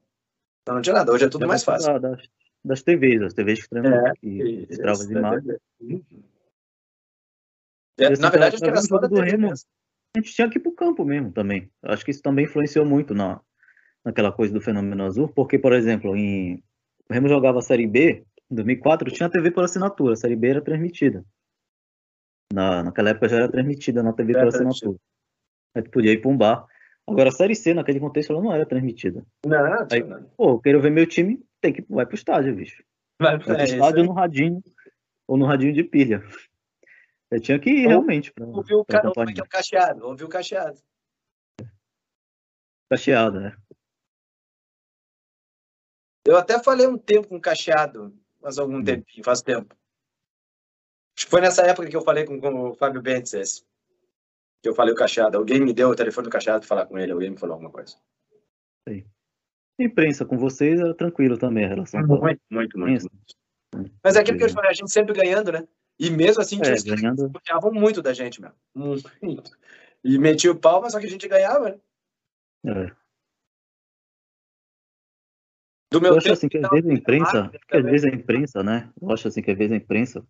[0.62, 2.00] Então não tinha nada, hoje é tudo mais fácil.
[2.00, 2.20] Das,
[2.64, 5.56] das TVs, as TVs que transmitem, é, que travam as imagens.
[7.98, 10.60] É, na verdade, acho que era só da TV Remo, A gente tinha que ir
[10.60, 11.70] pro campo mesmo também.
[11.82, 13.40] Acho que isso também influenciou muito na,
[14.04, 16.62] naquela coisa do fenômeno azul, porque, por exemplo, em,
[17.08, 20.48] o Remo jogava a Série B, em 2004 tinha TV por assinatura, a Série B
[20.48, 21.24] era transmitida.
[22.52, 24.98] Na, naquela época já era transmitida na TV por assinatura.
[25.74, 26.64] Aí tu podia ir para um bar.
[27.06, 29.24] Agora a Série C, naquele contexto, ela não era transmitida.
[29.44, 30.22] Não, Aí, não.
[30.36, 32.82] Pô, eu quero ver meu time, tem que vai pro estádio, bicho.
[33.20, 34.62] Vai, vai pro é, estádio no radinho,
[35.26, 36.22] ou no radinho de pilha.
[37.30, 38.32] Eu tinha que ir realmente.
[38.32, 39.00] Pra, ouviu o, ca...
[39.00, 40.06] Como é é o cacheado?
[40.06, 40.80] Ouviu o cacheado.
[42.88, 43.56] Cacheado, né?
[46.24, 48.16] Eu até falei um tempo com o cacheado
[48.46, 48.84] faz algum hum.
[48.84, 49.74] tempo, faz tempo.
[51.16, 53.64] Acho que foi nessa época que eu falei com, com o Fábio Bentes, esse,
[54.62, 55.36] que eu falei o Cacheado.
[55.36, 57.70] Alguém me deu o telefone do Cacheado para falar com ele, alguém me falou alguma
[57.70, 57.96] coisa.
[58.88, 59.04] Sim.
[59.78, 62.00] Imprensa com vocês era tranquilo também a relação.
[62.00, 63.08] Muito, muito, muito, muito.
[63.74, 63.90] Hum.
[64.02, 65.66] Mas é aquilo que eu falei, a gente sempre ganhando, né?
[65.98, 67.32] E mesmo assim, é, ganhando...
[67.72, 68.56] muito da gente mesmo.
[68.74, 69.10] Muito.
[70.04, 71.80] E metia o pau, mas só que a gente ganhava, né?
[72.66, 73.05] É.
[75.90, 78.62] Do meu eu acho assim que às vezes a imprensa, que às vezes a imprensa,
[78.62, 78.90] né?
[79.00, 80.20] Eu acho assim que às vezes a imprensa,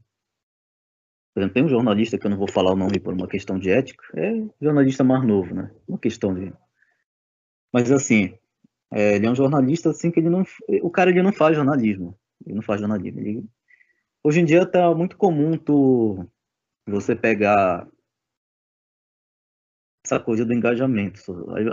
[1.32, 3.58] por exemplo, tem um jornalista que eu não vou falar o nome por uma questão
[3.58, 5.70] de ética, é jornalista mais novo, né?
[5.88, 6.52] Uma questão de.
[7.72, 8.38] Mas assim,
[8.92, 10.44] é, ele é um jornalista assim que ele não,
[10.82, 13.20] o cara ele não faz jornalismo, ele não faz jornalismo.
[13.20, 13.44] Ele...
[14.22, 16.26] Hoje em dia tá muito comum tu
[16.86, 17.88] você pegar
[20.04, 21.20] essa coisa do engajamento.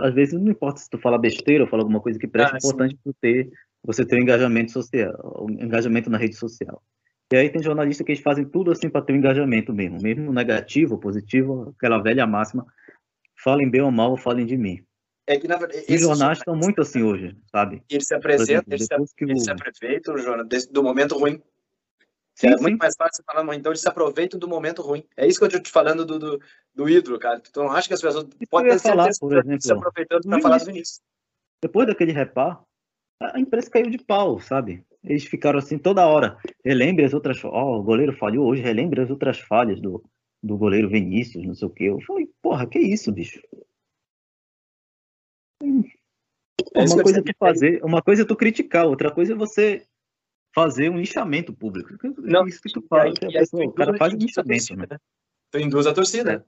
[0.02, 2.56] Às vezes não importa se tu fala besteira ou fala alguma coisa que preste, ah,
[2.56, 3.50] é importante tu ter
[3.84, 6.82] você ter um engajamento social, um engajamento na rede social.
[7.32, 10.32] E aí tem jornalista que eles fazem tudo assim para ter um engajamento mesmo, mesmo
[10.32, 12.64] negativo, positivo, aquela velha máxima,
[13.42, 14.84] falem bem ou mal, falem de mim.
[15.26, 17.82] É que, na verdade, os jornais estão muito assim hoje, sabe?
[17.90, 19.38] Ele se apresenta, ele, se, ele o...
[19.38, 20.12] se aproveita
[20.70, 21.42] do momento ruim.
[22.34, 22.62] Sim, é sim.
[22.62, 25.04] muito mais fácil falar, então eles se aproveitam do momento ruim.
[25.16, 26.40] É isso que eu estou te falando do, do,
[26.74, 27.40] do hidro, cara.
[27.40, 30.58] Tu não acha que as pessoas podem ter falar, por exemplo, se aproveitando para falar
[30.58, 31.02] do início.
[31.62, 32.62] Depois daquele repar,
[33.20, 34.84] a imprensa caiu de pau, sabe?
[35.02, 36.38] Eles ficaram assim toda hora.
[36.64, 37.44] Relembre as outras.
[37.44, 40.02] Ó, oh, o goleiro falhou hoje, relembre as outras falhas do,
[40.42, 41.84] do goleiro Vinícius, não sei o quê.
[41.84, 43.40] Eu falei, porra, que isso, bicho?
[46.74, 49.86] É uma coisa é tu fazer, uma coisa é tu criticar, outra coisa é você
[50.54, 51.90] fazer um lixamento público.
[52.18, 53.04] Não, isso que tu fala.
[53.04, 54.86] Aí, pessoa, o cara faz um lixamento, né?
[55.50, 56.32] Tu induz a torcida.
[56.34, 56.42] É.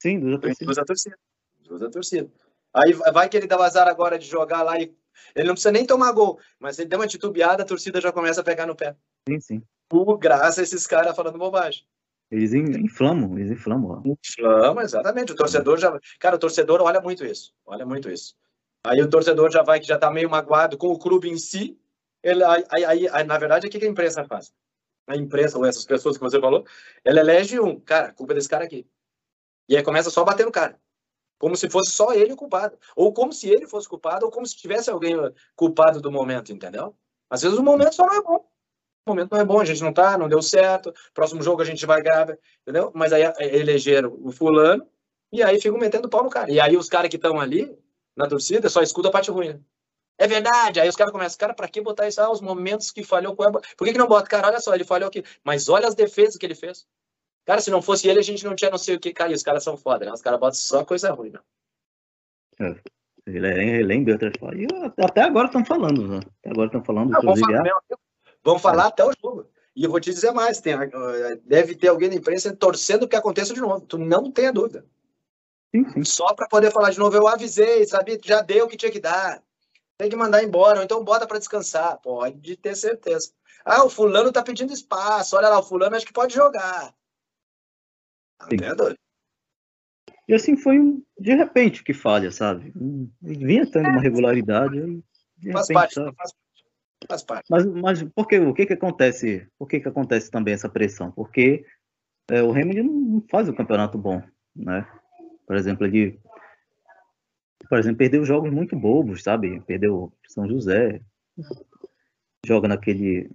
[0.00, 0.64] Sim, induz a torcida.
[0.64, 1.18] Induz a torcida.
[1.60, 2.32] Induz a torcida.
[2.74, 4.94] Aí vai que ele dá azar agora de jogar lá e
[5.34, 8.40] ele não precisa nem tomar gol, mas ele deu uma titubeada, a torcida já começa
[8.40, 8.96] a pegar no pé.
[9.28, 9.62] Sim, sim.
[9.88, 11.84] Por graça esses caras falando bobagem.
[12.30, 14.02] Eles inflamam, eles inflamam.
[14.04, 15.32] Inflamam, exatamente.
[15.32, 15.98] O torcedor já.
[16.18, 17.52] Cara, o torcedor olha muito isso.
[17.64, 18.34] Olha muito isso.
[18.84, 21.78] Aí o torcedor já vai, que já está meio magoado com o clube em si.
[22.22, 24.52] Ele, aí, aí, aí, na verdade, o que a imprensa faz?
[25.06, 26.64] A imprensa, ou essas pessoas que você falou,
[27.04, 27.78] ela elege um.
[27.78, 28.84] Cara, culpa desse cara aqui.
[29.68, 30.78] E aí começa só a bater no cara.
[31.38, 32.78] Como se fosse só ele o culpado.
[32.94, 35.14] Ou como se ele fosse culpado, ou como se tivesse alguém
[35.54, 36.94] culpado do momento, entendeu?
[37.28, 38.48] Às vezes o momento só não é bom.
[39.06, 40.92] O momento não é bom, a gente não tá, não deu certo.
[41.14, 42.90] Próximo jogo a gente vai grave, entendeu?
[42.94, 44.86] Mas aí elegeram o fulano
[45.32, 46.50] e aí ficam metendo pau no cara.
[46.50, 47.78] E aí os caras que estão ali,
[48.16, 49.60] na torcida só escuta a parte ruim, né?
[50.18, 50.80] É verdade.
[50.80, 52.20] Aí os caras começam, cara, pra que botar isso?
[52.20, 53.52] Ah, os momentos que falhou com o.
[53.52, 54.28] Por que, que não bota?
[54.28, 55.22] Cara, olha só, ele falhou aqui.
[55.44, 56.86] Mas olha as defesas que ele fez.
[57.46, 59.32] Cara, se não fosse ele, a gente não tinha não sei o que cair.
[59.32, 60.12] Os caras são foda, né?
[60.12, 62.76] Os caras botam só coisa ruim, né?
[63.24, 64.66] Ele lembra outras coisas.
[64.98, 66.20] Até agora estão falando, né?
[66.40, 67.10] Até agora estão falando.
[67.10, 67.62] Não, vamos falar,
[68.42, 68.86] vamos falar é.
[68.88, 69.48] até o jogo.
[69.76, 70.74] E eu vou te dizer mais: tem,
[71.44, 73.80] deve ter alguém na imprensa torcendo que aconteça de novo.
[73.80, 74.84] Tu não tenha dúvida.
[76.02, 78.18] Só para poder falar de novo, eu avisei, sabia?
[78.24, 79.40] Já deu o que tinha que dar.
[79.98, 81.98] Tem que mandar embora, ou então bota para descansar.
[81.98, 83.30] Pode ter certeza.
[83.64, 85.36] Ah, o fulano tá pedindo espaço.
[85.36, 86.94] Olha lá, o fulano acho que pode jogar.
[88.44, 88.96] Entendeu?
[90.28, 90.78] E assim foi
[91.18, 92.72] de repente que falha, sabe?
[93.22, 95.02] Vinha tendo uma regularidade.
[95.38, 96.34] De faz, repente, parte, faz,
[97.08, 97.46] faz parte.
[97.50, 99.48] Mas, mas por que, o que que acontece?
[99.58, 101.12] Por que que acontece também essa pressão?
[101.12, 101.64] Porque
[102.28, 104.20] é, o Hamilton não faz o campeonato bom,
[104.54, 104.86] né?
[105.46, 106.18] Por exemplo, ele,
[107.68, 109.60] por exemplo, perdeu jogos muito bobos, sabe?
[109.60, 111.00] Perdeu São José,
[112.44, 113.30] joga naquele.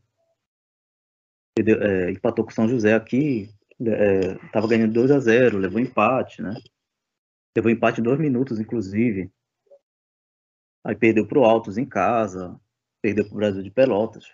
[1.56, 3.50] Perdeu, é, empatou com São José aqui,
[3.82, 6.54] estava é, ganhando 2 a 0 levou empate, né?
[7.56, 9.32] Levou empate em dois minutos, inclusive.
[10.84, 12.60] Aí perdeu para o Altos em casa,
[13.02, 14.26] perdeu para o Brasil de Pelotas.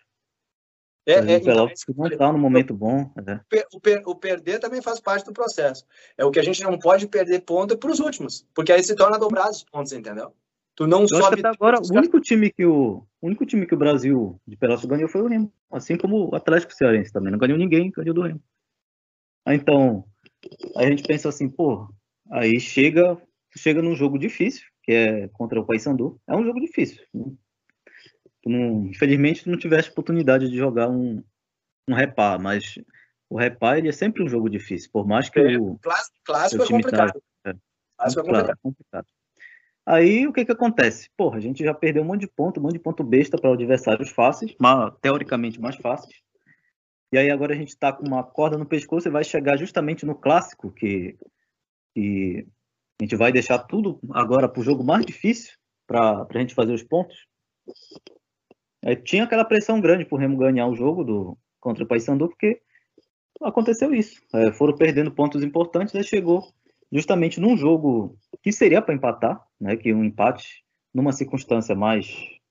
[1.05, 3.11] É, é, então, Pelotas então, não está no momento bom.
[3.15, 3.41] Né?
[3.73, 5.85] O, per, o, perder também faz parte do processo.
[6.17, 8.95] É o que a gente não pode perder ponto para os últimos, porque aí se
[8.95, 10.33] torna dobrar os pontos, entendeu?
[10.75, 11.39] Tu não Eu sobe.
[11.39, 14.85] Até agora, o único time que o, o único time que o Brasil de Pelotas
[14.85, 17.31] ganhou foi o Remo, assim como o Atlético Cearense também.
[17.31, 18.41] Não ganhou ninguém, ganhou do Remo.
[19.55, 20.03] Então,
[20.75, 21.87] aí a gente pensa assim, pô,
[22.31, 23.21] aí chega,
[23.55, 26.19] chega num jogo difícil, que é contra o Paysandu.
[26.27, 27.03] É um jogo difícil.
[27.13, 27.25] Né?
[28.47, 31.21] tu não, infelizmente tu não tiveste oportunidade de jogar um,
[31.87, 32.79] um repar, mas
[33.29, 36.63] o repar ele é sempre um jogo difícil, por mais que é, o clássico, clássico
[36.63, 37.21] é complicado.
[37.43, 37.53] Tá, é,
[37.97, 38.59] clássico é complicado.
[38.61, 39.07] complicado.
[39.85, 41.09] Aí o que que acontece?
[41.15, 43.53] Porra, a gente já perdeu um monte de ponto, um monte de ponto besta para
[43.53, 46.15] adversários fáceis, mas, teoricamente mais fáceis.
[47.11, 50.05] E aí agora a gente está com uma corda no pescoço e vai chegar justamente
[50.05, 51.17] no clássico que,
[51.95, 52.45] que
[52.99, 55.53] a gente vai deixar tudo agora para o jogo mais difícil
[55.85, 57.15] para a gente fazer os pontos.
[58.83, 62.61] Aí tinha aquela pressão grande por Remo ganhar o jogo do, contra o Paysandu, porque
[63.41, 64.21] aconteceu isso.
[64.33, 66.43] É, foram perdendo pontos importantes, aí chegou
[66.91, 70.63] justamente num jogo que seria para empatar, né, que um empate
[70.93, 72.07] numa circunstância mais,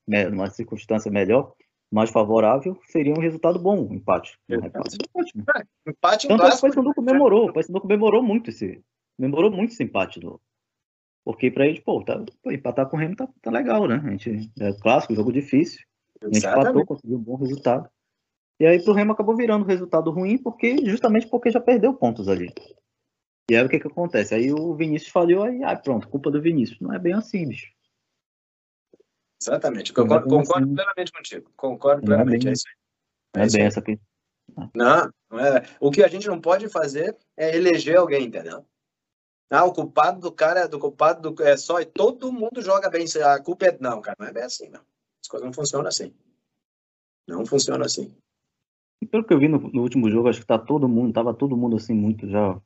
[0.07, 1.53] né, numa circunstância melhor,
[1.91, 4.39] mais favorável, seria um resultado bom, um empate.
[4.49, 5.45] Um empate, ótimo.
[5.57, 8.83] É, empate Tanto o Paysandu comemorou, o Paysandu comemorou muito esse,
[9.17, 10.41] comemorou muito esse empate do,
[11.27, 14.01] porque para eles, pô, tá, pô, empatar com o Remo tá, tá legal, né?
[14.05, 15.81] A gente, é clássico, jogo difícil.
[16.23, 17.91] A gente empatou, conseguiu um bom resultado.
[18.61, 22.29] E aí pro Remo acabou virando um resultado ruim, porque justamente porque já perdeu pontos
[22.29, 22.53] ali.
[23.51, 24.37] E aí o que que acontece?
[24.37, 26.79] Aí o Vinícius falhou, aí ah, pronto, culpa do Vinícius.
[26.81, 27.73] Não é bem assim, bicho.
[29.41, 29.93] Exatamente.
[29.93, 30.75] Concordo, é concordo assim.
[30.75, 31.53] plenamente contigo.
[31.57, 32.47] Concordo não plenamente.
[32.47, 33.43] É, bem, é isso aí.
[33.43, 34.01] É, é bem essa aqui.
[34.75, 35.67] Não, não é.
[35.81, 38.65] O que a gente não pode fazer é eleger alguém, entendeu?
[39.51, 43.05] Ah, o culpado do cara, do culpado do, é só e todo mundo joga bem.
[43.25, 44.81] A culpa é não, cara, não é bem assim, não.
[45.23, 46.13] As coisas não funcionam assim.
[47.29, 48.15] Não funcionam assim.
[49.01, 51.35] E pelo que eu vi no, no, último jogo, acho que tá todo mundo, tava
[51.35, 52.59] todo mundo assim, muito já.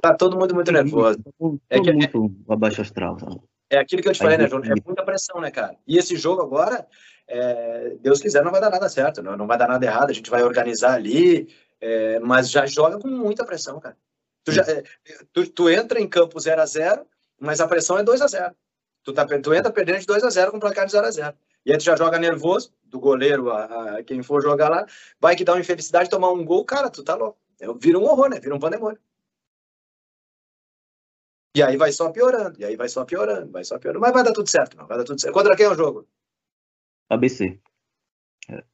[0.00, 1.22] Tá todo mundo muito nervoso.
[1.22, 3.40] Tá todo, é que, é muito é, abaixo astral, sabe?
[3.70, 4.62] É aquilo que eu te falei, né, João?
[4.64, 5.76] É muita pressão, né, cara?
[5.86, 6.86] E esse jogo agora,
[7.26, 10.12] é, Deus quiser, não vai dar nada certo, não, não vai dar nada errado, a
[10.12, 11.48] gente vai organizar ali,
[11.80, 13.96] é, mas já joga com muita pressão, cara.
[14.44, 14.82] Tu, já, é,
[15.32, 17.06] tu, tu entra em campo 0 a 0
[17.40, 18.54] mas a pressão é 2 a 0
[19.02, 21.34] Tu, tá, tu entra perdendo de 2 a 0 com placar de 0 a 0
[21.66, 24.86] E aí tu já joga nervoso, do goleiro a, a, quem for jogar lá,
[25.20, 27.38] vai que dá uma infelicidade, tomar um gol, cara, tu tá louco.
[27.60, 28.40] É, vira um horror, né?
[28.40, 28.98] Vira um pandemônio.
[31.56, 34.00] E aí vai só piorando, e aí vai só piorando, vai só piorando.
[34.00, 34.86] Mas vai dar tudo certo, não.
[34.86, 35.32] Vai dar tudo certo.
[35.32, 36.08] Contra quem é o jogo?
[37.08, 37.60] ABC.
[38.48, 38.64] É.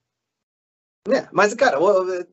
[1.12, 1.78] é mas, cara,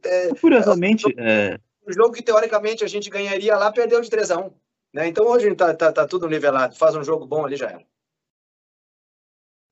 [0.04, 1.06] é, curiosamente.
[1.18, 1.60] É...
[1.86, 4.52] O jogo que teoricamente a gente ganharia lá perdeu de 3 a 1
[4.94, 5.08] né?
[5.08, 6.76] Então hoje tá, tá, tá tudo nivelado.
[6.76, 7.86] Faz um jogo bom ali já era.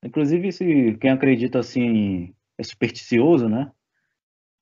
[0.02, 3.72] Inclusive, se quem acredita assim é supersticioso, né?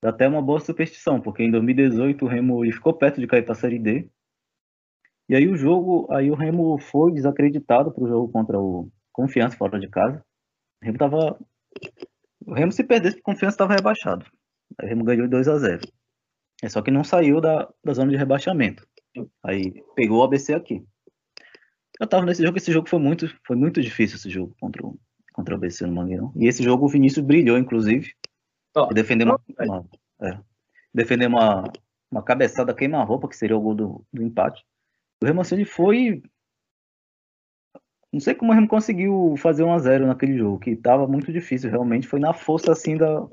[0.03, 3.53] Dá até uma boa superstição, porque em 2018 o Remo ficou perto de cair para
[3.53, 4.09] a Série D.
[5.29, 9.57] E aí o jogo, aí o Remo foi desacreditado para o jogo contra o Confiança
[9.57, 10.23] fora de casa.
[10.83, 11.39] O Remo tava
[12.47, 14.27] o Remo se perdesse, Confiança estava rebaixado.
[14.79, 15.81] Aí o Remo ganhou 2 a 0.
[16.63, 18.87] É só que não saiu da, da zona de rebaixamento.
[19.43, 20.85] Aí pegou o ABC aqui.
[22.01, 24.99] Eu tava nesse jogo, esse jogo foi muito, foi muito difícil esse jogo contra o,
[25.33, 26.33] contra o ABC no Mangueirão.
[26.37, 28.13] E esse jogo o Vinícius brilhou, inclusive.
[28.77, 29.87] Oh, defender uma, uma,
[30.23, 30.39] é,
[30.93, 31.65] defender uma,
[32.11, 34.65] uma cabeçada queima-roupa, que seria o gol do, do empate.
[35.23, 36.23] O Remo Ceni foi.
[38.13, 41.33] Não sei como o Remo conseguiu fazer 1 a 0 naquele jogo, que tava muito
[41.33, 42.07] difícil, realmente.
[42.07, 43.27] Foi na força assim da,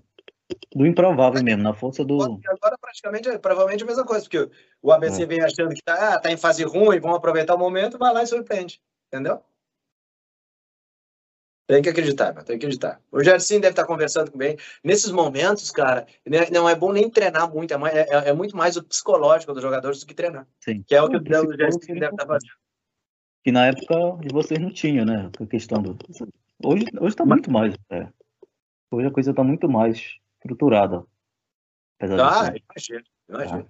[0.76, 2.22] do improvável mesmo, na força do.
[2.22, 4.50] Agora, praticamente, é provavelmente a mesma coisa, porque
[4.82, 5.26] o ABC é.
[5.26, 8.24] vem achando que tá, ah, tá em fase ruim, vão aproveitar o momento, vai lá
[8.24, 8.82] e surpreende.
[9.08, 9.42] Entendeu?
[11.72, 13.00] Tem que acreditar, tem que acreditar.
[13.10, 14.58] O Gerson deve estar conversando com bem.
[14.84, 18.76] Nesses momentos, cara, né, não é bom nem treinar muito, é, é, é, muito mais
[18.76, 20.46] o psicológico dos jogadores do que treinar.
[20.60, 20.84] Sim.
[20.86, 22.52] Que é o que o, o Gerson deve estar fazendo.
[23.42, 25.32] Que na época de vocês não tinha, né?
[25.40, 25.98] A questão do.
[26.62, 27.74] Hoje, hoje tá muito mais.
[27.90, 28.06] É.
[28.92, 31.06] Hoje a coisa tá muito mais estruturada.
[31.98, 33.68] Apesar ah, imagina, imagina.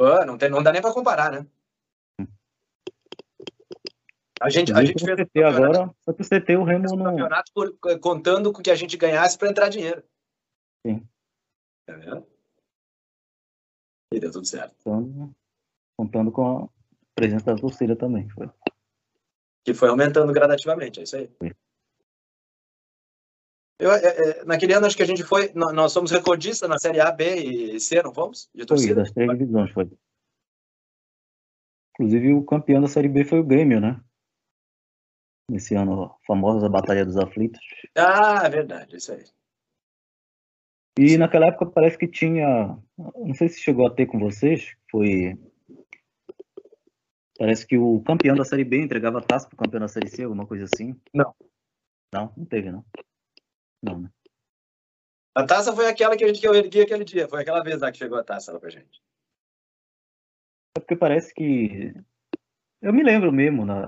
[0.00, 0.24] Ah.
[0.24, 1.46] Não, tem, não dá nem para comparar, né?
[4.40, 7.04] A gente, a gente fez CT agora, só que o CT o Remo não.
[7.04, 10.02] campeonato por, contando com que a gente ganhasse para entrar dinheiro.
[10.86, 11.06] Sim.
[11.86, 12.26] Tá vendo?
[14.12, 14.74] E deu tudo certo.
[14.84, 15.34] Contando,
[15.96, 16.68] contando com a
[17.14, 18.28] presença da torcida também.
[18.30, 18.50] Foi.
[19.64, 21.30] Que foi aumentando gradativamente, é isso aí.
[21.38, 21.52] Foi.
[23.78, 25.52] Eu, é, é, naquele ano, acho que a gente foi.
[25.54, 28.48] Nós somos recordistas na Série A, B e C, não fomos?
[28.54, 29.90] De foi, das três divisões, foi.
[31.94, 34.00] Inclusive, o campeão da Série B foi o Grêmio, né?
[35.48, 37.60] Nesse ano, a famosa Batalha dos Aflitos.
[37.96, 39.24] Ah, é verdade, isso aí.
[40.98, 42.76] E naquela época parece que tinha.
[42.96, 45.38] Não sei se chegou a ter com vocês, foi.
[47.38, 50.46] Parece que o campeão da Série B entregava taça pro campeão da Série C, alguma
[50.46, 50.98] coisa assim.
[51.12, 51.34] Não.
[52.12, 52.84] Não, não teve, não.
[53.82, 54.10] Não, né?
[55.34, 57.28] A taça foi aquela que, a gente, que eu ergui aquele dia.
[57.28, 59.02] Foi aquela vez lá que chegou a taça lá pra gente.
[60.74, 61.92] É porque parece que.
[62.80, 63.86] Eu me lembro mesmo na...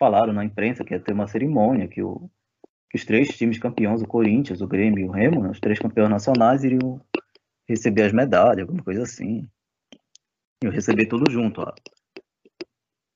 [0.00, 2.30] falaram na imprensa que ia ter uma cerimônia, que, o...
[2.88, 5.50] que os três times campeões, o Corinthians, o Grêmio e o Remo, né?
[5.50, 6.98] os três campeões nacionais, iriam
[7.68, 9.46] receber as medalhas, alguma coisa assim.
[10.64, 11.60] Iam receber tudo junto.
[11.60, 11.72] Ó.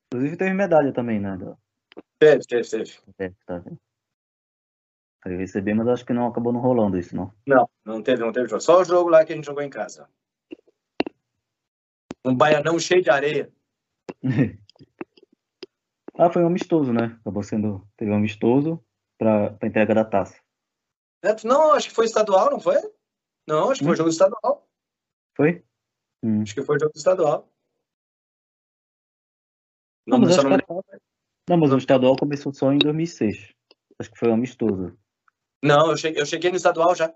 [0.07, 1.37] Inclusive teve medalha também, né?
[2.19, 2.99] Teve, teve, teve.
[3.17, 3.79] É, tá vendo?
[5.25, 7.33] Eu recebi, mas acho que não acabou não rolando isso, não.
[7.47, 8.61] Não, não teve, não teve jogo.
[8.61, 10.07] Só o jogo lá que a gente jogou em casa.
[12.23, 13.51] Um baianão cheio de areia.
[16.17, 17.17] ah, foi um amistoso, né?
[17.21, 17.85] Acabou sendo.
[17.97, 18.83] Teve um amistoso
[19.17, 20.39] para entrega da taça.
[21.23, 22.77] É, não, acho que foi estadual, não foi?
[23.47, 23.89] Não, acho que hum.
[23.89, 24.69] foi jogo estadual.
[25.35, 25.63] Foi?
[26.23, 26.41] Hum.
[26.41, 27.51] Acho que foi jogo estadual.
[30.07, 30.81] Não, não, mas, não...
[30.81, 30.99] Que...
[31.49, 33.53] não, mas o estadual começou só em 2006.
[33.99, 34.97] Acho que foi um amistoso.
[35.63, 37.13] Não, eu cheguei, eu cheguei no estadual já.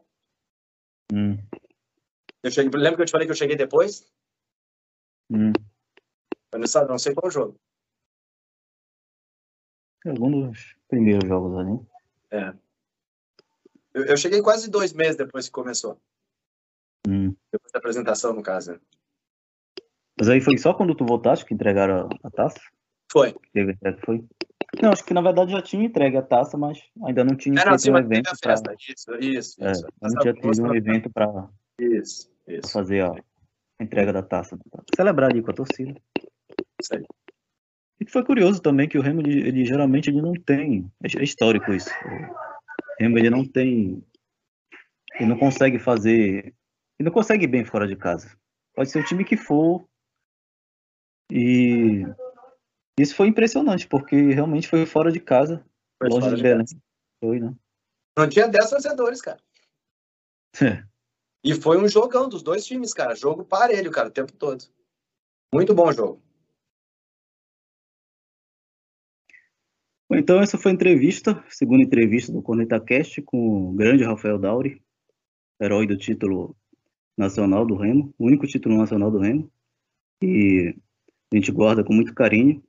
[1.13, 1.37] Hum.
[2.43, 4.11] Eu cheguei, lembra que eu te falei que eu cheguei depois?
[5.31, 5.53] Hum.
[6.49, 7.59] Foi no estadual, não sei qual jogo.
[10.05, 11.79] Algum dos primeiros jogos ali.
[12.31, 12.53] É.
[13.93, 15.99] Eu, eu, cheguei quase dois meses depois que começou.
[17.07, 17.35] Hum.
[17.51, 18.73] Depois da apresentação, no caso.
[18.73, 18.79] Né?
[20.17, 22.59] Mas aí foi só quando tu voltaste que entregaram a, a taça?
[23.11, 23.35] Foi.
[23.53, 24.23] Teve, foi?
[24.81, 27.77] Não, acho que na verdade já tinha entregue a taça, mas ainda não tinha é,
[27.77, 28.53] sim, um evento para.
[28.87, 29.87] Isso, isso, é, isso.
[30.01, 31.49] Não tinha tido um evento para
[32.71, 33.15] fazer a
[33.79, 34.59] entrega da taça.
[34.95, 35.99] Celebrar ali com a torcida.
[36.79, 37.03] Isso aí.
[37.99, 40.89] E foi curioso também que o Remo, ele, ele geralmente ele não tem.
[41.03, 41.89] É histórico isso.
[41.89, 44.03] O Remo ele não tem.
[45.19, 46.53] Ele não consegue fazer
[46.99, 48.37] ele não consegue ir bem fora de casa.
[48.75, 49.87] Pode ser o time que for.
[51.31, 52.03] E
[52.99, 55.65] isso foi impressionante, porque realmente foi fora de casa,
[55.97, 56.65] foi longe de Belém.
[57.23, 57.55] Foi, né?
[58.17, 59.39] Não tinha 10 torcedores, cara.
[60.61, 60.83] É.
[61.41, 63.15] E foi um jogão dos dois times, cara.
[63.15, 64.65] Jogo parelho, cara, o tempo todo.
[65.53, 66.21] Muito bom jogo.
[70.11, 74.81] Então, essa foi a entrevista, segunda entrevista do Corneta Cast com o grande Rafael Dauri,
[75.61, 76.55] herói do título
[77.15, 79.51] nacional do Remo, o único título nacional do Remo,
[80.23, 80.73] e
[81.31, 82.63] a gente guarda com muito carinho,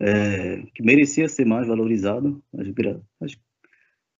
[0.00, 2.42] é, que merecia ser mais valorizado.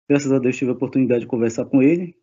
[0.09, 2.16] graças a Deus tive a oportunidade de conversar com ele,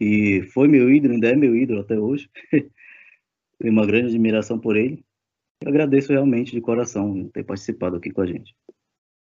[0.00, 2.30] e foi meu ídolo, ainda é meu ídolo até hoje.
[3.58, 5.04] Tenho uma grande admiração por ele.
[5.62, 8.54] Eu agradeço realmente de coração ter participado aqui com a gente.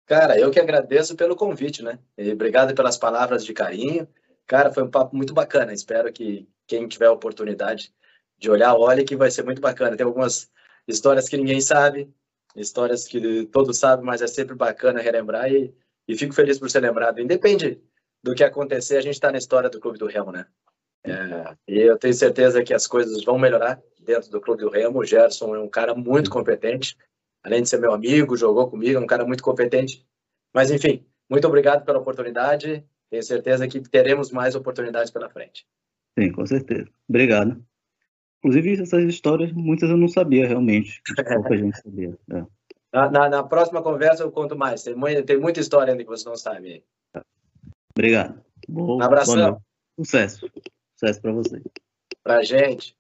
[0.10, 2.00] Cara, eu que agradeço pelo convite, né?
[2.18, 4.08] E obrigado pelas palavras de carinho.
[4.48, 5.72] Cara, foi um papo muito bacana.
[5.72, 7.94] Espero que quem tiver a oportunidade
[8.36, 9.96] de olhar, olhe que vai ser muito bacana.
[9.96, 10.50] Tem algumas
[10.88, 12.12] histórias que ninguém sabe,
[12.56, 15.72] histórias que todos sabem, mas é sempre bacana relembrar e,
[16.08, 17.22] e fico feliz por ser lembrado.
[17.22, 17.80] Independe
[18.24, 20.48] do que acontecer, a gente está na história do Clube do Remo, né?
[21.04, 25.02] É, e eu tenho certeza que as coisas vão melhorar dentro do Clube do Remo.
[25.02, 26.98] O Gerson é um cara muito competente,
[27.44, 30.06] além de ser meu amigo, jogou comigo, é um cara muito competente.
[30.54, 32.84] Mas, enfim, muito obrigado pela oportunidade.
[33.10, 35.66] Tenho certeza que teremos mais oportunidades pela frente.
[36.18, 36.90] Sim, com certeza.
[37.08, 37.64] Obrigado.
[38.40, 41.02] Inclusive, essas histórias, muitas eu não sabia realmente.
[41.16, 42.18] Pouca gente sabia.
[42.32, 42.46] É.
[42.92, 44.84] Na, na, na, próxima conversa eu conto mais.
[44.84, 46.84] Tem, muita, tem muita história ainda que você não sabe.
[47.96, 48.44] Obrigado.
[48.70, 49.62] um abração.
[50.00, 50.50] Sucesso.
[50.96, 51.62] Sucesso para você.
[52.24, 52.96] Pra gente.